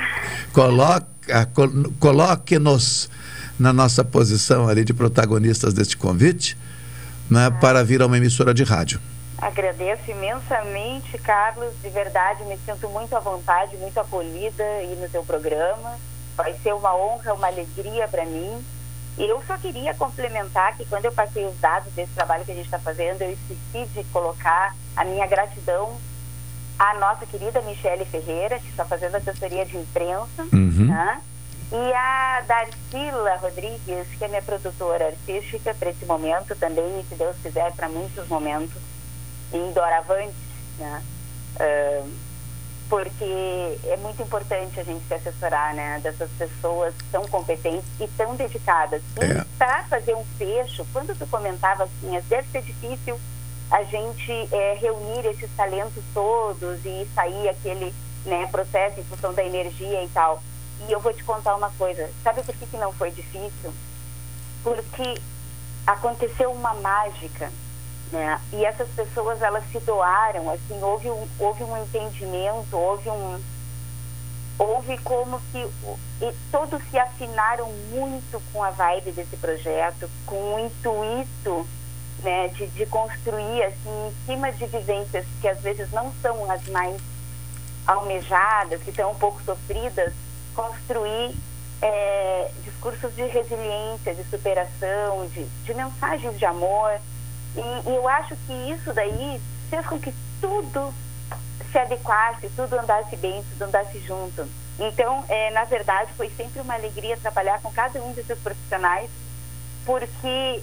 coloca, 0.53 1.47
col- 1.55 1.93
coloque-nos 2.01 3.09
na 3.59 3.73
nossa 3.73 4.05
posição 4.05 4.69
ali 4.69 4.85
de 4.85 4.93
protagonistas 4.93 5.73
deste 5.73 5.97
convite 5.97 6.59
né, 7.31 7.49
para 7.61 7.83
vir 7.85 8.03
a 8.03 8.07
uma 8.07 8.19
emissora 8.19 8.53
de 8.53 8.65
rádio. 8.65 9.01
Agradeço 9.39 10.11
imensamente, 10.11 11.19
Carlos. 11.19 11.75
De 11.83 11.89
verdade, 11.89 12.45
me 12.45 12.57
sinto 12.65 12.89
muito 12.89 13.15
à 13.17 13.21
vontade, 13.21 13.77
muito 13.77 13.99
acolhida 13.99 14.63
aí 14.65 14.97
no 14.97 15.09
teu 15.09 15.25
programa. 15.25 15.99
Vai 16.37 16.55
ser 16.63 16.75
uma 16.75 16.95
honra, 16.97 17.35
uma 17.35 17.47
alegria 17.47 18.09
para 18.09 18.25
mim. 18.25 18.65
E 19.17 19.25
eu 19.25 19.41
só 19.47 19.57
queria 19.57 19.95
complementar 19.95 20.77
que 20.77 20.85
quando 20.87 21.05
eu 21.05 21.13
passei 21.13 21.45
os 21.47 21.59
dados 21.61 21.93
desse 21.93 22.13
trabalho 22.15 22.45
que 22.45 22.51
a 22.51 22.55
gente 22.55 22.65
está 22.65 22.79
fazendo, 22.79 23.23
eu 23.23 23.31
esqueci 23.33 23.87
de 23.95 24.05
colocar 24.05 24.75
a 24.97 25.05
minha 25.05 25.27
gratidão 25.27 25.97
à 26.79 26.95
nossa 26.95 27.25
querida 27.27 27.61
Michele 27.63 28.05
Ferreira, 28.05 28.59
que 28.59 28.69
está 28.69 28.85
fazendo 28.85 29.15
assessoria 29.15 29.65
de 29.65 29.77
imprensa, 29.77 30.43
Uhum. 30.53 30.87
né? 30.87 31.21
e 31.73 31.93
a 31.95 32.43
Darcila 32.47 33.37
Rodrigues, 33.37 34.07
que 34.19 34.25
é 34.25 34.29
minha 34.29 34.43
produtora 34.43 35.07
artística 35.07 35.73
para 35.75 35.91
esse 35.91 36.05
momento 36.05 36.55
também, 36.57 37.01
e 37.01 37.05
se 37.09 37.15
Deus 37.15 37.37
quiser, 37.43 37.73
para 37.73 37.89
muitos 37.89 38.29
momentos 38.29 38.77
em 39.55 39.73
doravante, 39.73 40.35
né? 40.79 41.03
Ah, 41.61 42.25
porque 42.89 43.79
é 43.87 43.97
muito 43.97 44.23
importante 44.23 44.79
a 44.79 44.85
gente 44.85 45.05
se 45.07 45.15
assessorar, 45.15 45.75
né, 45.75 45.99
dessas 46.01 46.31
pessoas 46.33 46.95
tão 47.11 47.27
competentes 47.27 47.89
e 47.99 48.07
tão 48.09 48.37
dedicadas. 48.37 49.03
E 49.17 49.57
para 49.57 49.85
fazer 49.85 50.15
um 50.15 50.25
fecho, 50.39 50.87
quando 50.93 51.17
tu 51.19 51.27
comentava 51.27 51.85
assim, 51.85 52.21
deve 52.29 52.49
ser 52.51 52.63
difícil 52.63 53.19
a 53.71 53.83
gente 53.83 54.31
eh, 54.31 54.79
reunir 54.81 55.27
esses 55.27 55.51
talentos 55.57 56.05
todos 56.13 56.85
e 56.85 57.09
sair 57.15 57.49
aquele 57.49 57.93
né, 58.27 58.47
processo 58.47 59.01
em 59.01 59.05
função 59.05 59.33
da 59.33 59.43
energia 59.43 60.05
e 60.05 60.09
tal. 60.09 60.43
E 60.87 60.93
eu 60.93 61.01
vou 61.01 61.13
te 61.13 61.25
contar 61.25 61.57
uma 61.57 61.71
coisa. 61.71 62.11
Sabe 62.23 62.43
por 62.43 62.55
que, 62.55 62.67
que 62.67 62.77
não 62.77 62.93
foi 62.93 63.11
difícil? 63.11 63.73
Porque 64.63 65.21
aconteceu 65.87 66.53
uma 66.53 66.75
mágica, 66.75 67.51
né? 68.15 68.41
E 68.53 68.65
essas 68.65 68.89
pessoas 68.91 69.43
elas 69.43 69.65
se 69.71 69.81
doaram, 69.81 70.49
assim, 70.51 70.81
houve 70.81 71.11
um, 71.11 71.29
houve 71.39 71.65
um 71.65 71.77
entendimento, 71.83 72.77
houve 72.77 73.11
um 73.11 73.43
houve 74.57 74.97
como 74.99 75.41
que 75.51 75.69
todos 76.53 76.81
se 76.89 76.97
afinaram 76.97 77.69
muito 77.91 78.41
com 78.53 78.63
a 78.63 78.71
vibe 78.71 79.11
desse 79.11 79.37
projeto, 79.37 80.09
com 80.25 80.55
o 80.55 80.61
intuito 80.61 81.67
né, 82.23 82.47
de, 82.49 82.69
de 82.69 82.87
construir 82.87 83.65
assim, 83.65 84.07
em 84.07 84.27
cima 84.27 84.53
de 84.53 84.65
vivências 84.67 85.27
que 85.41 85.49
às 85.49 85.61
vezes 85.61 85.91
não 85.91 86.13
são 86.23 86.49
as 86.49 86.65
mais 86.69 87.01
almejadas, 87.85 88.81
que 88.83 88.93
são 88.93 89.11
um 89.11 89.17
pouco 89.17 89.43
sofridas, 89.43 90.13
construir 90.55 91.35
é, 91.83 92.51
discursos 92.63 93.15
de 93.17 93.27
resiliência, 93.27 94.15
de 94.15 94.23
superação, 94.31 95.27
de, 95.35 95.45
de 95.45 95.75
mensagens 95.75 96.39
de 96.39 96.47
amor. 96.47 97.01
E, 97.57 97.91
e 97.91 97.95
eu 97.95 98.09
acho 98.09 98.37
que 98.47 98.53
isso 98.71 98.93
daí 98.93 99.41
fez 99.71 99.87
com 99.87 99.99
que 99.99 100.13
tudo 100.41 100.93
se 101.71 101.79
adequasse, 101.79 102.49
tudo 102.55 102.79
andasse 102.79 103.17
bem, 103.17 103.43
tudo 103.53 103.65
andasse 103.65 103.99
junto. 104.01 104.47
Então, 104.79 105.25
é, 105.29 105.51
na 105.53 105.65
verdade, 105.65 106.11
foi 106.17 106.31
sempre 106.37 106.61
uma 106.61 106.75
alegria 106.75 107.17
trabalhar 107.17 107.61
com 107.61 107.73
cada 107.73 108.01
um 108.03 108.13
desses 108.13 108.39
profissionais, 108.39 109.09
porque 109.87 110.61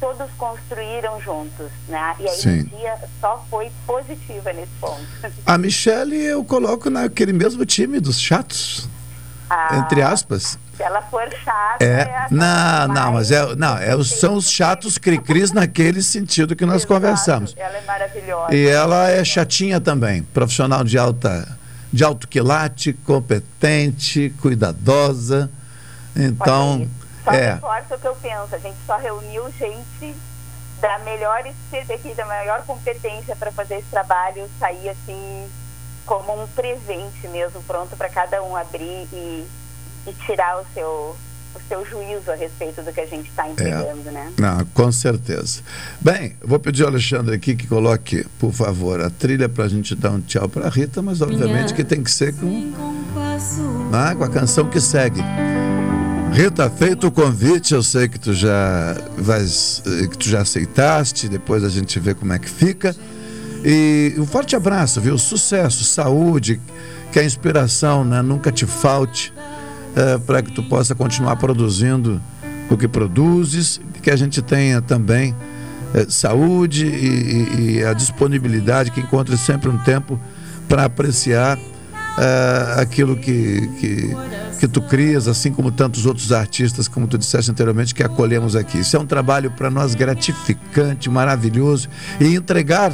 todos 0.00 0.30
construíram 0.38 1.20
juntos, 1.20 1.70
né? 1.86 2.16
E 2.18 2.26
a 2.26 2.32
Sim. 2.32 2.50
energia 2.50 2.98
só 3.20 3.44
foi 3.50 3.70
positiva 3.86 4.52
nesse 4.52 4.72
ponto. 4.80 5.02
A 5.44 5.58
Michelle 5.58 6.16
eu 6.16 6.42
coloco 6.42 6.88
naquele 6.88 7.34
mesmo 7.34 7.66
time 7.66 8.00
dos 8.00 8.18
chatos, 8.18 8.88
Ah, 9.50 9.78
entre 9.78 10.00
aspas. 10.00 10.56
Se 10.76 10.82
ela 10.84 11.02
for 11.02 11.28
chata, 11.44 11.84
É, 11.84 12.02
a 12.02 12.28
não, 12.30 12.94
não, 12.94 13.12
mas 13.14 13.32
é, 13.32 13.54
não, 13.56 13.76
é, 13.76 14.02
são 14.04 14.34
os 14.34 14.48
chatos 14.48 14.96
cri-cris 14.96 15.50
naquele 15.50 16.02
sentido 16.02 16.54
que 16.54 16.64
nós 16.64 16.84
conversamos. 16.84 17.52
ela 17.56 17.76
é 17.76 17.80
maravilhosa. 17.82 18.54
E 18.54 18.68
ela 18.68 19.10
é 19.10 19.24
chatinha 19.24 19.80
também, 19.80 20.22
profissional 20.22 20.84
de 20.84 20.96
alta, 20.96 21.58
de 21.92 22.04
alto 22.04 22.28
quilate, 22.28 22.92
competente, 22.92 24.32
cuidadosa. 24.40 25.50
Então, 26.14 26.88
Só 27.24 27.32
é, 27.32 27.54
reforça 27.54 27.96
o 27.96 27.98
que 27.98 28.06
eu 28.06 28.14
penso. 28.14 28.54
A 28.54 28.58
gente 28.58 28.78
só 28.86 28.96
reuniu 28.96 29.50
gente 29.58 30.14
da 30.80 30.98
melhor 31.00 31.42
da 32.16 32.26
maior 32.26 32.62
competência 32.62 33.36
para 33.36 33.52
fazer 33.52 33.76
esse 33.76 33.88
trabalho 33.90 34.48
sair 34.58 34.88
assim 34.88 35.48
como 36.10 36.42
um 36.42 36.46
presente 36.48 37.28
mesmo, 37.28 37.62
pronto 37.62 37.96
para 37.96 38.08
cada 38.08 38.42
um 38.42 38.56
abrir 38.56 39.06
e, 39.12 39.46
e 40.08 40.12
tirar 40.26 40.60
o 40.60 40.66
seu 40.74 41.16
o 41.52 41.60
seu 41.68 41.84
juízo 41.84 42.30
a 42.30 42.34
respeito 42.36 42.80
do 42.82 42.92
que 42.92 43.00
a 43.00 43.06
gente 43.06 43.28
está 43.28 43.48
entregando, 43.48 44.10
né? 44.12 44.32
não, 44.38 44.64
com 44.66 44.90
certeza. 44.92 45.62
Bem, 46.00 46.36
vou 46.40 46.60
pedir 46.60 46.82
ao 46.84 46.88
Alexandre 46.88 47.34
aqui 47.34 47.56
que 47.56 47.66
coloque, 47.66 48.24
por 48.38 48.52
favor, 48.52 49.00
a 49.00 49.10
trilha 49.10 49.48
para 49.48 49.64
a 49.64 49.68
gente 49.68 49.96
dar 49.96 50.10
um 50.10 50.20
tchau 50.20 50.48
para 50.48 50.68
Rita, 50.68 51.02
mas 51.02 51.20
obviamente 51.20 51.74
que 51.74 51.82
tem 51.82 52.04
que 52.04 52.10
ser 52.10 52.34
com, 52.36 52.46
né, 53.90 54.14
com 54.16 54.24
a 54.24 54.28
canção 54.28 54.68
que 54.68 54.80
segue. 54.80 55.20
Rita, 56.32 56.70
feito 56.70 57.08
o 57.08 57.10
convite, 57.10 57.74
eu 57.74 57.82
sei 57.82 58.08
que 58.08 58.18
tu 58.18 58.32
já 58.32 58.96
vais, 59.18 59.82
eh, 59.86 60.06
que 60.06 60.18
tu 60.18 60.28
já 60.28 60.42
aceitaste, 60.42 61.28
depois 61.28 61.64
a 61.64 61.68
gente 61.68 61.98
vê 61.98 62.14
como 62.14 62.32
é 62.32 62.38
que 62.38 62.48
fica. 62.48 62.94
E 63.64 64.14
um 64.18 64.26
forte 64.26 64.56
abraço, 64.56 65.00
viu? 65.00 65.18
Sucesso, 65.18 65.84
saúde, 65.84 66.60
que 67.12 67.18
a 67.18 67.24
inspiração 67.24 68.04
né, 68.04 68.22
nunca 68.22 68.50
te 68.50 68.64
falte 68.66 69.32
para 70.26 70.40
que 70.42 70.52
tu 70.52 70.62
possa 70.62 70.94
continuar 70.94 71.36
produzindo 71.36 72.20
o 72.70 72.76
que 72.76 72.86
produzes, 72.86 73.80
que 74.02 74.10
a 74.10 74.16
gente 74.16 74.40
tenha 74.40 74.80
também 74.80 75.34
eh, 75.92 76.06
saúde 76.08 76.86
e, 76.86 77.78
e- 77.78 77.84
a 77.84 77.92
disponibilidade, 77.92 78.92
que 78.92 79.00
encontre 79.00 79.36
sempre 79.36 79.68
um 79.68 79.76
tempo 79.78 80.18
para 80.68 80.84
apreciar 80.84 81.58
eh, 81.58 82.74
aquilo 82.78 83.16
que, 83.16 83.68
que, 83.80 84.16
que 84.60 84.68
tu 84.68 84.80
crias, 84.80 85.26
assim 85.26 85.52
como 85.52 85.72
tantos 85.72 86.06
outros 86.06 86.30
artistas, 86.30 86.86
como 86.86 87.08
tu 87.08 87.18
disseste 87.18 87.50
anteriormente, 87.50 87.92
que 87.92 88.04
acolhemos 88.04 88.54
aqui. 88.54 88.78
Isso 88.78 88.96
é 88.96 89.00
um 89.00 89.06
trabalho 89.06 89.50
para 89.50 89.68
nós 89.68 89.96
gratificante, 89.96 91.10
maravilhoso 91.10 91.88
e 92.20 92.36
entregar 92.36 92.92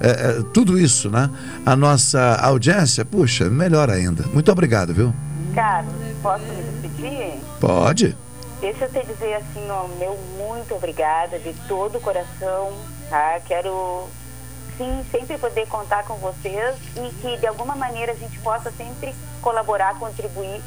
eh, 0.00 0.38
eh, 0.38 0.42
tudo 0.52 0.78
isso, 0.78 1.10
né? 1.10 1.30
A 1.64 1.76
nossa 1.76 2.36
audiência, 2.36 3.04
puxa, 3.04 3.50
melhor 3.50 3.90
ainda. 3.90 4.24
Muito 4.32 4.50
obrigado, 4.50 4.94
viu? 4.94 5.14
Carlos, 5.54 5.94
posso 6.22 6.44
me 6.44 6.62
despedir? 6.62 7.40
Pode. 7.60 8.16
Deixa 8.60 8.84
eu 8.84 8.90
te 8.90 9.06
dizer 9.06 9.34
assim, 9.34 9.70
ó, 9.70 9.86
meu 9.98 10.18
muito 10.38 10.74
obrigada 10.74 11.38
de 11.38 11.54
todo 11.66 11.98
o 11.98 12.00
coração, 12.00 12.72
tá? 13.08 13.40
Quero 13.46 14.08
sim 14.76 15.04
sempre 15.10 15.36
poder 15.38 15.66
contar 15.66 16.04
com 16.04 16.14
vocês 16.16 16.76
e 16.96 17.10
que 17.20 17.36
de 17.36 17.46
alguma 17.46 17.74
maneira 17.74 18.12
a 18.12 18.14
gente 18.14 18.38
possa 18.40 18.70
sempre 18.72 19.14
colaborar, 19.42 19.98
contribuir 19.98 20.60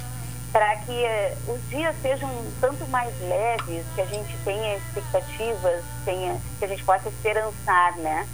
para 0.51 0.75
que 0.77 0.91
eh, 0.91 1.35
os 1.47 1.69
dias 1.69 1.95
sejam 2.01 2.29
um 2.29 2.51
tanto 2.61 2.87
mais 2.89 3.11
leves, 3.21 3.83
que 3.95 4.01
a 4.01 4.05
gente 4.05 4.37
tenha 4.45 4.77
expectativas, 4.77 5.83
tenha, 6.05 6.39
que 6.59 6.65
a 6.65 6.67
gente 6.67 6.83
possa 6.83 7.09
esperançar, 7.09 7.97
né? 7.97 8.27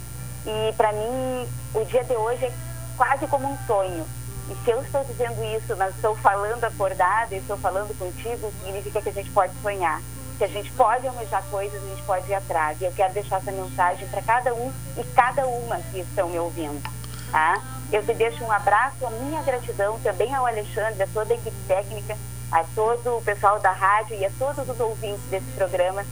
E 0.46 0.72
para 0.74 0.92
mim 0.92 1.48
o 1.74 1.84
dia 1.84 2.04
de 2.04 2.14
hoje 2.14 2.46
é 2.46 2.52
quase 2.96 3.26
como 3.26 3.50
um 3.50 3.58
sonho. 3.66 4.06
E 4.50 4.64
se 4.64 4.70
eu 4.70 4.82
estou 4.82 5.04
dizendo 5.04 5.42
isso, 5.56 5.76
mas 5.76 5.94
estou 5.94 6.16
falando 6.16 6.64
acordada, 6.64 7.34
estou 7.34 7.56
falando 7.56 7.96
contigo, 7.96 8.52
significa 8.64 9.00
que 9.00 9.08
a 9.08 9.12
gente 9.12 9.30
pode 9.30 9.52
sonhar, 9.62 10.02
que 10.38 10.44
a 10.44 10.48
gente 10.48 10.70
pode 10.72 11.06
almejar 11.06 11.44
coisas, 11.50 11.80
a 11.80 11.86
gente 11.86 12.02
pode 12.02 12.28
ir 12.28 12.34
atrás. 12.34 12.80
E 12.80 12.84
eu 12.84 12.92
quero 12.92 13.12
deixar 13.12 13.36
essa 13.36 13.52
mensagem 13.52 14.08
para 14.08 14.22
cada 14.22 14.52
um 14.52 14.72
e 14.96 15.04
cada 15.14 15.46
uma 15.46 15.78
que 15.78 16.00
estão 16.00 16.28
me 16.28 16.38
ouvindo, 16.38 16.82
tá? 17.30 17.62
Eu 17.92 18.04
te 18.04 18.12
deixo 18.12 18.42
um 18.44 18.50
abraço, 18.50 19.06
a 19.06 19.10
minha 19.10 19.42
gratidão 19.42 20.00
também 20.00 20.34
ao 20.34 20.46
Alexandre, 20.46 21.02
a 21.02 21.06
toda 21.06 21.32
a 21.32 21.36
equipe 21.36 21.56
técnica, 21.68 22.16
a 22.50 22.64
todo 22.74 23.18
o 23.18 23.22
pessoal 23.22 23.60
da 23.60 23.70
rádio 23.70 24.16
e 24.16 24.24
a 24.24 24.30
todos 24.36 24.68
os 24.68 24.80
ouvintes 24.80 25.22
desse 25.30 25.50
programa 25.52 26.04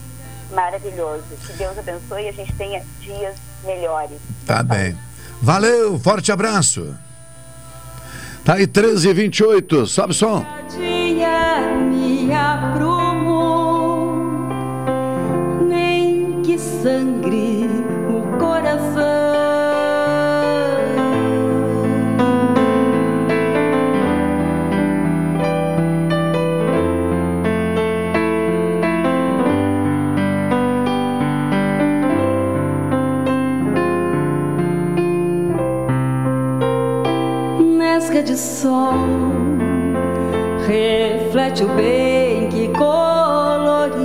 maravilhoso. 0.53 1.25
Que 1.45 1.53
Deus 1.55 1.77
abençoe 1.77 2.25
e 2.25 2.29
a 2.29 2.33
gente 2.33 2.53
tenha 2.55 2.85
dias 3.01 3.37
melhores. 3.65 4.19
Tá 4.47 4.63
bem. 4.63 4.97
Valeu, 5.41 5.99
forte 5.99 6.33
abraço. 6.33 6.95
Tá 8.45 8.55
aí 8.55 8.67
13 8.67 9.09
e 9.11 9.13
28 9.13 9.87
sobe 9.87 10.13
o 10.13 10.15
som. 10.15 10.45
dia 10.71 11.61
me 11.91 12.33
aprumou, 12.33 14.15
nem 15.69 16.41
que 16.43 16.59
sangre 16.59 17.67
o 18.09 18.39
coração. 18.39 19.08
De 38.29 38.37
sol 38.37 38.93
reflete 40.67 41.65
o 41.65 41.69
bem 41.69 42.51
que 42.51 42.69
coloriu 42.77 44.05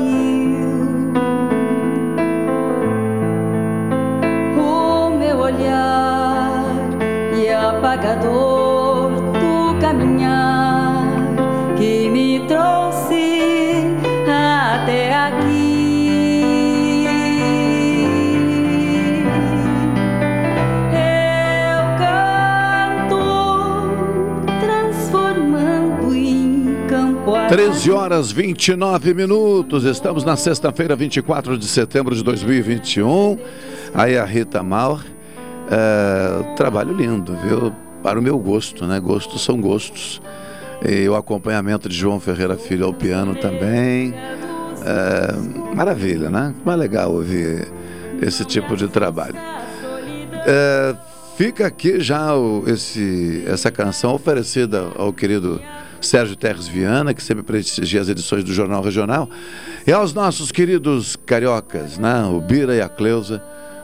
o 4.58 5.10
meu 5.20 5.40
olhar 5.40 6.64
e 7.36 7.50
apagador 7.50 8.63
13 27.54 27.92
horas 27.92 28.32
29 28.32 29.14
minutos. 29.14 29.84
Estamos 29.84 30.24
na 30.24 30.36
sexta-feira, 30.36 30.96
24 30.96 31.56
de 31.56 31.68
setembro 31.68 32.16
de 32.16 32.24
2021. 32.24 33.38
Aí 33.94 34.18
a 34.18 34.26
Rita 34.26 34.64
Maur. 34.64 35.04
é, 35.70 36.56
trabalho 36.56 36.92
lindo, 36.98 37.38
viu? 37.48 37.72
Para 38.02 38.18
o 38.18 38.24
meu 38.24 38.40
gosto, 38.40 38.88
né? 38.88 39.00
Gostos 39.00 39.44
são 39.44 39.62
gostos. 39.62 40.20
E 40.84 41.08
o 41.08 41.16
acompanhamento 41.16 41.88
de 41.88 41.96
João 41.96 42.20
Ferreira 42.20 42.58
Filho 42.58 42.88
ao 42.88 42.94
piano 42.94 43.36
também. 43.36 44.16
É, 44.84 45.76
maravilha, 45.76 46.32
né? 46.32 46.56
Mais 46.66 46.80
legal 46.80 47.12
ouvir 47.14 47.68
esse 48.20 48.44
tipo 48.46 48.76
de 48.76 48.88
trabalho. 48.88 49.36
É, 50.48 50.96
fica 51.38 51.68
aqui 51.68 52.00
já 52.00 52.36
o- 52.36 52.64
esse, 52.66 53.44
essa 53.46 53.70
canção 53.70 54.16
oferecida 54.16 54.88
ao 54.98 55.14
querido 55.14 55.62
Sérgio 56.06 56.36
Terres 56.36 56.68
Viana, 56.68 57.14
que 57.14 57.24
sempre 57.24 57.44
prestigia 57.44 58.02
as 58.02 58.10
edições 58.10 58.44
do 58.44 58.54
Jornal 58.54 58.82
Regional, 58.82 59.30
e 59.86 59.92
aos 59.92 60.14
nossos 60.14 60.52
queridos 60.52 61.16
cariocas, 61.16 61.98
né? 61.98 62.24
o 62.26 62.40
Bira 62.42 62.76
e 62.76 62.82
a 62.82 62.90
Cleusa, 62.90 63.42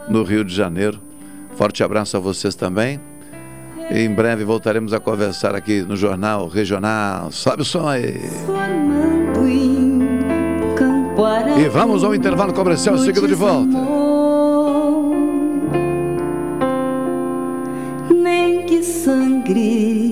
no 0.07 0.23
Rio 0.23 0.43
de 0.43 0.53
Janeiro. 0.53 0.99
Forte 1.55 1.83
abraço 1.83 2.17
a 2.17 2.19
vocês 2.19 2.55
também. 2.55 2.99
E 3.91 3.99
em 3.99 4.13
breve 4.13 4.43
voltaremos 4.43 4.93
a 4.93 4.99
conversar 4.99 5.55
aqui 5.55 5.81
no 5.81 5.95
Jornal 5.95 6.47
Regional. 6.47 7.31
Sobe 7.31 7.63
o 7.63 7.65
som 7.65 7.87
aí. 7.87 8.19
E 11.57 11.67
vamos 11.69 12.03
ao 12.03 12.15
intervalo 12.15 12.53
comercial, 12.53 12.97
seguido 12.97 13.27
de 13.27 13.35
volta. 13.35 13.77
Nem 18.13 18.65
que 18.65 18.83
sangre 18.83 20.08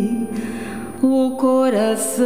o 1.01 1.31
coração. 1.37 2.25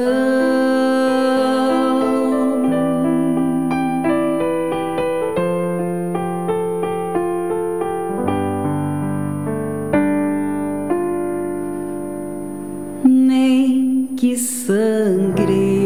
Nem 13.04 14.10
que 14.16 14.38
sangre. 14.38 15.82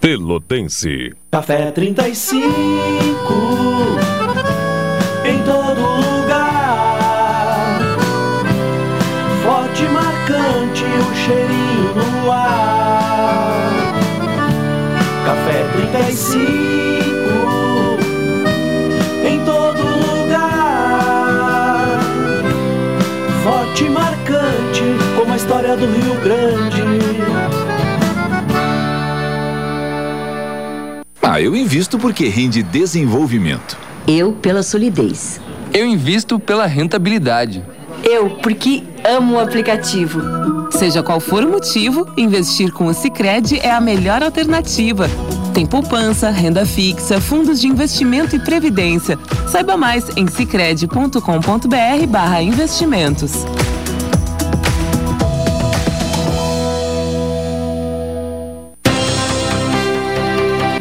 Pelotense. 0.00 1.14
Café 1.30 1.70
35 1.70 2.46
em 2.46 3.77
Ah, 31.38 31.40
eu 31.40 31.54
invisto 31.54 32.00
porque 32.00 32.26
rende 32.26 32.64
desenvolvimento. 32.64 33.78
Eu 34.08 34.32
pela 34.32 34.60
solidez. 34.60 35.40
Eu 35.72 35.86
invisto 35.86 36.40
pela 36.40 36.66
rentabilidade. 36.66 37.62
Eu, 38.02 38.30
porque 38.42 38.82
amo 39.04 39.36
o 39.36 39.38
aplicativo. 39.38 40.20
Seja 40.72 41.00
qual 41.00 41.20
for 41.20 41.44
o 41.44 41.48
motivo, 41.48 42.12
investir 42.16 42.72
com 42.72 42.86
o 42.86 42.92
Sicredi 42.92 43.60
é 43.60 43.70
a 43.70 43.80
melhor 43.80 44.20
alternativa. 44.20 45.08
Tem 45.54 45.64
poupança, 45.64 46.28
renda 46.28 46.66
fixa, 46.66 47.20
fundos 47.20 47.60
de 47.60 47.68
investimento 47.68 48.34
e 48.34 48.40
previdência. 48.40 49.16
Saiba 49.48 49.76
mais 49.76 50.10
em 50.16 50.26
sicredi.com.br/barra 50.26 52.42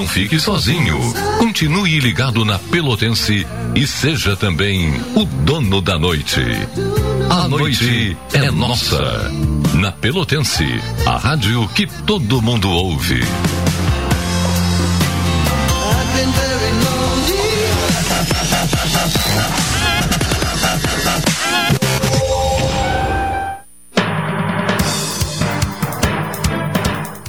Não 0.00 0.08
fique 0.08 0.40
sozinho. 0.40 0.98
Continue 1.36 2.00
ligado 2.00 2.42
na 2.42 2.58
Pelotense 2.58 3.46
e 3.74 3.86
seja 3.86 4.34
também 4.34 4.90
o 5.14 5.26
dono 5.26 5.82
da 5.82 5.98
noite. 5.98 6.40
A 7.28 7.46
noite 7.46 8.16
é 8.32 8.50
nossa. 8.50 9.30
Na 9.74 9.92
Pelotense, 9.92 10.64
a 11.04 11.18
rádio 11.18 11.68
que 11.74 11.86
todo 12.06 12.40
mundo 12.40 12.70
ouve. 12.70 13.20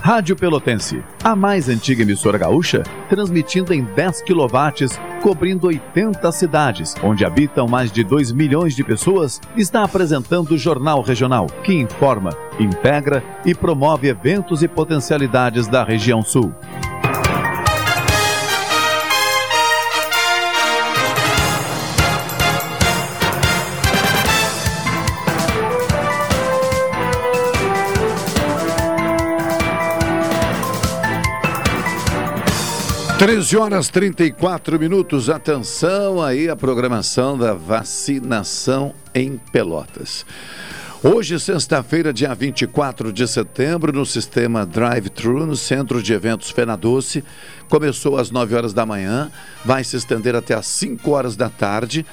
Rádio 0.04 0.36
Pelotense, 0.36 1.04
a 1.24 1.36
mais 1.36 1.70
antiga 1.70 2.02
emissora 2.02 2.36
gaúcha, 2.36 2.82
transmitindo 3.08 3.72
em 3.72 3.84
10 3.84 4.24
kW, 4.24 5.00
cobrindo 5.22 5.68
80 5.68 6.32
cidades, 6.32 6.96
onde 7.04 7.24
habitam 7.24 7.68
mais 7.68 7.92
de 7.92 8.04
2 8.04 8.32
milhões 8.32 8.76
de 8.76 8.84
pessoas, 8.84 9.40
está 9.56 9.84
apresentando 9.84 10.56
o 10.56 10.58
Jornal 10.58 11.04
Regional, 11.04 11.46
que 11.64 11.76
informa, 11.76 12.36
integra 12.60 13.24
e 13.46 13.54
promove 13.54 14.08
eventos 14.08 14.64
e 14.64 14.68
potencialidades 14.68 15.68
da 15.68 15.84
região 15.84 16.24
sul. 16.24 16.52
Treze 33.22 33.56
horas 33.56 33.88
34 33.88 34.80
minutos. 34.80 35.30
Atenção 35.30 36.24
aí 36.24 36.50
a 36.50 36.56
programação 36.56 37.38
da 37.38 37.54
vacinação 37.54 38.96
em 39.14 39.38
Pelotas. 39.52 40.26
Hoje, 41.04 41.40
sexta-feira, 41.40 42.12
dia 42.12 42.34
24 42.34 43.14
de 43.14 43.28
setembro, 43.28 43.94
no 43.94 44.08
sistema 44.08 44.66
Drive-Thru, 44.66 45.46
no 45.46 45.56
Centro 45.56 46.02
de 46.02 46.14
Eventos 46.14 46.50
Fenadoce, 46.50 47.24
começou 47.70 48.18
às 48.18 48.32
9 48.32 48.56
horas 48.56 48.74
da 48.74 48.88
manhã, 48.88 49.32
vai 49.64 49.84
se 49.84 49.96
estender 49.96 50.36
até 50.36 50.56
às 50.56 50.66
5 50.66 51.12
horas 51.12 51.36
da 51.36 51.48
tarde. 51.48 52.04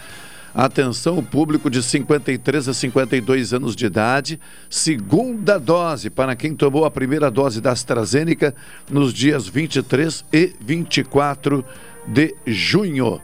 Atenção, 0.55 1.19
o 1.19 1.23
público 1.23 1.69
de 1.69 1.83
53 1.83 2.69
a 2.69 2.75
52 2.75 3.53
anos 3.53 3.77
de 3.77 3.87
idade, 3.87 4.41
segunda 4.69 5.59
dose 5.59 6.09
para 6.09 6.35
quem 6.35 6.55
tomou 6.55 6.85
a 6.85 6.91
primeira 6.91 7.31
dose 7.31 7.61
da 7.61 7.73
AstraZeneca 7.73 8.55
nos 8.91 9.13
dias 9.13 9.47
23 9.47 10.25
e 10.33 10.53
24 10.61 11.65
de 12.07 12.35
junho. 12.47 13.21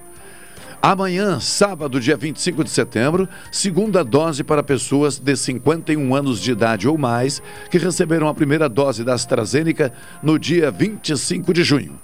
Amanhã, 0.83 1.41
sábado, 1.41 1.99
dia 1.99 2.14
25 2.14 2.62
de 2.62 2.68
setembro, 2.68 3.27
segunda 3.51 4.05
dose 4.05 4.45
para 4.45 4.62
pessoas 4.62 5.18
de 5.18 5.35
51 5.35 6.14
anos 6.14 6.39
de 6.39 6.53
idade 6.53 6.87
ou 6.87 6.99
mais 6.99 7.41
que 7.70 7.79
receberam 7.79 8.29
a 8.29 8.35
primeira 8.35 8.68
dose 8.68 9.03
da 9.03 9.14
AstraZeneca 9.14 9.91
no 10.22 10.39
dia 10.39 10.70
25 10.70 11.55
de 11.55 11.64
junho. 11.64 11.99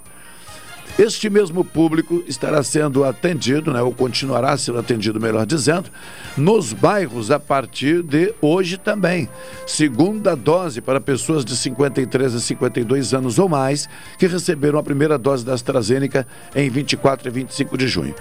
Este 0.99 1.29
mesmo 1.29 1.63
público 1.63 2.23
estará 2.27 2.61
sendo 2.61 3.03
atendido, 3.03 3.71
né, 3.71 3.81
ou 3.81 3.93
continuará 3.93 4.55
sendo 4.57 4.77
atendido, 4.77 5.19
melhor 5.19 5.45
dizendo, 5.45 5.89
nos 6.37 6.73
bairros 6.73 7.31
a 7.31 7.39
partir 7.39 8.03
de 8.03 8.33
hoje 8.41 8.77
também. 8.77 9.29
Segunda 9.65 10.35
dose 10.35 10.81
para 10.81 10.99
pessoas 10.99 11.45
de 11.45 11.55
53 11.55 12.35
a 12.35 12.39
52 12.39 13.13
anos 13.13 13.39
ou 13.39 13.47
mais 13.47 13.87
que 14.17 14.27
receberam 14.27 14.77
a 14.77 14.83
primeira 14.83 15.17
dose 15.17 15.45
da 15.45 15.53
AstraZeneca 15.53 16.27
em 16.55 16.69
24 16.69 17.29
e 17.29 17.31
25 17.31 17.77
de 17.77 17.87
junho. 17.87 18.15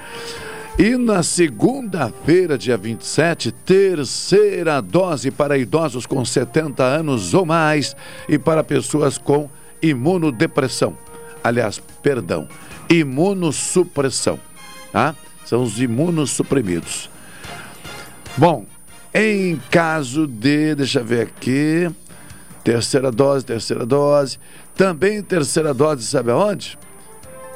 E 0.78 0.96
na 0.96 1.22
segunda-feira, 1.22 2.56
dia 2.56 2.76
27, 2.76 3.52
terceira 3.52 4.80
dose 4.80 5.30
para 5.30 5.58
idosos 5.58 6.06
com 6.06 6.24
70 6.24 6.82
anos 6.82 7.34
ou 7.34 7.44
mais 7.44 7.94
e 8.28 8.38
para 8.38 8.64
pessoas 8.64 9.18
com 9.18 9.50
imunodepressão. 9.82 10.96
Aliás, 11.43 11.80
perdão, 12.03 12.49
imunossupressão, 12.88 14.38
tá? 14.93 15.14
São 15.45 15.62
os 15.62 15.80
imunossuprimidos. 15.80 17.11
Bom, 18.36 18.66
em 19.12 19.61
caso 19.70 20.26
de, 20.26 20.74
deixa 20.74 21.01
eu 21.01 21.05
ver 21.05 21.22
aqui, 21.22 21.91
terceira 22.62 23.11
dose, 23.11 23.45
terceira 23.45 23.84
dose, 23.84 24.38
também 24.76 25.22
terceira 25.22 25.74
dose, 25.74 26.05
sabe 26.05 26.30
aonde? 26.30 26.78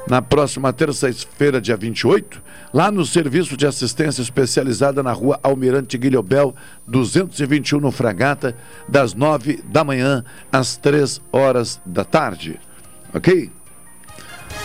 Na 0.07 0.21
próxima 0.21 0.71
terça-feira, 0.71 1.59
dia 1.59 1.75
28, 1.75 2.39
lá 2.71 2.91
no 2.91 3.03
Serviço 3.05 3.57
de 3.57 3.65
Assistência 3.65 4.21
Especializada 4.21 5.01
na 5.01 5.11
rua 5.11 5.39
Almirante 5.41 5.97
Guilhobel, 5.97 6.53
221 6.85 7.79
no 7.79 7.91
Fragata, 7.91 8.55
das 8.87 9.15
9 9.15 9.63
da 9.65 9.83
manhã 9.83 10.23
às 10.51 10.77
3 10.77 11.19
horas 11.31 11.81
da 11.83 12.03
tarde. 12.03 12.59
Ok? 13.13 13.49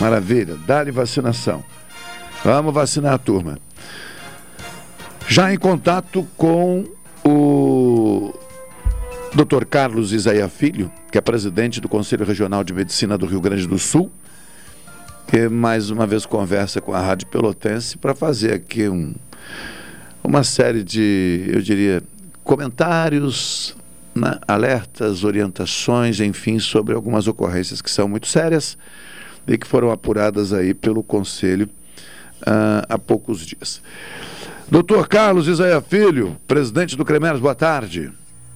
Maravilha, 0.01 0.57
dá-lhe 0.65 0.89
vacinação. 0.89 1.63
Vamos 2.43 2.73
vacinar 2.73 3.13
a 3.13 3.17
turma. 3.19 3.59
Já 5.27 5.53
em 5.53 5.59
contato 5.59 6.27
com 6.35 6.87
o 7.23 8.33
Dr. 9.35 9.63
Carlos 9.63 10.11
Isaia 10.11 10.49
Filho, 10.49 10.91
que 11.11 11.19
é 11.19 11.21
presidente 11.21 11.79
do 11.79 11.87
Conselho 11.87 12.25
Regional 12.25 12.63
de 12.63 12.73
Medicina 12.73 13.15
do 13.15 13.27
Rio 13.27 13.39
Grande 13.39 13.67
do 13.67 13.77
Sul, 13.77 14.11
que 15.27 15.47
mais 15.47 15.91
uma 15.91 16.07
vez 16.07 16.25
conversa 16.25 16.81
com 16.81 16.95
a 16.95 16.99
Rádio 16.99 17.27
Pelotense 17.27 17.95
para 17.95 18.15
fazer 18.15 18.53
aqui 18.53 18.89
um, 18.89 19.13
uma 20.23 20.43
série 20.43 20.83
de, 20.83 21.45
eu 21.47 21.61
diria, 21.61 22.01
comentários, 22.43 23.77
né, 24.15 24.39
alertas, 24.47 25.23
orientações, 25.23 26.19
enfim, 26.19 26.57
sobre 26.57 26.95
algumas 26.95 27.27
ocorrências 27.27 27.83
que 27.83 27.91
são 27.91 28.07
muito 28.07 28.25
sérias 28.25 28.75
e 29.47 29.57
que 29.57 29.67
foram 29.67 29.91
apuradas 29.91 30.53
aí 30.53 30.73
pelo 30.73 31.03
Conselho 31.03 31.69
uh, 32.41 32.85
há 32.87 32.97
poucos 32.97 33.45
dias. 33.45 33.81
Doutor 34.69 35.07
Carlos 35.07 35.47
Isaia 35.47 35.81
Filho, 35.81 36.37
presidente 36.47 36.95
do 36.95 37.03
Cremers, 37.03 37.39
boa 37.39 37.55
tarde. 37.55 38.11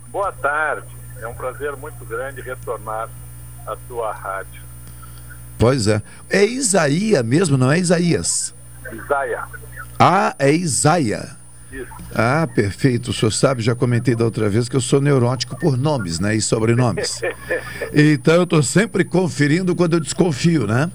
Boa 0.07 0.31
tarde. 0.31 0.87
É 1.21 1.27
um 1.27 1.33
prazer 1.33 1.75
muito 1.75 2.05
grande 2.05 2.41
retornar 2.41 3.09
à 3.65 3.75
sua 3.87 4.13
rádio. 4.13 4.61
Pois 5.57 5.87
é. 5.87 6.01
É 6.29 6.45
Isaías 6.45 7.23
mesmo, 7.23 7.57
não 7.57 7.71
é 7.71 7.79
Isaías? 7.79 8.53
Isaia. 8.91 9.43
Ah, 9.99 10.35
é 10.37 10.51
Isaia. 10.51 11.35
Ah, 12.17 12.47
perfeito. 12.47 13.11
O 13.11 13.13
senhor 13.13 13.31
sabe, 13.31 13.61
já 13.61 13.75
comentei 13.75 14.15
da 14.15 14.23
outra 14.23 14.47
vez 14.47 14.69
que 14.69 14.75
eu 14.75 14.81
sou 14.81 15.01
neurótico 15.01 15.59
por 15.59 15.77
nomes, 15.77 16.17
né? 16.17 16.33
E 16.33 16.41
sobrenomes. 16.41 17.21
então 17.93 18.35
eu 18.35 18.43
estou 18.43 18.63
sempre 18.63 19.03
conferindo 19.03 19.75
quando 19.75 19.93
eu 19.93 19.99
desconfio, 19.99 20.65
né? 20.65 20.89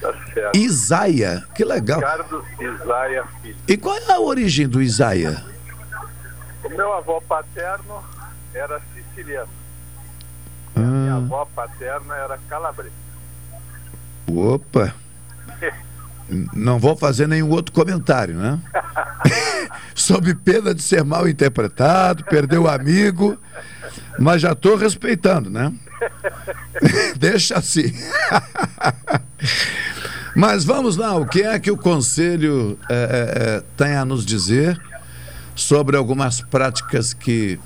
Tá 0.00 0.14
certo. 0.32 0.56
Isaia, 0.56 1.44
que 1.56 1.64
legal. 1.64 1.98
Ricardo 1.98 2.44
Isaia 2.60 3.24
Filho. 3.42 3.56
E 3.66 3.76
qual 3.76 3.96
é 3.96 4.12
a 4.12 4.20
origem 4.20 4.68
do 4.68 4.80
Isaia? 4.80 5.44
O 6.62 6.68
meu 6.68 6.92
avô 6.92 7.20
paterno 7.20 8.04
era 8.54 8.80
siciliano. 8.94 9.50
Ah. 10.76 10.80
Minha 10.80 11.14
avó 11.16 11.48
paterna 11.52 12.14
era 12.14 12.38
calabresa. 12.48 12.94
Opa! 14.28 14.94
Não 16.52 16.78
vou 16.78 16.96
fazer 16.96 17.26
nenhum 17.26 17.50
outro 17.50 17.72
comentário, 17.72 18.36
né? 18.36 18.58
Sob 19.94 20.34
pena 20.36 20.74
de 20.74 20.82
ser 20.82 21.02
mal 21.02 21.28
interpretado, 21.28 22.24
perder 22.24 22.58
o 22.58 22.68
amigo, 22.68 23.38
mas 24.18 24.42
já 24.42 24.52
estou 24.52 24.76
respeitando, 24.76 25.48
né? 25.48 25.72
Deixa 27.16 27.58
assim. 27.58 27.92
mas 30.36 30.64
vamos 30.64 30.96
lá, 30.96 31.16
o 31.16 31.26
que 31.26 31.42
é 31.42 31.58
que 31.58 31.70
o 31.70 31.76
Conselho 31.76 32.78
é, 32.88 32.94
é, 32.94 33.42
é, 33.56 33.62
tem 33.76 33.96
a 33.96 34.04
nos 34.04 34.24
dizer 34.24 34.80
sobre 35.54 35.96
algumas 35.96 36.40
práticas 36.40 37.12
que 37.12 37.58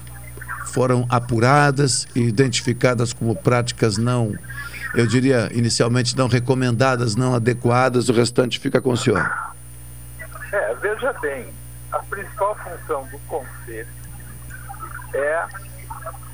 foram 0.67 1.05
apuradas 1.11 2.07
e 2.15 2.21
identificadas 2.21 3.13
como 3.13 3.37
práticas 3.37 3.99
não 3.99 4.35
eu 4.95 5.07
diria, 5.07 5.49
inicialmente 5.53 6.17
não 6.17 6.29
recomendadas, 6.29 7.17
não 7.17 7.35
adequadas, 7.35 8.09
o 8.09 8.13
restante 8.13 8.59
fica 8.59 8.81
com 8.81 8.91
o 8.91 8.97
senhor. 8.97 9.21
É, 10.53 10.75
veja 10.75 11.13
bem, 11.15 11.47
a 11.91 11.99
principal 12.01 12.57
função 12.57 13.07
do 13.07 13.19
conselho 13.21 13.89
é 15.15 15.47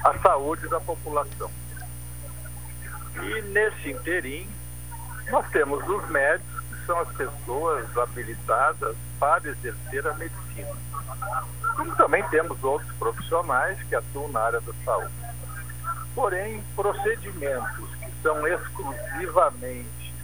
a 0.04 0.14
saúde 0.22 0.68
da 0.68 0.80
população. 0.80 1.50
E 3.14 3.42
nesse 3.42 3.90
interim, 3.90 4.48
nós 5.30 5.48
temos 5.50 5.86
os 5.88 6.08
médicos, 6.08 6.62
que 6.70 6.86
são 6.86 6.98
as 7.00 7.08
pessoas 7.12 7.96
habilitadas 7.96 8.96
para 9.20 9.48
exercer 9.48 10.06
a 10.06 10.14
medicina. 10.14 10.76
Como 11.76 11.94
também 11.96 12.22
temos 12.28 12.62
outros 12.64 12.90
profissionais 12.98 13.78
que 13.88 13.94
atuam 13.94 14.28
na 14.28 14.40
área 14.40 14.60
da 14.60 14.72
saúde. 14.84 15.12
Porém, 16.14 16.62
procedimentos 16.74 17.97
são 18.22 18.46
exclusivamente 18.46 20.14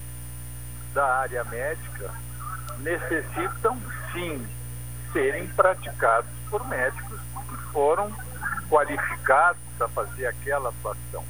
da 0.92 1.04
área 1.20 1.44
médica 1.44 2.10
necessitam 2.78 3.78
sim 4.12 4.46
serem 5.12 5.46
praticados 5.48 6.30
por 6.50 6.66
médicos 6.68 7.20
que 7.48 7.56
foram 7.72 8.12
qualificados 8.68 9.60
a 9.80 9.88
fazer 9.88 10.26
aquela 10.26 10.70
atuação. 10.70 11.24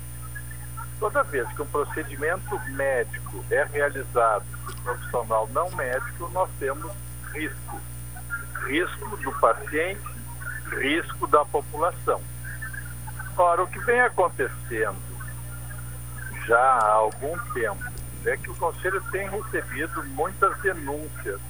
Toda 0.98 1.22
vez 1.24 1.46
que 1.52 1.62
um 1.62 1.66
procedimento 1.66 2.58
médico 2.70 3.44
é 3.50 3.64
realizado 3.64 4.44
por 4.64 4.74
profissional 4.76 5.48
não 5.52 5.70
médico, 5.72 6.30
nós 6.32 6.48
temos 6.58 6.90
risco. 7.32 7.80
Risco 8.66 9.16
do 9.18 9.32
paciente, 9.38 10.02
risco 10.70 11.26
da 11.26 11.44
população. 11.44 12.20
Ora, 13.36 13.64
o 13.64 13.66
que 13.66 13.78
vem 13.80 14.00
acontecendo 14.00 15.13
já 16.46 16.58
há 16.58 16.92
algum 16.92 17.38
tempo 17.52 17.82
é 18.26 18.36
que 18.36 18.50
o 18.50 18.54
Conselho 18.54 19.02
tem 19.10 19.28
recebido 19.28 20.02
muitas 20.04 20.56
denúncias 20.60 21.40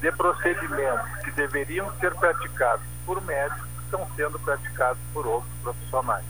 de 0.00 0.12
procedimentos 0.12 1.10
que 1.24 1.30
deveriam 1.32 1.92
ser 1.98 2.14
praticados 2.14 2.84
por 3.04 3.20
médicos 3.22 3.62
que 3.62 3.84
estão 3.84 4.06
sendo 4.16 4.38
praticados 4.38 5.02
por 5.12 5.26
outros 5.26 5.52
profissionais. 5.62 6.24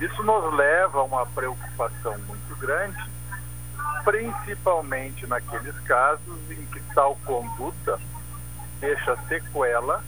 Isso 0.00 0.22
nos 0.22 0.54
leva 0.54 1.00
a 1.00 1.04
uma 1.04 1.26
preocupação 1.26 2.18
muito 2.26 2.56
grande, 2.56 2.98
principalmente 4.04 5.26
naqueles 5.26 5.78
casos 5.80 6.50
em 6.50 6.66
que 6.66 6.80
tal 6.94 7.16
conduta 7.24 7.98
deixa 8.80 9.16
sequela, 9.28 10.02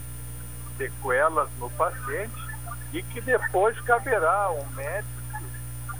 sequelas 0.76 1.48
no 1.58 1.70
paciente 1.70 2.48
e 2.92 3.02
que 3.02 3.20
depois 3.20 3.78
caberá 3.80 4.44
ao 4.44 4.64
médico 4.74 5.17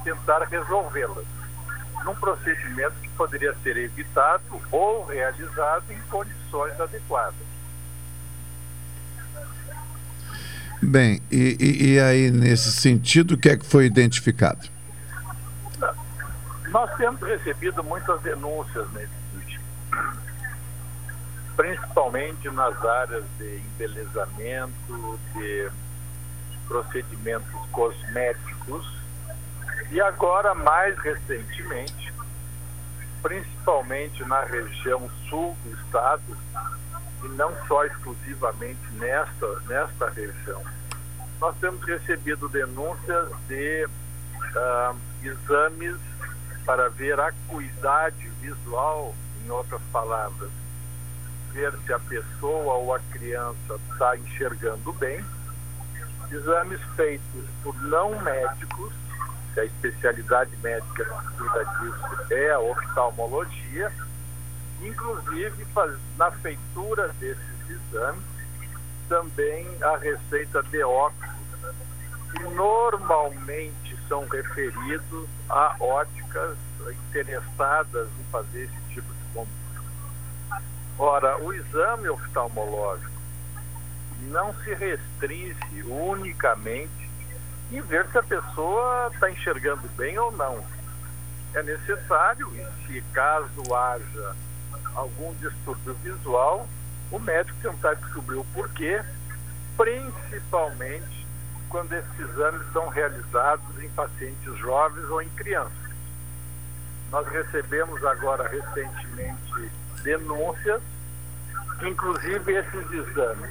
tentar 0.08 0.42
resolvê-las, 0.44 1.26
num 2.04 2.14
procedimento 2.14 2.94
que 3.02 3.08
poderia 3.10 3.54
ser 3.62 3.76
evitado 3.76 4.42
ou 4.70 5.04
realizado 5.04 5.84
em 5.90 6.00
condições 6.08 6.80
adequadas. 6.80 7.34
Bem, 10.80 11.20
e, 11.30 11.56
e, 11.60 11.92
e 11.94 12.00
aí, 12.00 12.30
nesse 12.30 12.72
sentido, 12.72 13.32
o 13.34 13.38
que 13.38 13.50
é 13.50 13.56
que 13.56 13.66
foi 13.66 13.84
identificado? 13.84 14.68
Nós 16.68 16.90
temos 16.96 17.20
recebido 17.20 17.82
muitas 17.82 18.20
denúncias 18.22 18.86
nesse 18.92 19.12
sentido, 19.32 19.64
principalmente 21.56 22.48
nas 22.50 22.84
áreas 22.84 23.24
de 23.38 23.56
embelezamento, 23.56 25.18
de 25.34 25.68
procedimentos 26.68 27.66
cosméticos 27.72 28.97
e 29.90 30.00
agora, 30.00 30.54
mais 30.54 30.98
recentemente, 30.98 32.12
principalmente 33.22 34.24
na 34.24 34.42
região 34.42 35.10
sul 35.28 35.56
do 35.64 35.72
estado, 35.80 36.36
e 37.24 37.28
não 37.28 37.52
só 37.66 37.84
exclusivamente 37.84 38.80
nesta, 38.92 39.60
nesta 39.66 40.10
região, 40.10 40.62
nós 41.40 41.56
temos 41.58 41.82
recebido 41.84 42.48
denúncias 42.48 43.28
de 43.48 43.86
uh, 43.86 44.96
exames 45.22 45.96
para 46.64 46.88
ver 46.90 47.18
acuidade 47.18 48.28
visual, 48.40 49.14
em 49.44 49.50
outras 49.50 49.80
palavras, 49.92 50.50
ver 51.52 51.72
se 51.86 51.92
a 51.92 51.98
pessoa 51.98 52.74
ou 52.74 52.94
a 52.94 53.00
criança 53.10 53.80
está 53.90 54.16
enxergando 54.16 54.92
bem, 54.92 55.24
exames 56.30 56.80
feitos 56.94 57.44
por 57.62 57.74
não 57.82 58.20
médicos 58.20 58.92
a 59.58 59.64
especialidade 59.64 60.56
médica 60.58 61.04
cuida 61.36 61.64
disso 61.64 62.32
é 62.32 62.52
a 62.52 62.60
oftalmologia, 62.60 63.92
inclusive 64.82 65.64
faz, 65.66 65.96
na 66.16 66.30
feitura 66.30 67.08
desses 67.20 67.70
exames, 67.70 68.24
também 69.08 69.66
a 69.82 69.96
receita 69.96 70.62
de 70.64 70.82
óculos, 70.82 71.34
que 72.32 72.42
normalmente 72.54 73.98
são 74.08 74.26
referidos 74.28 75.28
a 75.48 75.74
óticas 75.80 76.56
interessadas 77.08 78.08
em 78.20 78.24
fazer 78.30 78.64
esse 78.64 78.94
tipo 78.94 79.12
de 79.12 79.24
conduta. 79.32 79.52
Ora, 80.98 81.38
o 81.38 81.52
exame 81.52 82.08
oftalmológico 82.08 83.18
não 84.30 84.54
se 84.62 84.74
restringe 84.74 85.82
unicamente 85.84 87.07
em 87.70 87.80
ver 87.82 88.06
se 88.10 88.18
a 88.18 88.22
pessoa 88.22 89.10
está 89.12 89.30
enxergando 89.30 89.86
bem 89.96 90.18
ou 90.18 90.32
não. 90.32 90.64
É 91.54 91.62
necessário, 91.62 92.48
e 92.54 92.86
se 92.86 93.00
caso 93.12 93.74
haja 93.74 94.36
algum 94.94 95.34
distúrbio 95.34 95.94
visual, 96.02 96.66
o 97.10 97.18
médico 97.18 97.58
tentar 97.62 97.94
descobrir 97.94 98.36
o 98.36 98.44
porquê, 98.46 99.02
principalmente 99.76 101.26
quando 101.68 101.92
esses 101.92 102.18
exames 102.18 102.62
são 102.72 102.88
realizados 102.88 103.82
em 103.82 103.88
pacientes 103.90 104.56
jovens 104.58 105.04
ou 105.10 105.20
em 105.22 105.28
crianças. 105.30 105.72
Nós 107.10 107.26
recebemos 107.28 108.04
agora 108.04 108.48
recentemente 108.48 109.70
denúncias 110.02 110.82
que, 111.78 111.88
inclusive, 111.88 112.52
esses 112.54 112.90
exames 112.90 113.50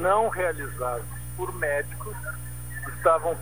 não 0.00 0.28
realizados 0.28 1.06
por 1.36 1.54
médicos 1.54 2.16
estavam 2.96 3.36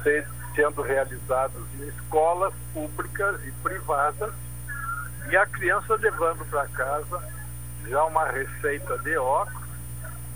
sendo 0.55 0.83
realizados 0.83 1.63
em 1.79 1.89
escolas 1.89 2.53
públicas 2.73 3.41
e 3.47 3.51
privadas 3.63 4.33
e 5.31 5.37
a 5.37 5.47
criança 5.47 5.97
levando 5.97 6.45
para 6.51 6.67
casa 6.69 7.23
já 7.89 8.05
uma 8.05 8.27
receita 8.27 8.99
de 8.99 9.17
óculos 9.17 9.69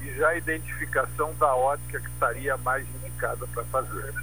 e 0.03 0.15
já 0.17 0.29
a 0.29 0.37
identificação 0.37 1.35
da 1.39 1.55
ótica 1.55 2.01
que 2.01 2.09
estaria 2.09 2.57
mais 2.59 2.87
indicada 3.03 3.47
para 3.49 3.65
fazer. 3.65 4.15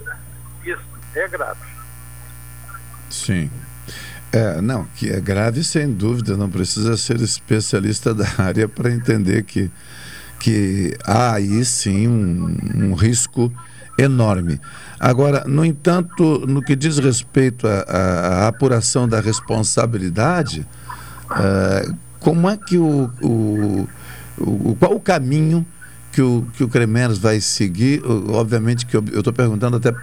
Isso 0.63 0.81
é 1.15 1.27
grave. 1.27 1.59
Sim. 3.09 3.49
É, 4.31 4.59
não, 4.59 4.85
que 4.85 5.09
é 5.09 5.19
grave 5.19 5.63
sem 5.63 5.91
dúvida, 5.91 6.35
não 6.35 6.49
precisa 6.49 6.97
ser 6.97 7.21
especialista 7.21 8.13
da 8.13 8.25
área 8.37 8.67
para 8.67 8.91
entender 8.91 9.43
que, 9.43 9.71
que 10.39 10.97
há 11.05 11.35
aí 11.35 11.63
sim 11.63 12.07
um, 12.07 12.57
um, 12.75 12.93
risco 12.93 13.51
enorme. 13.97 14.59
Agora, 14.99 15.43
no 15.45 15.65
entanto, 15.65 16.45
no 16.47 16.61
que 16.61 16.75
diz 16.75 16.97
respeito 16.97 17.67
à 17.67 18.47
apuração 18.47 19.07
da 19.07 19.19
responsabilidade, 19.19 20.65
uh, 21.31 21.95
como 22.19 22.49
é 22.49 22.57
que 22.57 22.77
o, 22.77 23.09
o, 23.21 23.87
o, 24.37 24.75
qual 24.79 24.93
o 24.93 24.99
caminho 24.99 25.65
que 26.11 26.21
o, 26.21 26.45
que 26.55 26.63
o 26.63 26.67
Cremers 26.67 27.17
vai 27.17 27.39
seguir? 27.39 28.01
Obviamente 28.05 28.85
que 28.85 28.95
eu 28.97 29.03
estou 29.13 29.33
perguntando 29.33 29.77
até 29.77 29.93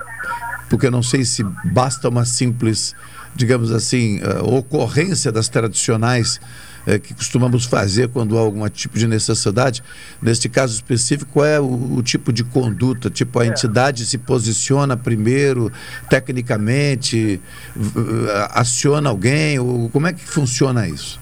porque 0.68 0.86
eu 0.86 0.90
não 0.90 1.03
sei 1.03 1.24
se 1.24 1.45
basta 1.64 2.09
uma 2.09 2.24
simples 2.24 2.95
digamos 3.34 3.72
assim, 3.72 4.20
uh, 4.20 4.55
ocorrência 4.55 5.32
das 5.32 5.49
tradicionais 5.49 6.40
uh, 6.87 7.01
que 7.01 7.14
costumamos 7.14 7.64
fazer 7.64 8.09
quando 8.09 8.39
há 8.39 8.41
algum 8.41 8.68
tipo 8.68 8.99
de 8.99 9.07
necessidade. 9.07 9.82
Neste 10.20 10.49
caso 10.49 10.74
específico, 10.74 11.30
qual 11.32 11.47
é 11.47 11.61
o, 11.61 11.97
o 11.97 12.03
tipo 12.03 12.32
de 12.32 12.45
conduta? 12.45 13.11
Tipo, 13.11 13.41
a 13.41 13.45
é. 13.45 13.49
entidade 13.49 14.05
se 14.07 14.18
posiciona 14.18 14.97
primeiro, 14.97 15.72
tecnicamente, 16.09 17.41
aciona 18.51 19.11
alguém? 19.11 19.59
Ou, 19.59 19.89
como 19.91 20.07
é 20.07 20.12
que 20.12 20.24
funciona 20.24 20.89
isso? 20.89 21.20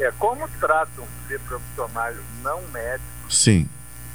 É, 0.00 0.12
como 0.18 0.46
tratam 0.60 1.06
de 1.28 1.38
profissionais 1.38 2.16
não 2.42 2.60
médicos, 2.68 3.02
Sim. 3.30 3.68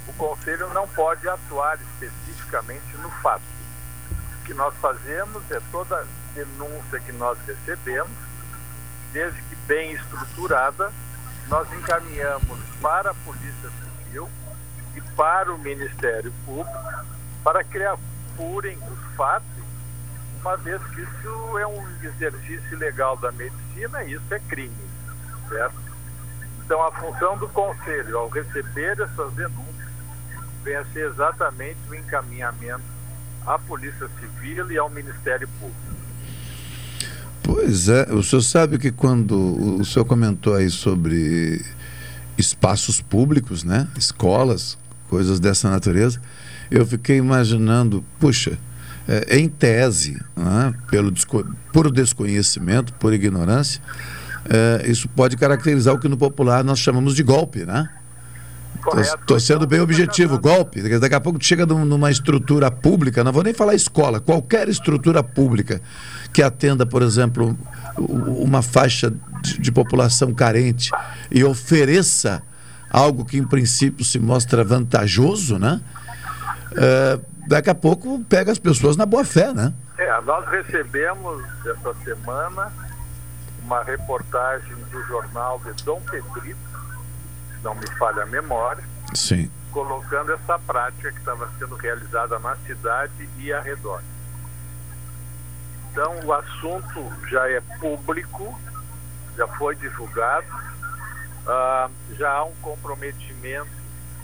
o 0.07 0.13
Conselho 0.13 0.71
não 0.73 0.87
pode 0.87 1.27
atuar 1.27 1.79
especificamente 1.81 2.95
no 3.01 3.09
fato. 3.21 3.41
O 4.39 4.45
que 4.45 4.53
nós 4.53 4.73
fazemos 4.75 5.43
é 5.49 5.59
toda 5.71 6.05
denúncia 6.35 6.99
que 6.99 7.11
nós 7.13 7.37
recebemos, 7.47 8.11
desde 9.11 9.41
que 9.43 9.55
bem 9.67 9.93
estruturada, 9.93 10.91
nós 11.47 11.71
encaminhamos 11.73 12.59
para 12.81 13.11
a 13.11 13.13
Polícia 13.13 13.69
Civil 13.69 14.29
e 14.95 15.01
para 15.15 15.53
o 15.53 15.57
Ministério 15.57 16.33
Público 16.45 16.91
para 17.43 17.63
que 17.63 17.83
apurem 17.83 18.77
os 18.77 19.15
fatos, 19.15 19.47
uma 20.39 20.57
vez 20.57 20.81
que 20.87 21.01
isso 21.01 21.57
é 21.57 21.67
um 21.67 21.87
exercício 22.03 22.77
legal 22.77 23.17
da 23.17 23.31
medicina 23.31 24.03
e 24.03 24.13
isso 24.13 24.33
é 24.33 24.39
crime, 24.39 24.89
certo? 25.49 25.81
Então 26.63 26.81
a 26.83 26.91
função 26.91 27.37
do 27.37 27.47
Conselho 27.49 28.17
ao 28.17 28.29
receber 28.29 28.99
essas 28.99 29.33
denúncias 29.33 29.91
vem 30.63 30.75
a 30.75 30.85
ser 30.85 31.07
exatamente 31.07 31.79
o 31.89 31.95
encaminhamento 31.95 32.83
à 33.45 33.57
Polícia 33.57 34.07
Civil 34.19 34.71
e 34.71 34.77
ao 34.77 34.89
Ministério 34.89 35.47
Público. 35.59 36.00
Pois 37.43 37.89
é, 37.89 38.11
o 38.13 38.21
senhor 38.21 38.41
sabe 38.41 38.77
que 38.77 38.91
quando 38.91 39.79
o 39.79 39.85
senhor 39.85 40.05
comentou 40.05 40.55
aí 40.55 40.69
sobre 40.69 41.63
espaços 42.37 43.01
públicos, 43.01 43.63
né? 43.63 43.87
Escolas, 43.97 44.77
coisas 45.09 45.39
dessa 45.39 45.69
natureza, 45.69 46.21
eu 46.69 46.85
fiquei 46.85 47.17
imaginando, 47.17 48.03
puxa, 48.19 48.57
é, 49.07 49.37
em 49.37 49.49
tese, 49.49 50.21
né? 50.35 50.73
pelo 50.89 51.11
desco 51.11 51.45
por 51.73 51.91
desconhecimento, 51.91 52.93
por 52.93 53.13
ignorância, 53.13 53.81
é, 54.49 54.89
isso 54.89 55.07
pode 55.09 55.35
caracterizar 55.37 55.93
o 55.93 55.99
que 55.99 56.07
no 56.07 56.17
popular 56.17 56.63
nós 56.63 56.79
chamamos 56.79 57.15
de 57.15 57.23
golpe, 57.23 57.65
né? 57.65 57.89
Estou 58.99 59.39
sendo 59.39 59.67
bem 59.67 59.79
objetivo, 59.79 60.39
golpe. 60.39 60.81
Daqui 60.99 61.15
a 61.15 61.19
pouco 61.19 61.43
chega 61.43 61.65
numa 61.65 62.09
estrutura 62.09 62.71
pública, 62.71 63.23
não 63.23 63.31
vou 63.31 63.43
nem 63.43 63.53
falar 63.53 63.75
escola, 63.75 64.19
qualquer 64.19 64.67
estrutura 64.67 65.23
pública 65.23 65.81
que 66.33 66.41
atenda, 66.41 66.85
por 66.85 67.01
exemplo, 67.01 67.57
uma 67.97 68.61
faixa 68.61 69.13
de, 69.41 69.59
de 69.59 69.71
população 69.71 70.33
carente 70.33 70.89
e 71.29 71.43
ofereça 71.43 72.41
algo 72.89 73.23
que 73.23 73.37
em 73.37 73.45
princípio 73.45 74.03
se 74.03 74.19
mostra 74.19 74.63
vantajoso, 74.63 75.57
né? 75.57 75.81
É, 76.75 77.19
daqui 77.47 77.69
a 77.69 77.75
pouco 77.75 78.23
pega 78.25 78.51
as 78.51 78.59
pessoas 78.59 78.97
na 78.97 79.05
boa 79.05 79.23
fé, 79.23 79.53
né? 79.53 79.73
É, 79.97 80.21
nós 80.21 80.47
recebemos 80.49 81.43
essa 81.65 81.93
semana 82.03 82.71
uma 83.63 83.83
reportagem 83.83 84.75
do 84.91 85.01
jornal 85.03 85.61
de 85.63 85.83
Dom 85.83 86.01
Pedrito 86.09 86.71
não 87.63 87.75
me 87.75 87.87
falha 87.97 88.23
a 88.23 88.25
memória, 88.25 88.83
Sim. 89.13 89.49
colocando 89.71 90.33
essa 90.33 90.57
prática 90.59 91.11
que 91.11 91.19
estava 91.19 91.49
sendo 91.57 91.75
realizada 91.75 92.39
na 92.39 92.55
cidade 92.57 93.29
e 93.37 93.53
arredores. 93.53 94.05
Então, 95.91 96.19
o 96.23 96.33
assunto 96.33 97.27
já 97.27 97.49
é 97.49 97.59
público, 97.79 98.59
já 99.35 99.47
foi 99.47 99.75
divulgado, 99.75 100.47
uh, 101.45 101.91
já 102.15 102.31
há 102.31 102.43
um 102.45 102.55
comprometimento 102.61 103.81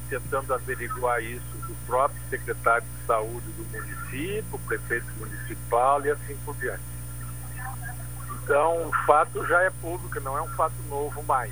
tentando 0.10 0.54
averiguar 0.54 1.22
isso 1.22 1.58
do 1.68 1.76
próprio 1.86 2.22
secretário 2.30 2.88
de 2.88 3.06
saúde 3.06 3.46
do 3.52 3.66
município, 3.66 4.60
prefeito 4.66 5.08
municipal 5.18 6.06
e 6.06 6.12
assim 6.12 6.38
por 6.46 6.56
diante. 6.56 6.82
Então, 8.44 8.88
o 8.88 8.94
fato 9.06 9.46
já 9.46 9.62
é 9.64 9.70
público, 9.70 10.18
não 10.22 10.38
é 10.38 10.42
um 10.42 10.48
fato 10.50 10.76
novo 10.90 11.22
mais 11.24 11.52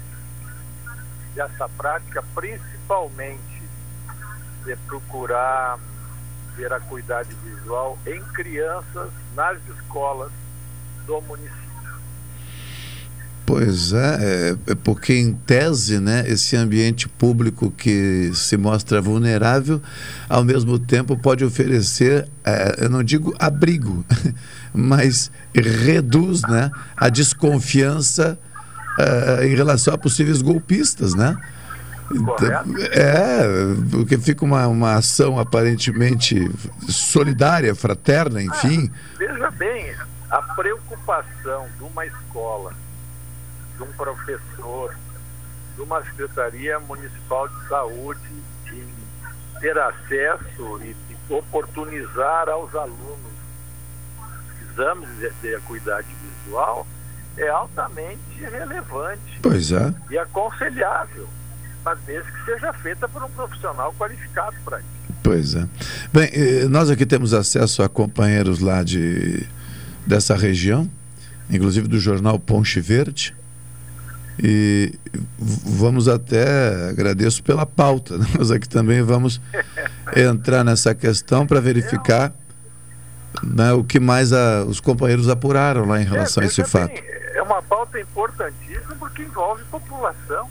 dessa 1.36 1.69
prática, 1.69 2.23
principalmente 2.33 3.63
de 4.63 4.75
procurar 4.88 5.77
ver 6.55 6.71
a 6.71 6.77
acuidade 6.77 7.36
visual 7.43 7.99
em 8.07 8.21
crianças 8.34 9.11
nas 9.35 9.57
escolas 9.77 10.31
do 11.05 11.22
município. 11.22 11.65
Pois 13.45 13.93
é, 13.93 14.18
é, 14.22 14.72
é, 14.72 14.76
porque 14.76 15.14
em 15.14 15.31
tese, 15.31 15.99
né, 15.99 16.23
esse 16.27 16.55
ambiente 16.55 17.07
público 17.07 17.69
que 17.69 18.31
se 18.34 18.57
mostra 18.57 18.99
vulnerável, 18.99 19.80
ao 20.27 20.43
mesmo 20.43 20.80
tempo 20.80 21.15
pode 21.15 21.45
oferecer, 21.45 22.27
é, 22.43 22.84
eu 22.84 22.89
não 22.89 23.03
digo 23.03 23.35
abrigo, 23.38 24.03
mas 24.73 25.30
reduz, 25.53 26.41
né, 26.41 26.72
a 26.97 27.07
desconfiança 27.07 28.39
uh, 28.99 29.43
em 29.43 29.55
relação 29.55 29.93
a 29.93 29.97
possíveis 29.97 30.41
golpistas, 30.41 31.13
né? 31.13 31.38
Correto. 32.07 32.69
É, 32.91 33.41
porque 33.89 34.17
fica 34.17 34.45
uma, 34.45 34.67
uma 34.67 34.95
ação 34.95 35.39
aparentemente 35.39 36.49
solidária, 36.88 37.73
fraterna, 37.73 38.41
enfim. 38.41 38.91
Ah, 38.93 39.17
veja 39.17 39.51
bem, 39.51 39.95
a 40.30 40.41
preocupação 40.41 41.67
de 41.77 41.84
uma 41.84 42.05
escola, 42.05 42.73
de 43.76 43.84
um 43.84 43.91
professor, 43.93 44.95
de 45.76 45.81
uma 45.81 46.03
Secretaria 46.03 46.80
Municipal 46.80 47.47
de 47.47 47.67
Saúde 47.67 48.43
em 48.72 49.59
ter 49.59 49.77
acesso 49.77 50.80
e, 50.84 50.95
e 51.09 51.34
oportunizar 51.34 52.49
aos 52.49 52.73
alunos 52.76 53.35
exames 54.61 55.09
de 55.41 55.55
acuidade 55.55 56.07
visual 56.43 56.85
é 57.38 57.48
altamente 57.49 58.20
relevante 58.40 59.40
Pois 59.41 59.72
é. 59.72 59.94
e 60.10 60.18
aconselhável, 60.18 61.28
mas 61.84 61.98
desde 62.06 62.32
que 62.32 62.45
seja 62.45 62.72
feita 62.74 63.07
por 63.07 63.24
um 63.24 63.30
profissional 63.30 63.94
qualificado 63.98 64.56
para 64.64 64.80
isso. 64.80 64.88
Pois 65.24 65.56
é. 65.56 65.68
Bem, 66.14 66.30
eh, 66.34 66.66
nós 66.70 66.90
aqui 66.90 67.06
temos 67.06 67.34
acesso 67.34 67.82
a 67.84 67.90
companheiros 67.90 68.60
lá 68.60 68.84
de, 68.84 69.45
dessa 70.06 70.36
região, 70.36 70.90
inclusive 71.49 71.88
do 71.88 71.99
jornal 71.99 72.38
Ponche 72.40 72.80
Verde. 72.80 73.36
E 74.38 74.94
vamos 75.40 76.07
até, 76.10 76.90
agradeço 76.90 77.41
pela 77.41 77.66
pauta, 77.66 78.18
né? 78.18 78.26
nós 78.38 78.52
aqui 78.52 78.68
também 78.68 79.02
vamos 79.02 79.40
entrar 80.16 80.64
nessa 80.64 80.94
questão 80.94 81.48
para 81.48 81.60
verificar 81.62 82.34
né, 83.44 83.72
o 83.74 83.84
que 83.84 83.99
mais 83.99 84.32
a- 84.34 84.64
os 84.66 84.80
companheiros 84.80 85.30
apuraram 85.30 85.86
lá 85.86 86.02
em 86.02 86.06
relação 86.06 86.44
a 86.44 86.45
esse 86.45 86.64
fato. 86.66 86.94
bem, 86.94 87.03
é 87.36 87.41
uma 87.41 87.62
pauta 87.62 87.99
importantíssima 87.99 88.95
porque 88.98 89.22
envolve 89.22 89.64
população, 89.66 90.49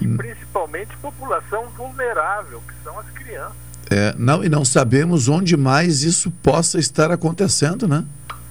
e 0.00 0.06
Hum. 0.06 0.16
principalmente 0.16 0.96
população 0.98 1.68
vulnerável, 1.76 2.62
que 2.66 2.74
são 2.82 2.98
as 2.98 3.08
crianças. 3.10 3.56
É, 3.90 4.14
não, 4.18 4.44
e 4.44 4.48
não 4.48 4.64
sabemos 4.64 5.28
onde 5.28 5.56
mais 5.56 6.02
isso 6.02 6.30
possa 6.30 6.78
estar 6.78 7.10
acontecendo, 7.10 7.86
né? 7.86 8.04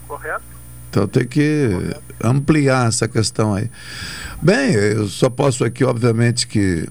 Correto? 0.07 0.43
Então 0.89 1.07
tem 1.07 1.27
que 1.27 1.69
ampliar 2.23 2.87
essa 2.87 3.07
questão 3.07 3.53
aí. 3.53 3.69
Bem, 4.41 4.73
eu 4.73 5.07
só 5.07 5.29
posso 5.29 5.63
aqui, 5.63 5.83
obviamente, 5.83 6.47
que 6.47 6.87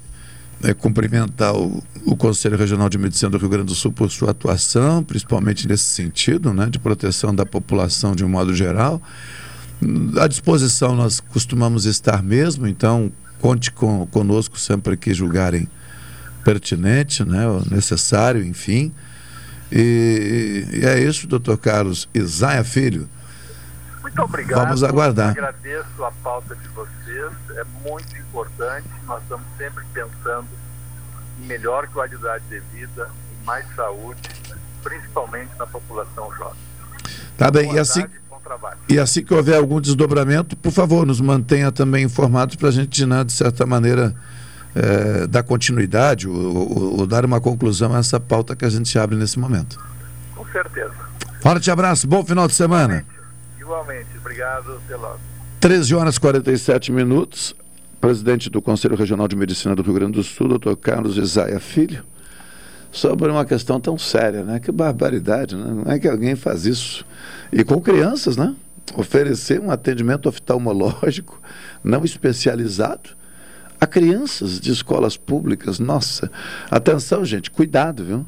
é, 0.63 0.73
cumprimentar 0.73 1.55
o, 1.55 1.83
o 2.05 2.17
Conselho 2.17 2.57
Regional 2.57 2.89
de 2.89 2.99
Medicina 2.99 3.31
do 3.31 3.39
Rio 3.39 3.49
Grande 3.49 3.67
do 3.67 3.75
Sul 3.75 3.93
por 3.93 4.11
sua 4.11 4.31
atuação, 4.31 5.03
principalmente 5.03 5.67
nesse 5.67 5.85
sentido, 5.85 6.53
né, 6.53 6.67
de 6.67 6.79
proteção 6.79 7.35
da 7.35 7.45
população 7.45 8.15
de 8.15 8.25
um 8.25 8.29
modo 8.29 8.55
geral. 8.55 9.03
À 10.21 10.27
disposição 10.27 10.95
nós 10.95 11.21
costumamos 11.21 11.85
estar 11.85 12.23
mesmo, 12.23 12.67
então 12.67 13.13
conte 13.41 13.71
com, 13.71 14.07
conosco 14.07 14.59
sempre 14.59 14.97
que 14.97 15.13
julgarem 15.13 15.69
pertinente, 16.45 17.25
né, 17.25 17.45
necessário, 17.71 18.45
enfim. 18.45 18.93
E, 19.71 20.65
e 20.73 20.87
é 20.87 20.99
isso, 21.01 21.27
doutor 21.27 21.59
Carlos 21.59 22.09
Isaia 22.15 22.63
Filho. 22.63 23.09
Muito 24.01 24.23
obrigado. 24.23 24.65
Vamos 24.65 24.85
aguardar. 24.85 25.31
Agradeço 25.31 26.05
a 26.05 26.13
pauta 26.23 26.55
de 26.55 26.69
vocês, 26.69 27.33
é 27.57 27.65
muito 27.89 28.17
importante. 28.17 28.89
Nós 29.05 29.21
estamos 29.23 29.47
sempre 29.59 29.85
pensando 29.93 30.49
em 31.41 31.47
melhor 31.47 31.89
qualidade 31.89 32.45
de 32.49 32.61
vida, 32.73 33.11
em 33.33 33.45
mais 33.45 33.67
saúde, 33.75 34.23
principalmente 34.83 35.51
na 35.59 35.67
população 35.67 36.33
jovem. 36.37 36.67
Tá 37.37 37.51
bem, 37.51 37.65
Boa 37.65 37.77
e 37.77 37.79
assim, 37.81 38.01
tarde, 38.01 38.21
trabalho. 38.47 38.79
e 38.89 38.99
assim 38.99 39.23
que 39.25 39.35
houver 39.35 39.57
algum 39.57 39.81
desdobramento, 39.81 40.57
por 40.57 40.71
favor, 40.73 41.05
nos 41.07 41.21
mantenha 41.21 41.73
também 41.73 42.05
informados 42.05 42.57
para 42.57 42.69
a 42.69 42.73
gente, 42.73 43.05
né, 43.05 43.25
de 43.25 43.33
certa 43.33 43.67
maneira, 43.67 44.15
eh, 44.75 45.27
dar 45.27 45.43
continuidade 45.43 46.29
ou, 46.29 46.37
ou- 46.37 47.01
ou 47.01 47.07
dar 47.07 47.25
uma 47.25 47.41
conclusão 47.41 47.95
a 47.95 47.99
essa 47.99 48.21
pauta 48.21 48.55
que 48.55 48.65
a 48.65 48.69
gente 48.71 48.99
abre 48.99 49.17
nesse 49.17 49.39
momento. 49.39 49.79
Com 50.35 50.45
certeza. 50.53 50.93
Forte 51.41 51.71
abraço, 51.71 52.07
bom 52.07 52.25
final 52.25 52.47
de 52.47 52.55
semana. 52.55 53.05
Igualmente, 53.59 54.09
obrigado, 54.19 54.81
pela 54.87 55.17
13 55.61 55.95
horas 55.95 56.17
e 56.17 56.21
47 56.21 56.93
minutos. 56.93 57.55
Presidente 58.01 58.51
do 58.51 58.61
Conselho 58.63 58.95
Regional 58.97 59.27
de 59.27 59.35
Medicina 59.35 59.75
do 59.75 59.83
Rio 59.83 59.95
Grande 59.95 60.13
do 60.13 60.23
Sul, 60.23 60.49
doutor 60.49 60.77
Carlos 60.77 61.17
Isaia 61.17 61.59
Filho, 61.59 62.05
sobre 62.91 63.31
uma 63.31 63.45
questão 63.45 63.81
tão 63.81 63.99
séria, 63.99 64.43
né? 64.43 64.61
Que 64.61 64.73
barbaridade, 64.73 65.57
né? 65.57 65.83
Não 65.85 65.93
é 65.93 65.99
que 65.99 66.09
alguém 66.09 66.35
faz 66.35 66.67
isso. 66.67 67.05
E 67.53 67.63
com 67.65 67.81
crianças, 67.81 68.37
né? 68.37 68.55
Oferecer 68.97 69.61
um 69.61 69.71
atendimento 69.71 70.29
oftalmológico 70.29 71.41
não 71.83 72.05
especializado 72.05 73.11
a 73.81 73.87
crianças 73.87 74.59
de 74.59 74.71
escolas 74.71 75.17
públicas. 75.17 75.79
Nossa, 75.79 76.31
atenção, 76.71 77.25
gente, 77.25 77.51
cuidado, 77.51 78.05
viu? 78.05 78.27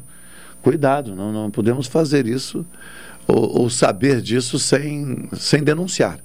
Cuidado, 0.61 1.15
não, 1.15 1.31
não 1.31 1.49
podemos 1.49 1.87
fazer 1.87 2.27
isso 2.27 2.65
ou, 3.27 3.61
ou 3.61 3.69
saber 3.69 4.21
disso 4.21 4.59
sem, 4.59 5.29
sem 5.33 5.63
denunciar. 5.63 6.19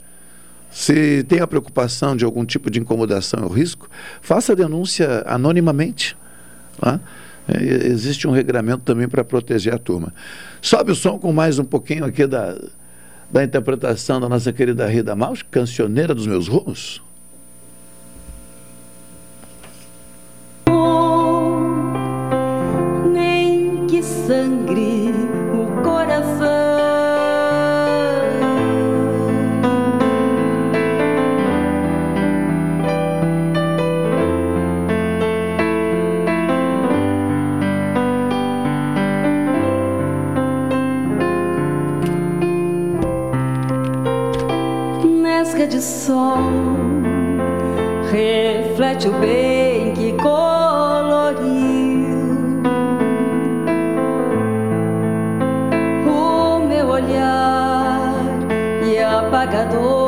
Se 0.71 1.23
tem 1.29 1.41
a 1.41 1.47
preocupação 1.47 2.17
de 2.17 2.25
algum 2.25 2.45
tipo 2.45 2.69
de 2.69 2.81
incomodação 2.81 3.45
ou 3.45 3.49
risco, 3.49 3.89
faça 4.21 4.53
a 4.53 4.57
denúncia 4.57 5.23
anonimamente. 5.25 6.17
tá? 6.81 6.99
É, 7.49 7.87
existe 7.89 8.27
um 8.27 8.31
regramento 8.31 8.83
também 8.85 9.09
para 9.09 9.23
proteger 9.23 9.75
a 9.75 9.79
turma. 9.79 10.13
Sobe 10.63 10.93
o 10.93 10.95
som 10.95 11.19
com 11.19 11.33
mais 11.33 11.59
um 11.59 11.65
pouquinho 11.65 12.05
aqui 12.05 12.27
da, 12.27 12.57
da 13.31 13.45
interpretação 13.45 14.21
da 14.21 14.29
nossa 14.29 14.53
querida 14.53 14.87
Rida 14.87 15.15
Maus, 15.15 15.43
cancioneira 15.43 16.15
dos 16.15 16.27
meus 16.27 16.49
rumos. 16.49 17.03
nem 23.13 23.87
que 23.87 24.03
sangre 24.03 25.24
De 45.65 45.81
sol. 45.81 46.37
Reflete 48.13 49.09
o 49.09 49.13
bem 49.13 49.95
que 49.95 50.13
coloriu 50.13 51.49
o 56.07 56.59
meu 56.69 56.87
olhar 56.87 58.15
e 58.87 58.99
apagador 58.99 60.04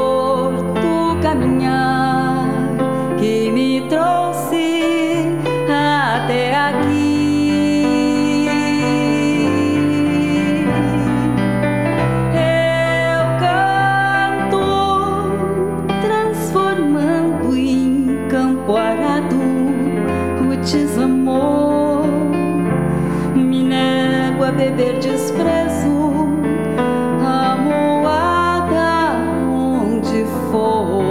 onde 30.56 31.05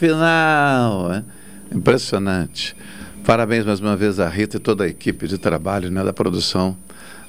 final? 0.00 1.22
Impressionante. 1.70 2.74
Parabéns 3.22 3.66
mais 3.66 3.80
uma 3.80 3.94
vez 3.94 4.18
a 4.18 4.26
Rita 4.26 4.56
e 4.56 4.60
toda 4.60 4.84
a 4.84 4.88
equipe 4.88 5.28
de 5.28 5.36
trabalho 5.36 5.90
né, 5.90 6.02
da 6.02 6.12
produção 6.12 6.74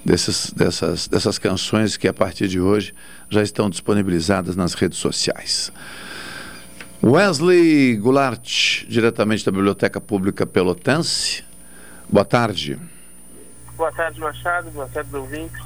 desses, 0.06 0.52
dessas, 0.52 1.06
dessas 1.06 1.38
canções 1.38 1.98
que 1.98 2.08
a 2.08 2.14
partir 2.14 2.48
de 2.48 2.62
hoje 2.62 2.96
já 3.30 3.44
estão 3.44 3.70
disponibilizadas 3.70 4.56
nas 4.56 4.74
redes 4.74 5.00
sociais. 5.00 5.70
Wesley 7.04 7.98
Goulart, 7.98 8.86
diretamente 8.88 9.46
da 9.46 9.52
Biblioteca 9.52 10.00
Pública 10.00 10.46
Pelotense. 10.46 11.44
Boa 12.10 12.24
tarde. 12.24 12.80
Boa 13.76 13.92
tarde, 13.92 14.18
Machado. 14.22 14.72
Boa 14.72 14.88
tarde, 14.88 15.14
ouvintes. 15.14 15.60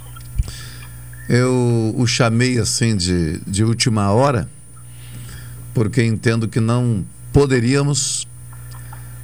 Eu 1.30 1.94
o 1.96 2.08
chamei 2.08 2.58
assim 2.58 2.96
de, 2.96 3.40
de 3.42 3.64
última 3.64 4.12
hora, 4.12 4.50
porque 5.76 6.02
entendo 6.02 6.48
que 6.48 6.62
não 6.62 7.06
poderíamos 7.34 8.26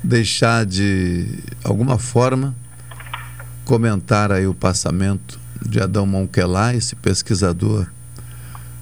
deixar 0.04 0.66
de 0.66 1.40
alguma 1.64 1.98
forma 1.98 2.54
comentar 3.64 4.34
aí 4.34 4.46
o 4.46 4.54
passamento 4.54 5.40
de 5.66 5.80
Adão 5.80 6.06
Monquelá, 6.06 6.76
esse 6.76 6.94
pesquisador 6.94 7.88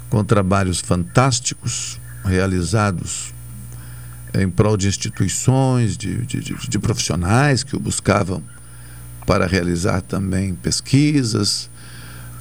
com 0.10 0.24
trabalhos 0.24 0.80
fantásticos 0.80 2.00
realizados 2.26 3.36
em 4.34 4.50
prol 4.50 4.76
de 4.76 4.88
instituições, 4.88 5.96
de, 5.96 6.26
de, 6.26 6.40
de, 6.40 6.56
de 6.56 6.80
profissionais 6.80 7.64
que 7.64 7.76
o 7.76 7.80
buscavam 7.80 8.42
para 9.28 9.46
realizar 9.46 10.02
também 10.02 10.56
pesquisas, 10.56 11.70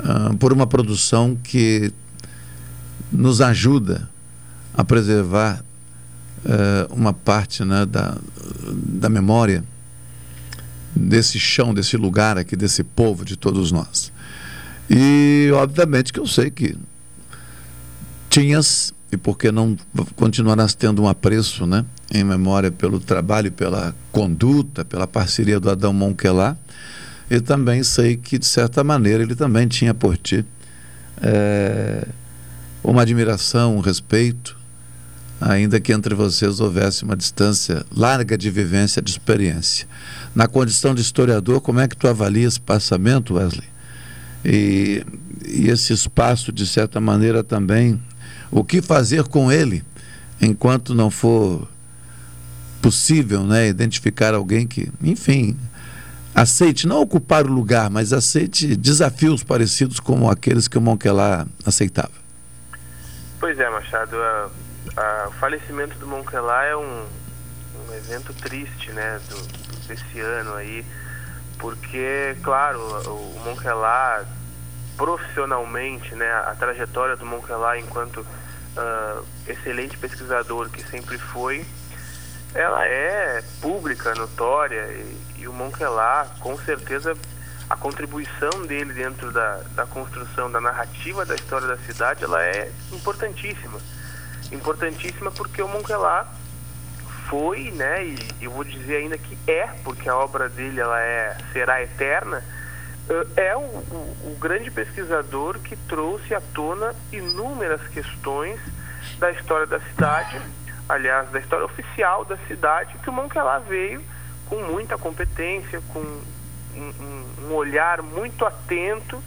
uh, 0.00 0.34
por 0.38 0.54
uma 0.54 0.66
produção 0.66 1.36
que 1.36 1.92
nos 3.12 3.42
ajuda 3.42 4.08
a 4.78 4.84
preservar 4.84 5.64
uh, 6.44 6.94
uma 6.94 7.12
parte 7.12 7.64
né, 7.64 7.84
da, 7.84 8.16
da 8.72 9.08
memória 9.08 9.64
desse 10.94 11.36
chão, 11.36 11.74
desse 11.74 11.96
lugar 11.96 12.38
aqui, 12.38 12.54
desse 12.54 12.84
povo, 12.84 13.24
de 13.24 13.36
todos 13.36 13.72
nós. 13.72 14.12
E, 14.88 15.50
obviamente, 15.52 16.12
que 16.12 16.20
eu 16.20 16.28
sei 16.28 16.48
que 16.48 16.76
tinhas, 18.30 18.94
e 19.10 19.16
porque 19.16 19.50
não 19.50 19.76
continuarás 20.14 20.76
tendo 20.76 21.02
um 21.02 21.08
apreço, 21.08 21.66
né, 21.66 21.84
em 22.14 22.22
memória 22.22 22.70
pelo 22.70 23.00
trabalho, 23.00 23.50
pela 23.50 23.92
conduta, 24.12 24.84
pela 24.84 25.08
parceria 25.08 25.58
do 25.58 25.68
Adão 25.68 25.92
Monquelá, 25.92 26.56
e 27.28 27.40
também 27.40 27.82
sei 27.82 28.16
que, 28.16 28.38
de 28.38 28.46
certa 28.46 28.84
maneira, 28.84 29.24
ele 29.24 29.34
também 29.34 29.66
tinha 29.66 29.92
por 29.92 30.16
ti 30.16 30.46
é, 31.20 32.06
uma 32.84 33.02
admiração, 33.02 33.76
um 33.76 33.80
respeito, 33.80 34.57
ainda 35.40 35.80
que 35.80 35.92
entre 35.92 36.14
vocês 36.14 36.60
houvesse 36.60 37.04
uma 37.04 37.16
distância 37.16 37.84
larga 37.94 38.36
de 38.36 38.50
vivência, 38.50 39.00
de 39.00 39.10
experiência. 39.10 39.86
Na 40.34 40.46
condição 40.46 40.94
de 40.94 41.00
historiador, 41.00 41.60
como 41.60 41.80
é 41.80 41.88
que 41.88 41.96
tu 41.96 42.08
avalia 42.08 42.46
esse 42.46 42.60
passamento, 42.60 43.34
Wesley? 43.34 43.68
E, 44.44 45.04
e 45.46 45.68
esse 45.68 45.92
espaço, 45.92 46.52
de 46.52 46.66
certa 46.66 47.00
maneira, 47.00 47.42
também, 47.42 48.00
o 48.50 48.64
que 48.64 48.80
fazer 48.80 49.24
com 49.24 49.50
ele 49.50 49.84
enquanto 50.40 50.94
não 50.94 51.10
for 51.10 51.68
possível 52.80 53.44
né, 53.44 53.68
identificar 53.68 54.34
alguém 54.34 54.66
que, 54.66 54.90
enfim, 55.02 55.56
aceite 56.34 56.86
não 56.86 57.00
ocupar 57.00 57.44
o 57.44 57.52
lugar, 57.52 57.90
mas 57.90 58.12
aceite 58.12 58.76
desafios 58.76 59.42
parecidos 59.42 59.98
como 59.98 60.30
aqueles 60.30 60.68
que 60.68 60.78
o 60.78 60.80
Monquelá 60.80 61.46
aceitava. 61.66 62.12
Pois 63.40 63.58
é, 63.58 63.68
Machado. 63.70 64.16
O 65.26 65.30
falecimento 65.32 65.98
do 65.98 66.06
Monquelá 66.06 66.64
é 66.64 66.76
um, 66.76 67.06
um 67.88 67.94
evento 67.94 68.32
triste, 68.34 68.90
né, 68.92 69.20
do, 69.28 69.86
desse 69.86 70.20
ano 70.20 70.54
aí, 70.54 70.84
porque, 71.58 72.36
claro, 72.42 72.80
o 72.80 73.40
Monquelá 73.44 74.24
profissionalmente, 74.96 76.14
né, 76.14 76.30
a 76.30 76.54
trajetória 76.58 77.16
do 77.16 77.24
Monquelá 77.24 77.78
enquanto 77.78 78.18
uh, 78.20 79.24
excelente 79.46 79.96
pesquisador 79.96 80.68
que 80.70 80.82
sempre 80.82 81.18
foi, 81.18 81.64
ela 82.54 82.84
é 82.84 83.42
pública, 83.60 84.14
notória, 84.14 84.86
e, 84.88 85.16
e 85.38 85.48
o 85.48 85.52
Monquelá, 85.52 86.26
com 86.40 86.58
certeza, 86.58 87.16
a 87.68 87.76
contribuição 87.76 88.66
dele 88.66 88.92
dentro 88.94 89.30
da, 89.30 89.60
da 89.74 89.86
construção 89.86 90.50
da 90.50 90.60
narrativa 90.60 91.24
da 91.24 91.34
história 91.34 91.68
da 91.68 91.76
cidade, 91.78 92.24
ela 92.24 92.42
é 92.42 92.72
importantíssima. 92.90 93.78
Importantíssima 94.50 95.30
porque 95.30 95.62
o 95.62 95.68
Monquelá 95.68 96.26
foi, 97.28 97.70
né, 97.72 98.04
e 98.04 98.44
eu 98.44 98.50
vou 98.50 98.64
dizer 98.64 98.96
ainda 98.96 99.18
que 99.18 99.36
é, 99.46 99.66
porque 99.84 100.08
a 100.08 100.16
obra 100.16 100.48
dele 100.48 100.80
ela 100.80 100.98
é, 101.00 101.36
será 101.52 101.82
eterna, 101.82 102.42
é 103.36 103.56
o, 103.56 103.60
o, 103.60 104.32
o 104.32 104.36
grande 104.38 104.70
pesquisador 104.70 105.58
que 105.60 105.76
trouxe 105.76 106.34
à 106.34 106.40
tona 106.40 106.94
inúmeras 107.12 107.86
questões 107.88 108.60
da 109.18 109.30
história 109.30 109.66
da 109.66 109.80
cidade, 109.80 110.40
aliás, 110.88 111.30
da 111.30 111.38
história 111.38 111.64
oficial 111.64 112.24
da 112.24 112.36
cidade, 112.46 112.96
que 113.02 113.10
o 113.10 113.12
Monquelá 113.12 113.58
veio 113.58 114.02
com 114.46 114.56
muita 114.56 114.96
competência, 114.96 115.82
com 115.92 116.00
um, 116.00 116.22
um, 116.76 117.46
um 117.46 117.54
olhar 117.54 118.02
muito 118.02 118.44
atento, 118.44 119.22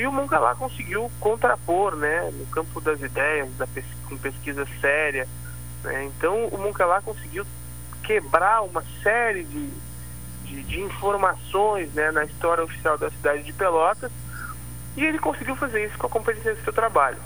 e 0.00 0.06
o 0.06 0.12
Monquelá 0.12 0.54
conseguiu 0.54 1.10
contrapor, 1.20 1.94
né, 1.94 2.30
no 2.32 2.46
campo 2.46 2.80
das 2.80 3.00
ideias, 3.02 3.54
da 3.56 3.66
pes 3.66 3.84
com 4.08 4.16
pesquisa 4.16 4.66
séria. 4.80 5.28
Né? 5.84 6.04
Então, 6.04 6.46
o 6.46 6.56
Monquelá 6.56 7.02
conseguiu 7.02 7.46
quebrar 8.02 8.62
uma 8.62 8.82
série 9.02 9.44
de, 9.44 9.70
de, 10.44 10.62
de 10.62 10.80
informações 10.80 11.92
né, 11.92 12.10
na 12.10 12.24
história 12.24 12.64
oficial 12.64 12.96
da 12.96 13.10
cidade 13.10 13.42
de 13.42 13.52
Pelotas, 13.52 14.10
e 14.96 15.04
ele 15.04 15.18
conseguiu 15.18 15.54
fazer 15.54 15.84
isso 15.84 15.98
com 15.98 16.06
a 16.06 16.10
competência 16.10 16.54
do 16.54 16.64
seu 16.64 16.72
trabalho. 16.72 17.18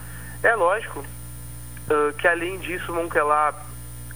É 0.43 0.55
lógico 0.57 0.99
uh, 0.99 2.13
que, 2.19 2.27
além 2.27 2.59
disso, 2.59 2.91
o 2.91 2.95
Monquelá 2.97 3.55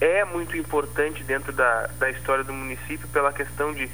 é 0.01 0.25
muito 0.25 0.57
importante 0.57 1.23
dentro 1.23 1.53
da, 1.53 1.87
da 1.97 2.09
história 2.09 2.43
do 2.43 2.53
município 2.53 3.07
pela 3.07 3.31
questão 3.31 3.73
de 3.73 3.89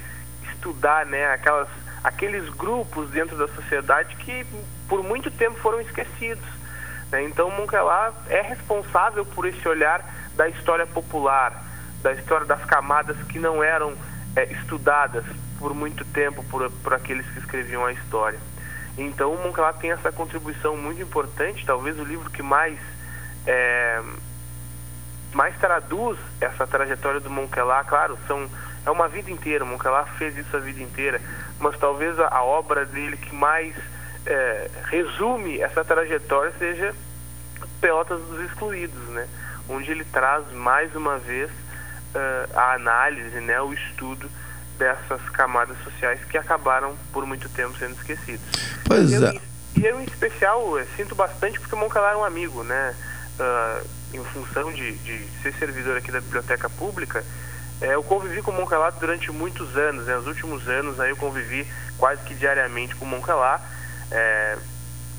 estudar 0.51 1.05
né, 1.05 1.27
aquelas, 1.27 1.69
aqueles 2.05 2.47
grupos 2.49 3.09
dentro 3.09 3.35
da 3.35 3.47
sociedade 3.47 4.15
que 4.17 4.45
por 4.87 5.01
muito 5.01 5.31
tempo 5.31 5.59
foram 5.59 5.81
esquecidos. 5.81 6.45
Né? 7.11 7.23
Então, 7.23 7.49
Monquelá 7.49 8.13
é 8.27 8.41
responsável 8.43 9.25
por 9.25 9.47
esse 9.47 9.67
olhar 9.67 10.07
da 10.35 10.47
história 10.47 10.85
popular, 10.85 11.63
da 12.03 12.13
história 12.13 12.45
das 12.45 12.63
camadas 12.63 13.17
que 13.23 13.39
não 13.39 13.63
eram 13.63 13.95
é, 14.35 14.43
estudadas 14.53 15.25
por 15.57 15.73
muito 15.73 16.05
tempo 16.05 16.43
por, 16.43 16.69
por 16.69 16.93
aqueles 16.93 17.25
que 17.31 17.39
escreviam 17.39 17.83
a 17.83 17.91
história. 17.91 18.37
Então, 18.95 19.33
o 19.33 19.43
tem 19.73 19.91
essa 19.91 20.11
contribuição 20.11 20.77
muito 20.77 21.01
importante, 21.01 21.65
talvez 21.65 21.99
o 21.99 22.03
livro 22.03 22.29
que 22.29 22.43
mais 22.43 22.77
é, 23.47 23.99
mais 25.33 25.57
traduz 25.57 26.19
essa 26.39 26.67
trajetória 26.67 27.19
do 27.19 27.31
Monquelá, 27.31 27.83
claro, 27.83 28.15
são 28.27 28.47
é 28.85 28.91
uma 28.91 29.07
vida 29.07 29.31
inteira, 29.31 29.65
o 29.65 29.67
fez 30.17 30.37
isso 30.37 30.55
a 30.55 30.59
vida 30.59 30.81
inteira, 30.81 31.19
mas 31.59 31.77
talvez 31.77 32.19
a, 32.19 32.27
a 32.27 32.43
obra 32.43 32.85
dele 32.85 33.17
que 33.17 33.33
mais 33.33 33.75
é, 34.25 34.69
resume 34.85 35.59
essa 35.59 35.83
trajetória 35.83 36.53
seja 36.57 36.93
Pelotas 37.79 38.21
dos 38.21 38.41
Excluídos, 38.49 39.07
né? 39.09 39.27
onde 39.67 39.91
ele 39.91 40.03
traz 40.05 40.51
mais 40.51 40.95
uma 40.95 41.17
vez 41.17 41.49
uh, 41.49 42.57
a 42.57 42.73
análise, 42.73 43.39
né, 43.41 43.59
o 43.61 43.73
estudo 43.73 44.29
dessas 44.77 45.21
camadas 45.29 45.77
sociais 45.83 46.19
que 46.25 46.37
acabaram 46.37 46.95
por 47.11 47.25
muito 47.25 47.47
tempo 47.49 47.77
sendo 47.77 47.93
esquecidas. 47.93 48.41
Pois 48.85 49.11
e 49.11 49.15
eu, 49.15 49.25
é. 49.25 49.41
E 49.77 49.85
eu, 49.85 49.99
em 49.99 50.05
especial, 50.05 50.77
eu 50.77 50.85
sinto 50.95 51.15
bastante 51.15 51.59
porque 51.59 51.75
o 51.75 51.77
Monquelá 51.77 52.11
é 52.11 52.15
um 52.15 52.23
amigo, 52.23 52.63
né? 52.63 52.95
Uh, 53.39 53.87
em 54.13 54.23
função 54.23 54.71
de, 54.71 54.93
de, 54.99 55.27
ser 55.41 55.53
servidor 55.55 55.97
aqui 55.97 56.09
da 56.09 56.21
biblioteca 56.21 56.69
pública, 56.69 57.23
é, 57.81 57.93
eu 57.93 58.03
convivi 58.03 58.41
com 58.41 58.51
o 58.51 58.53
Moncalá 58.53 58.89
durante 58.89 59.31
muitos 59.31 59.75
anos. 59.75 60.05
Né? 60.05 60.15
Nos 60.15 60.27
últimos 60.27 60.67
anos 60.67 60.99
aí 60.99 61.09
eu 61.09 61.17
convivi 61.17 61.67
quase 61.97 62.21
que 62.23 62.33
diariamente 62.33 62.95
com 62.95 63.05
o 63.05 63.07
Moncalá. 63.07 63.61
É, 64.11 64.57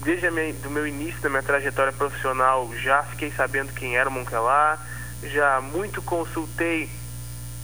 desde 0.02 0.28
o 0.28 0.70
meu 0.70 0.86
início 0.86 1.20
da 1.20 1.28
minha 1.28 1.42
trajetória 1.42 1.92
profissional 1.92 2.70
já 2.76 3.02
fiquei 3.02 3.30
sabendo 3.32 3.72
quem 3.72 3.96
era 3.96 4.08
o 4.08 4.12
Moncalá, 4.12 4.78
já 5.22 5.60
muito 5.60 6.02
consultei 6.02 6.90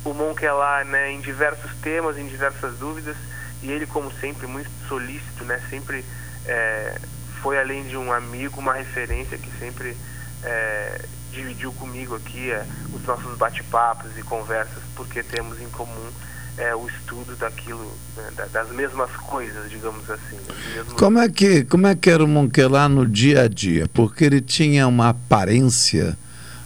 o 0.05 0.13
Moncalá 0.13 0.83
né, 0.85 1.13
em 1.13 1.21
diversos 1.21 1.71
temas, 1.81 2.19
em 2.19 2.27
diversas 2.27 2.79
dúvidas, 2.79 3.17
e 3.63 3.71
ele, 3.71 3.87
como 3.87 4.11
sempre, 4.15 4.47
muito 4.47 4.71
solícito, 4.89 5.45
né, 5.45 5.61
sempre 5.71 6.05
é, 6.47 6.99
foi 7.41 7.61
além 7.61 7.85
de 7.85 7.97
um 7.97 8.13
amigo, 8.13 8.59
uma 8.59 8.75
referência 8.75 9.39
que 9.39 9.51
sempre 9.59 9.97
é, 10.43 11.05
dividiu 11.33 11.73
comigo 11.73 12.15
aqui 12.15 12.51
é, 12.51 12.65
os 12.95 13.03
nossos 13.05 13.37
bate-papos 13.37 14.11
e 14.17 14.23
conversas, 14.23 14.83
porque 14.95 15.23
temos 15.23 15.61
em 15.61 15.69
comum 15.71 16.11
é, 16.59 16.75
o 16.75 16.87
estudo 16.89 17.35
daquilo, 17.37 17.91
né, 18.17 18.47
das 18.53 18.71
mesmas 18.71 19.11
coisas, 19.17 19.71
digamos 19.71 20.09
assim. 20.11 20.37
Mesmos... 20.75 20.93
Como 20.95 21.19
é 21.19 21.29
que 21.29 21.65
como 21.65 21.87
é 21.87 21.95
que 21.95 22.11
era 22.11 22.23
o 22.23 22.29
Monquelá 22.29 22.89
no 22.89 23.07
dia 23.07 23.43
a 23.43 23.49
dia? 23.49 23.89
Porque 23.93 24.25
ele 24.25 24.41
tinha 24.41 24.87
uma 24.87 25.09
aparência, 25.09 26.17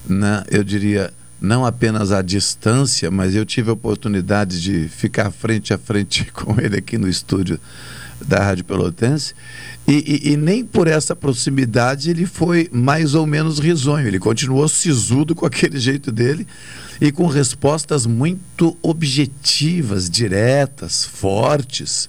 né, 0.05 0.43
eu 0.51 0.65
diria, 0.65 1.13
não 1.41 1.65
apenas 1.65 2.11
à 2.11 2.21
distância, 2.21 3.11
mas 3.11 3.35
eu 3.35 3.47
tive 3.47 3.71
a 3.71 3.75
oportunidade 3.75 4.61
de 4.61 4.89
ficar 4.89 5.31
frente 5.31 5.73
a 5.73 5.79
frente 5.79 6.25
com 6.33 6.61
ele 6.61 6.79
aqui 6.79 6.99
no 6.99 7.09
estúdio 7.09 7.61
da 8.25 8.43
Rádio 8.43 8.65
Pelotense. 8.65 9.35
E, 9.87 10.23
e, 10.25 10.33
e, 10.33 10.37
nem 10.37 10.65
por 10.65 10.89
essa 10.89 11.15
proximidade 11.15 12.11
ele 12.11 12.27
foi 12.27 12.69
mais 12.73 13.15
ou 13.15 13.27
menos 13.27 13.59
risonho. 13.59 14.07
Ele 14.07 14.19
continuou 14.19 14.69
sisudo 14.69 15.35
com 15.35 15.47
aquele 15.47 15.79
jeito 15.81 16.11
dele 16.11 16.47
e 17.01 17.13
com 17.13 17.27
respostas 17.27 18.07
muito 18.07 18.77
objetivas, 18.83 20.11
diretas, 20.11 21.05
fortes, 21.05 22.09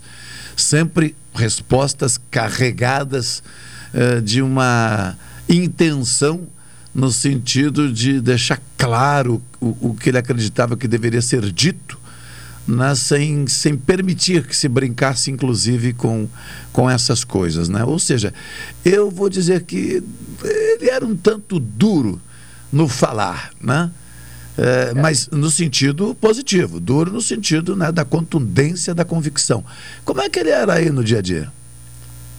sempre 0.56 1.16
respostas 1.36 2.20
carregadas 2.32 3.44
uh, 3.94 4.22
de 4.22 4.42
uma 4.42 5.16
intenção 5.48 6.48
no 6.94 7.12
sentido 7.12 7.94
de 7.94 8.20
deixar 8.20 8.60
claro 8.76 9.40
o, 9.62 9.90
o 9.90 9.96
que 9.96 10.10
ele 10.10 10.18
acreditava 10.18 10.76
que 10.76 10.88
deveria 10.88 11.22
ser 11.22 11.52
dito, 11.52 12.00
né, 12.68 12.94
sem, 12.96 13.48
sem 13.48 13.78
permitir 13.78 14.46
que 14.46 14.56
se 14.56 14.68
brincasse, 14.68 15.32
inclusive, 15.32 15.94
com, 15.94 16.28
com 16.74 16.90
essas 16.90 17.24
coisas. 17.24 17.70
Né? 17.70 17.84
Ou 17.84 17.98
seja, 17.98 18.34
eu 18.84 19.10
vou 19.10 19.30
dizer 19.30 19.64
que 19.64 20.04
ele 20.44 20.90
era 20.90 21.06
um 21.06 21.16
tanto 21.16 21.60
duro 21.60 22.22
no 22.72 22.88
falar, 22.88 23.52
né? 23.62 23.90
É, 24.58 24.92
mas 24.96 25.28
no 25.28 25.52
sentido 25.52 26.16
positivo, 26.16 26.80
duro 26.80 27.12
no 27.12 27.22
sentido 27.22 27.76
né, 27.76 27.92
da 27.92 28.04
contundência 28.04 28.94
da 28.94 29.06
convicção. 29.06 29.64
Como 30.04 30.20
é 30.20 30.28
que 30.30 30.40
ele 30.40 30.50
era 30.50 30.74
aí 30.74 30.90
no 30.90 31.04
dia 31.04 31.20
a 31.20 31.22
dia? 31.22 31.52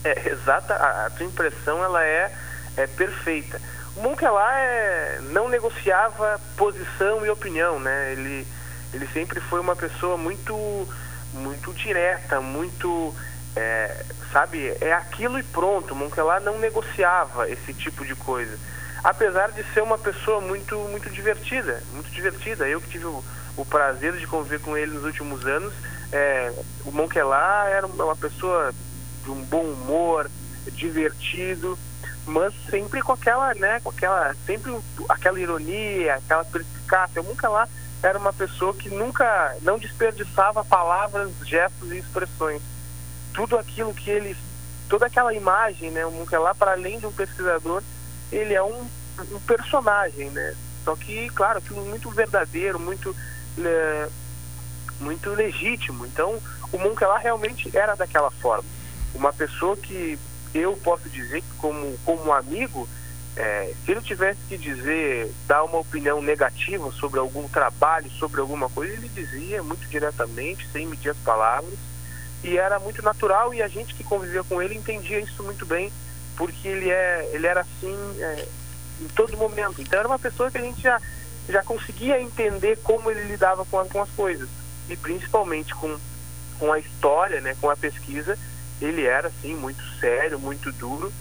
É, 0.02 0.28
exata, 0.28 0.74
a, 0.74 1.06
a 1.06 1.10
tua 1.10 1.26
impressão 1.26 1.82
ela 1.82 2.04
é, 2.04 2.32
é 2.76 2.86
perfeita. 2.88 3.60
O 3.96 4.02
Monkelar 4.02 4.52
é, 4.52 5.20
não 5.32 5.48
negociava 5.48 6.40
posição 6.56 7.24
e 7.24 7.30
opinião, 7.30 7.78
né? 7.78 8.12
Ele, 8.12 8.46
ele 8.92 9.06
sempre 9.08 9.40
foi 9.40 9.60
uma 9.60 9.76
pessoa 9.76 10.16
muito, 10.16 10.54
muito 11.32 11.72
direta, 11.74 12.40
muito, 12.40 13.14
é, 13.54 14.04
sabe, 14.32 14.74
é 14.80 14.92
aquilo 14.92 15.38
e 15.38 15.42
pronto. 15.42 15.94
Monkelar 15.94 16.40
não 16.40 16.58
negociava 16.58 17.48
esse 17.50 17.74
tipo 17.74 18.04
de 18.04 18.14
coisa. 18.14 18.58
Apesar 19.04 19.52
de 19.52 19.62
ser 19.72 19.82
uma 19.82 19.98
pessoa 19.98 20.40
muito, 20.40 20.76
muito 20.90 21.08
divertida, 21.10 21.82
muito 21.92 22.10
divertida. 22.10 22.68
Eu 22.68 22.80
que 22.80 22.88
tive 22.88 23.06
o, 23.06 23.22
o 23.56 23.64
prazer 23.64 24.14
de 24.14 24.26
conviver 24.26 24.60
com 24.60 24.76
ele 24.76 24.92
nos 24.92 25.04
últimos 25.04 25.46
anos, 25.46 25.72
é, 26.10 26.52
o 26.84 26.90
Monkelar 26.90 27.68
era 27.68 27.86
uma 27.86 28.16
pessoa 28.16 28.72
de 29.22 29.30
um 29.30 29.42
bom 29.42 29.62
humor, 29.62 30.28
divertido, 30.72 31.78
mas 32.26 32.52
sempre 32.70 33.02
com 33.02 33.12
aquela, 33.12 33.54
né, 33.54 33.80
com 33.80 33.90
aquela, 33.90 34.34
sempre 34.46 34.74
aquela 35.08 35.40
ironia, 35.40 36.16
aquela 36.16 36.44
perspicácia. 36.44 37.18
Eu 37.20 37.24
nunca 37.24 37.48
lá 37.48 37.68
era 38.02 38.18
uma 38.18 38.32
pessoa 38.32 38.74
que 38.74 38.88
nunca, 38.88 39.56
não 39.62 39.78
desperdiçava 39.78 40.64
palavras, 40.64 41.30
gestos 41.44 41.90
e 41.92 41.98
expressões. 41.98 42.62
Tudo 43.34 43.58
aquilo 43.58 43.92
que 43.92 44.10
ele, 44.10 44.36
toda 44.88 45.06
aquela 45.06 45.34
imagem, 45.34 45.90
né, 45.90 46.06
o 46.06 46.10
nunca 46.10 46.38
lá 46.38 46.54
para 46.54 46.72
além 46.72 46.98
de 46.98 47.06
um 47.06 47.12
pesquisador, 47.12 47.82
ele 48.30 48.54
é 48.54 48.62
um, 48.62 48.88
um 49.32 49.40
personagem, 49.46 50.30
né. 50.30 50.54
Só 50.84 50.94
que, 50.96 51.28
claro, 51.30 51.58
aquilo 51.58 51.84
muito 51.84 52.10
verdadeiro, 52.10 52.78
muito, 52.78 53.14
é, 53.58 54.08
muito 55.00 55.30
legítimo. 55.30 56.06
Então, 56.06 56.40
o 56.72 56.78
Munkela 56.78 57.18
realmente 57.18 57.76
era 57.76 57.94
daquela 57.94 58.30
forma. 58.30 58.64
Uma 59.14 59.32
pessoa 59.32 59.76
que 59.76 60.18
eu 60.54 60.76
posso 60.76 61.08
dizer 61.10 61.42
que 61.42 61.54
como, 61.58 61.98
como 62.04 62.32
amigo, 62.32 62.88
é, 63.36 63.72
se 63.84 63.92
ele 63.92 64.00
tivesse 64.00 64.40
que 64.48 64.58
dizer, 64.58 65.32
dar 65.46 65.62
uma 65.62 65.78
opinião 65.78 66.20
negativa 66.20 66.90
sobre 66.92 67.20
algum 67.20 67.48
trabalho, 67.48 68.10
sobre 68.10 68.40
alguma 68.40 68.68
coisa, 68.68 68.92
ele 68.92 69.08
dizia 69.08 69.62
muito 69.62 69.86
diretamente, 69.88 70.66
sem 70.72 70.86
medir 70.86 71.10
as 71.10 71.16
palavras, 71.18 71.78
e 72.42 72.58
era 72.58 72.78
muito 72.78 73.02
natural 73.02 73.54
e 73.54 73.62
a 73.62 73.68
gente 73.68 73.94
que 73.94 74.04
convivia 74.04 74.42
com 74.44 74.60
ele 74.60 74.76
entendia 74.76 75.20
isso 75.20 75.42
muito 75.42 75.64
bem, 75.64 75.92
porque 76.36 76.66
ele, 76.66 76.90
é, 76.90 77.30
ele 77.32 77.46
era 77.46 77.60
assim 77.60 77.96
é, 78.20 78.48
em 79.00 79.08
todo 79.08 79.36
momento. 79.36 79.80
Então 79.80 79.98
era 79.98 80.08
uma 80.08 80.18
pessoa 80.18 80.50
que 80.50 80.58
a 80.58 80.62
gente 80.62 80.80
já, 80.80 81.00
já 81.48 81.62
conseguia 81.62 82.20
entender 82.20 82.78
como 82.82 83.10
ele 83.10 83.22
lidava 83.24 83.64
com, 83.64 83.84
com 83.88 84.02
as 84.02 84.10
coisas, 84.10 84.48
e 84.88 84.96
principalmente 84.96 85.74
com, 85.74 85.96
com 86.58 86.72
a 86.72 86.78
história, 86.78 87.40
né, 87.40 87.56
com 87.60 87.70
a 87.70 87.76
pesquisa, 87.76 88.36
ele 88.80 89.04
era 89.04 89.30
sim 89.42 89.54
muito 89.54 89.82
sério, 90.00 90.40
muito 90.40 90.72
duro 90.72 91.12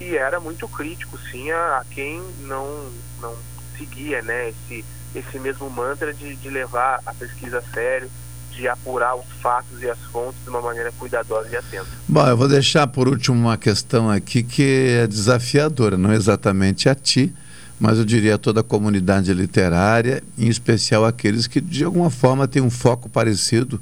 e 0.00 0.16
era 0.16 0.40
muito 0.40 0.68
crítico 0.68 1.18
sim 1.30 1.50
a, 1.50 1.78
a 1.78 1.84
quem 1.90 2.22
não 2.40 2.90
não 3.20 3.34
seguia 3.76 4.22
né 4.22 4.50
esse 4.50 4.84
esse 5.14 5.38
mesmo 5.38 5.70
mantra 5.70 6.12
de, 6.12 6.36
de 6.36 6.50
levar 6.50 7.00
a 7.06 7.14
pesquisa 7.14 7.58
a 7.58 7.62
sério 7.62 8.10
de 8.56 8.66
apurar 8.66 9.14
os 9.14 9.26
fatos 9.42 9.82
e 9.82 9.88
as 9.88 9.98
fontes 10.10 10.42
de 10.42 10.48
uma 10.48 10.62
maneira 10.62 10.90
cuidadosa 10.98 11.48
e 11.50 11.56
atenta. 11.56 11.86
Bom, 12.08 12.26
eu 12.26 12.36
vou 12.36 12.48
deixar 12.48 12.86
por 12.86 13.06
último 13.06 13.38
uma 13.38 13.58
questão 13.58 14.10
aqui 14.10 14.42
que 14.42 14.96
é 15.02 15.06
desafiadora, 15.06 15.98
não 15.98 16.12
exatamente 16.12 16.88
a 16.88 16.94
ti, 16.94 17.34
mas 17.78 17.98
eu 17.98 18.04
diria 18.04 18.36
a 18.36 18.38
toda 18.38 18.60
a 18.60 18.64
comunidade 18.64 19.32
literária, 19.34 20.22
em 20.38 20.48
especial 20.48 21.04
aqueles 21.04 21.46
que 21.46 21.60
de 21.60 21.84
alguma 21.84 22.08
forma 22.08 22.48
têm 22.48 22.62
um 22.62 22.70
foco 22.70 23.10
parecido 23.10 23.80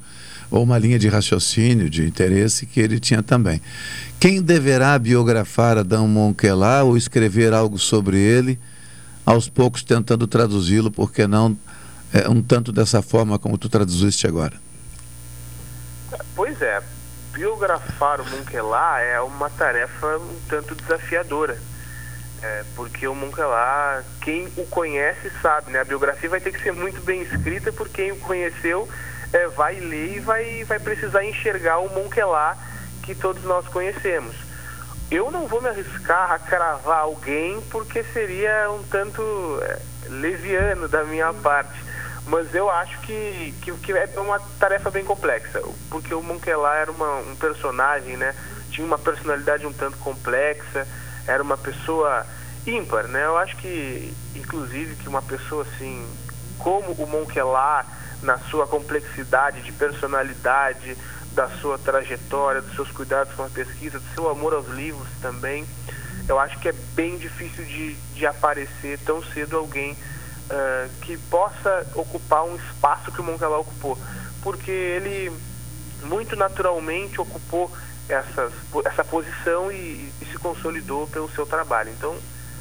ou 0.54 0.62
uma 0.62 0.78
linha 0.78 1.00
de 1.00 1.08
raciocínio, 1.08 1.90
de 1.90 2.06
interesse 2.06 2.64
que 2.64 2.78
ele 2.78 3.00
tinha 3.00 3.24
também. 3.24 3.60
Quem 4.20 4.40
deverá 4.40 4.96
biografar 4.96 5.76
Adão 5.76 6.06
Monquelá 6.06 6.84
ou 6.84 6.96
escrever 6.96 7.52
algo 7.52 7.76
sobre 7.76 8.18
ele, 8.18 8.56
aos 9.26 9.48
poucos 9.48 9.82
tentando 9.82 10.28
traduzi-lo, 10.28 10.92
porque 10.92 11.26
não 11.26 11.58
é, 12.12 12.28
um 12.28 12.40
tanto 12.40 12.70
dessa 12.70 13.02
forma 13.02 13.36
como 13.36 13.58
tu 13.58 13.68
traduziste 13.68 14.28
agora? 14.28 14.54
Pois 16.36 16.62
é, 16.62 16.80
biografar 17.32 18.20
o 18.20 18.30
Monquelá 18.30 19.00
é 19.00 19.20
uma 19.20 19.50
tarefa 19.50 20.18
um 20.18 20.38
tanto 20.48 20.76
desafiadora. 20.76 21.58
É, 22.40 22.62
porque 22.76 23.08
o 23.08 23.14
Monquelá, 23.14 24.04
quem 24.20 24.46
o 24.56 24.64
conhece 24.66 25.32
sabe, 25.42 25.72
né? 25.72 25.80
A 25.80 25.84
biografia 25.84 26.30
vai 26.30 26.40
ter 26.40 26.52
que 26.52 26.62
ser 26.62 26.72
muito 26.72 27.00
bem 27.00 27.22
escrita 27.22 27.72
por 27.72 27.88
quem 27.88 28.12
o 28.12 28.16
conheceu 28.16 28.88
é, 29.34 29.48
vai 29.48 29.80
ler 29.80 30.16
e 30.16 30.20
vai, 30.20 30.64
vai 30.64 30.78
precisar 30.78 31.24
enxergar 31.24 31.78
o 31.78 31.92
Monquelá 31.92 32.56
que 33.02 33.16
todos 33.16 33.42
nós 33.42 33.66
conhecemos. 33.66 34.36
Eu 35.10 35.30
não 35.30 35.48
vou 35.48 35.60
me 35.60 35.68
arriscar 35.68 36.30
a 36.32 36.38
cravar 36.38 37.00
alguém 37.00 37.60
porque 37.62 38.04
seria 38.04 38.70
um 38.70 38.82
tanto 38.84 39.22
é, 39.62 39.78
leviano 40.08 40.88
da 40.88 41.02
minha 41.04 41.32
parte. 41.34 41.82
Mas 42.26 42.54
eu 42.54 42.70
acho 42.70 42.98
que, 43.00 43.52
que, 43.60 43.72
que, 43.72 43.92
é 43.92 44.08
uma 44.16 44.40
tarefa 44.58 44.90
bem 44.90 45.04
complexa, 45.04 45.60
porque 45.90 46.14
o 46.14 46.22
Monquelá 46.22 46.76
era 46.76 46.90
uma, 46.90 47.16
um 47.18 47.36
personagem, 47.36 48.16
né? 48.16 48.34
Tinha 48.70 48.86
uma 48.86 48.98
personalidade 48.98 49.66
um 49.66 49.72
tanto 49.72 49.98
complexa, 49.98 50.86
era 51.26 51.42
uma 51.42 51.58
pessoa 51.58 52.24
ímpar, 52.66 53.08
né? 53.08 53.26
Eu 53.26 53.36
acho 53.36 53.56
que, 53.58 54.14
inclusive, 54.34 54.96
que 54.96 55.06
uma 55.06 55.20
pessoa 55.20 55.64
assim, 55.64 56.08
como 56.58 56.92
o 56.92 57.06
Monquelá, 57.06 57.84
na 58.24 58.38
sua 58.38 58.66
complexidade 58.66 59.62
de 59.62 59.70
personalidade, 59.72 60.96
da 61.32 61.48
sua 61.60 61.78
trajetória, 61.78 62.62
dos 62.62 62.74
seus 62.74 62.90
cuidados 62.90 63.34
com 63.34 63.44
a 63.44 63.48
pesquisa, 63.48 63.98
do 63.98 64.14
seu 64.14 64.28
amor 64.30 64.54
aos 64.54 64.68
livros 64.68 65.08
também. 65.20 65.66
Eu 66.28 66.38
acho 66.38 66.58
que 66.58 66.68
é 66.68 66.72
bem 66.94 67.18
difícil 67.18 67.64
de, 67.64 67.94
de 68.14 68.26
aparecer 68.26 68.98
tão 69.00 69.22
cedo 69.22 69.56
alguém 69.56 69.92
uh, 69.92 70.90
que 71.02 71.18
possa 71.18 71.86
ocupar 71.94 72.44
um 72.44 72.56
espaço 72.56 73.12
que 73.12 73.20
o 73.20 73.24
Monkelá 73.24 73.58
ocupou, 73.58 73.98
porque 74.42 74.70
ele 74.70 75.30
muito 76.02 76.36
naturalmente 76.36 77.20
ocupou 77.20 77.70
essas, 78.08 78.52
essa 78.84 79.04
posição 79.04 79.70
e, 79.72 80.12
e, 80.20 80.26
se 80.30 80.38
consolidou 80.38 81.06
pelo 81.08 81.30
seu 81.30 81.46
trabalho. 81.46 81.90
Então, 81.90 82.16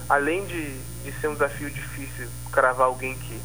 além 0.10 0.45
de, 0.45 0.77
de 1.03 1.11
ser 1.19 1.27
um 1.27 1.34
desafio 1.34 1.69
difícil 1.69 2.27
cravar 2.52 2.88
alguém 2.88 3.18
que 3.18 3.40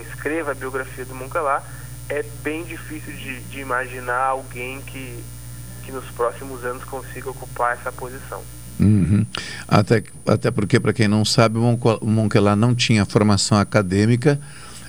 escreva 0.00 0.52
a 0.52 0.54
biografia 0.54 1.04
do 1.04 1.14
Monkelá, 1.14 1.62
é 2.08 2.24
bem 2.42 2.64
difícil 2.64 3.12
de, 3.12 3.40
de 3.40 3.60
imaginar 3.60 4.24
alguém 4.24 4.80
que, 4.82 5.22
que 5.84 5.92
nos 5.92 6.04
próximos 6.10 6.64
anos 6.64 6.84
consiga 6.84 7.30
ocupar 7.30 7.74
essa 7.74 7.90
posição. 7.90 8.42
Uhum. 8.78 9.24
Até, 9.68 10.02
até 10.26 10.50
porque, 10.50 10.80
para 10.80 10.92
quem 10.92 11.06
não 11.06 11.24
sabe, 11.24 11.58
o 11.58 12.06
Monkelá 12.06 12.56
não 12.56 12.74
tinha 12.74 13.04
formação 13.04 13.58
acadêmica 13.58 14.40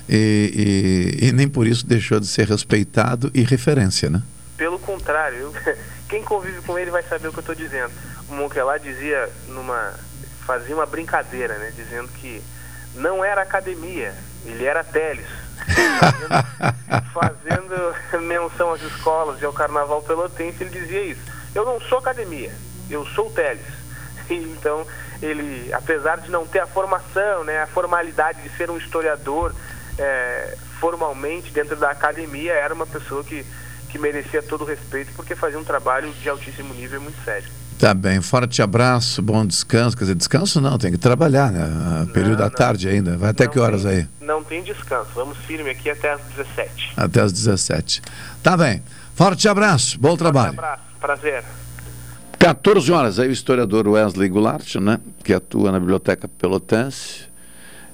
e, 0.08 1.20
e, 1.20 1.28
e, 1.28 1.32
nem 1.32 1.48
por 1.48 1.66
isso 1.66 1.86
deixou 1.86 2.18
de 2.18 2.26
ser 2.26 2.48
respeitado 2.48 3.30
e 3.32 3.42
referência, 3.42 4.10
né? 4.10 4.22
Pelo 4.56 4.78
contrário, 4.78 5.38
eu, 5.38 5.54
quem 6.08 6.22
convive 6.22 6.60
com 6.62 6.78
ele 6.78 6.90
vai 6.90 7.02
saber 7.02 7.28
o 7.28 7.32
que 7.32 7.38
eu 7.38 7.40
estou 7.42 7.54
dizendo. 7.54 7.92
O 8.28 8.34
Monkelá 8.34 8.78
dizia 8.78 9.28
numa 9.48 9.94
fazia 10.44 10.74
uma 10.74 10.84
brincadeira, 10.84 11.56
né, 11.56 11.72
dizendo 11.74 12.08
que 12.20 12.42
não 12.94 13.24
era 13.24 13.40
academia, 13.40 14.14
ele 14.44 14.64
era 14.64 14.84
Teles. 14.84 15.26
Fazendo, 17.12 17.94
fazendo 18.00 18.26
menção 18.26 18.72
às 18.72 18.82
escolas 18.82 19.40
e 19.40 19.44
ao 19.44 19.52
carnaval 19.52 20.02
pelotense, 20.02 20.62
ele 20.62 20.70
dizia 20.70 21.02
isso. 21.02 21.22
Eu 21.54 21.64
não 21.64 21.80
sou 21.80 21.98
academia, 21.98 22.52
eu 22.90 23.04
sou 23.06 23.30
Teles. 23.30 23.66
Então, 24.28 24.86
ele, 25.22 25.72
apesar 25.72 26.18
de 26.18 26.30
não 26.30 26.46
ter 26.46 26.60
a 26.60 26.66
formação, 26.66 27.44
né, 27.44 27.62
a 27.62 27.66
formalidade 27.66 28.42
de 28.42 28.56
ser 28.56 28.70
um 28.70 28.76
historiador 28.76 29.54
é, 29.98 30.56
formalmente 30.80 31.50
dentro 31.50 31.76
da 31.76 31.90
academia, 31.90 32.52
era 32.52 32.74
uma 32.74 32.86
pessoa 32.86 33.22
que, 33.22 33.44
que 33.90 33.98
merecia 33.98 34.42
todo 34.42 34.62
o 34.62 34.66
respeito 34.66 35.12
porque 35.14 35.34
fazia 35.34 35.58
um 35.58 35.64
trabalho 35.64 36.10
de 36.12 36.28
altíssimo 36.28 36.74
nível 36.74 37.00
e 37.00 37.02
muito 37.02 37.22
sério. 37.24 37.48
Tá 37.78 37.92
bem, 37.92 38.20
forte 38.20 38.62
abraço, 38.62 39.20
bom 39.20 39.44
descanso. 39.44 39.96
Quer 39.96 40.04
dizer, 40.04 40.14
descanso 40.14 40.60
não, 40.60 40.78
tem 40.78 40.92
que 40.92 40.98
trabalhar, 40.98 41.50
né? 41.50 42.06
Período 42.12 42.38
não, 42.38 42.48
da 42.48 42.50
tarde 42.50 42.88
ainda. 42.88 43.16
Vai 43.16 43.30
até 43.30 43.46
que 43.46 43.58
horas 43.58 43.82
tem, 43.82 43.90
aí? 43.90 44.08
Não 44.20 44.44
tem 44.44 44.62
descanso. 44.62 45.10
Vamos 45.14 45.36
firme 45.38 45.70
aqui 45.70 45.90
até 45.90 46.12
às 46.12 46.20
17. 46.36 46.92
Até 46.96 47.20
às 47.20 47.32
17. 47.32 48.00
Tá 48.42 48.56
bem. 48.56 48.82
Forte 49.14 49.48
abraço, 49.48 49.98
bom 49.98 50.16
trabalho. 50.16 50.54
Forte 50.54 50.64
abraço, 50.64 50.82
prazer. 51.00 51.44
14 52.38 52.92
horas, 52.92 53.18
aí 53.18 53.28
o 53.28 53.32
historiador 53.32 53.88
Wesley 53.88 54.28
Goulart, 54.28 54.76
né? 54.76 55.00
Que 55.22 55.34
atua 55.34 55.72
na 55.72 55.80
Biblioteca 55.80 56.28
Pelotense. 56.28 57.24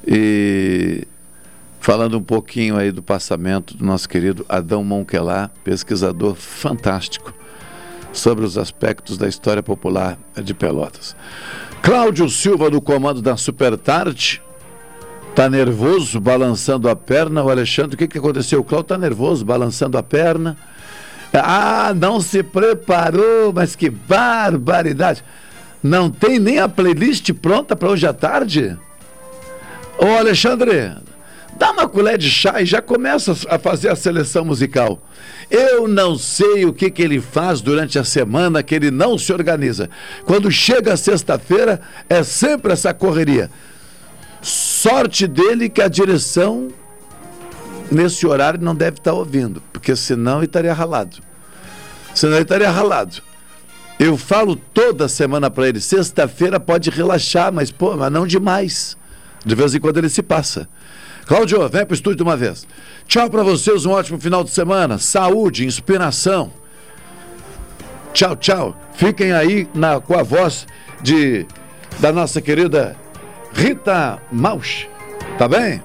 E 0.07 1.07
falando 1.81 2.19
um 2.19 2.23
pouquinho 2.23 2.77
aí 2.77 2.93
do 2.93 3.02
passamento 3.02 3.77
do 3.77 3.85
nosso 3.85 4.09
querido 4.09 4.44
Adão 4.48 4.85
Monquelá, 4.85 5.51
pesquisador 5.65 6.35
fantástico 6.35 7.39
sobre 8.12 8.44
os 8.44 8.58
aspectos 8.58 9.16
da 9.16 9.28
história 9.28 9.62
popular 9.62 10.18
de 10.42 10.54
Pelotas. 10.54 11.16
Cláudio 11.82 12.28
Silva, 12.28 12.70
do 12.70 12.80
comando 12.80 13.22
da 13.22 13.36
Super 13.36 13.76
Tarde, 13.76 14.42
tá 15.34 15.48
nervoso, 15.48 16.20
balançando 16.20 16.88
a 16.88 16.96
perna. 16.96 17.42
O 17.42 17.50
Alexandre, 17.50 17.94
o 17.94 17.98
que, 17.98 18.08
que 18.08 18.18
aconteceu? 18.18 18.60
O 18.60 18.64
Cláudio 18.64 18.88
tá 18.88 18.98
nervoso, 18.98 19.44
balançando 19.44 19.96
a 19.96 20.02
perna. 20.02 20.56
Ah, 21.32 21.92
não 21.94 22.20
se 22.20 22.42
preparou, 22.42 23.52
mas 23.54 23.76
que 23.76 23.88
barbaridade. 23.88 25.24
Não 25.82 26.10
tem 26.10 26.38
nem 26.38 26.58
a 26.58 26.68
playlist 26.68 27.32
pronta 27.34 27.74
para 27.74 27.88
hoje 27.88 28.06
à 28.06 28.12
tarde? 28.12 28.76
Ô 29.98 30.06
Alexandre, 30.18 30.96
dá 31.56 31.72
uma 31.72 31.89
colher 31.89 32.18
de 32.18 32.31
chá 32.31 32.60
e 32.60 32.64
já 32.64 32.81
começa 32.81 33.32
a 33.48 33.59
fazer 33.59 33.89
a 33.89 33.97
seleção 33.97 34.44
musical. 34.44 35.01
Eu 35.51 35.89
não 35.89 36.16
sei 36.16 36.64
o 36.64 36.72
que, 36.72 36.90
que 36.90 37.02
ele 37.02 37.20
faz 37.20 37.60
durante 37.60 37.98
a 37.98 38.05
semana 38.05 38.62
que 38.62 38.74
ele 38.74 38.90
não 38.90 39.18
se 39.18 39.32
organiza. 39.32 39.90
Quando 40.24 40.51
chega 40.51 40.97
sexta-feira, 40.97 41.81
é 42.09 42.22
sempre 42.22 42.72
essa 42.72 42.94
correria. 42.94 43.51
Sorte 44.40 45.27
dele 45.27 45.68
que 45.68 45.82
a 45.82 45.89
direção, 45.89 46.68
nesse 47.90 48.27
horário, 48.27 48.60
não 48.60 48.74
deve 48.74 48.98
estar 48.98 49.12
ouvindo, 49.12 49.62
porque 49.72 49.94
senão 49.94 50.39
ele 50.39 50.47
estaria 50.47 50.72
ralado. 50.72 51.18
Senão 52.14 52.35
ele 52.35 52.43
estaria 52.43 52.70
ralado. 52.70 53.22
Eu 53.98 54.16
falo 54.16 54.56
toda 54.56 55.09
semana 55.09 55.51
para 55.51 55.68
ele: 55.68 55.81
sexta-feira 55.81 56.59
pode 56.59 56.89
relaxar, 56.89 57.52
mas, 57.52 57.70
pô, 57.70 57.97
mas 57.97 58.10
não 58.10 58.27
demais. 58.27 58.97
De 59.44 59.55
vez 59.55 59.74
em 59.74 59.81
quando 59.81 59.98
ele 59.98 60.09
se 60.09 60.22
passa. 60.22 60.68
Cláudio, 61.31 61.61
vem 61.69 61.86
para 61.86 61.93
o 61.93 61.94
estúdio 61.94 62.16
de 62.16 62.23
uma 62.24 62.36
vez. 62.36 62.66
Tchau 63.07 63.31
para 63.31 63.44
vocês, 63.44 63.86
um 63.86 63.93
ótimo 63.93 64.19
final 64.19 64.43
de 64.43 64.51
semana. 64.51 64.98
Saúde, 64.98 65.65
inspiração. 65.65 66.51
Tchau, 68.12 68.35
tchau. 68.35 68.77
Fiquem 68.94 69.31
aí 69.31 69.69
na, 69.73 70.01
com 70.01 70.19
a 70.19 70.24
voz 70.24 70.66
de 71.01 71.47
da 72.01 72.11
nossa 72.11 72.40
querida 72.40 72.97
Rita 73.52 74.20
Mausch. 74.32 74.89
Tá 75.39 75.47
bem? 75.47 75.81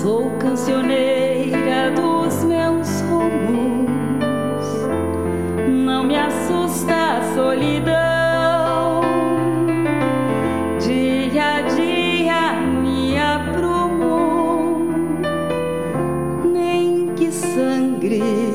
Sou 0.00 0.30
cancioneira 0.38 1.90
dos 1.90 2.44
meus 2.44 3.00
rumos. 3.00 4.64
Não 5.84 6.04
me 6.04 6.14
assusta 6.14 6.94
a 6.94 7.34
solidão. 7.34 8.23
Coração. 18.08 18.53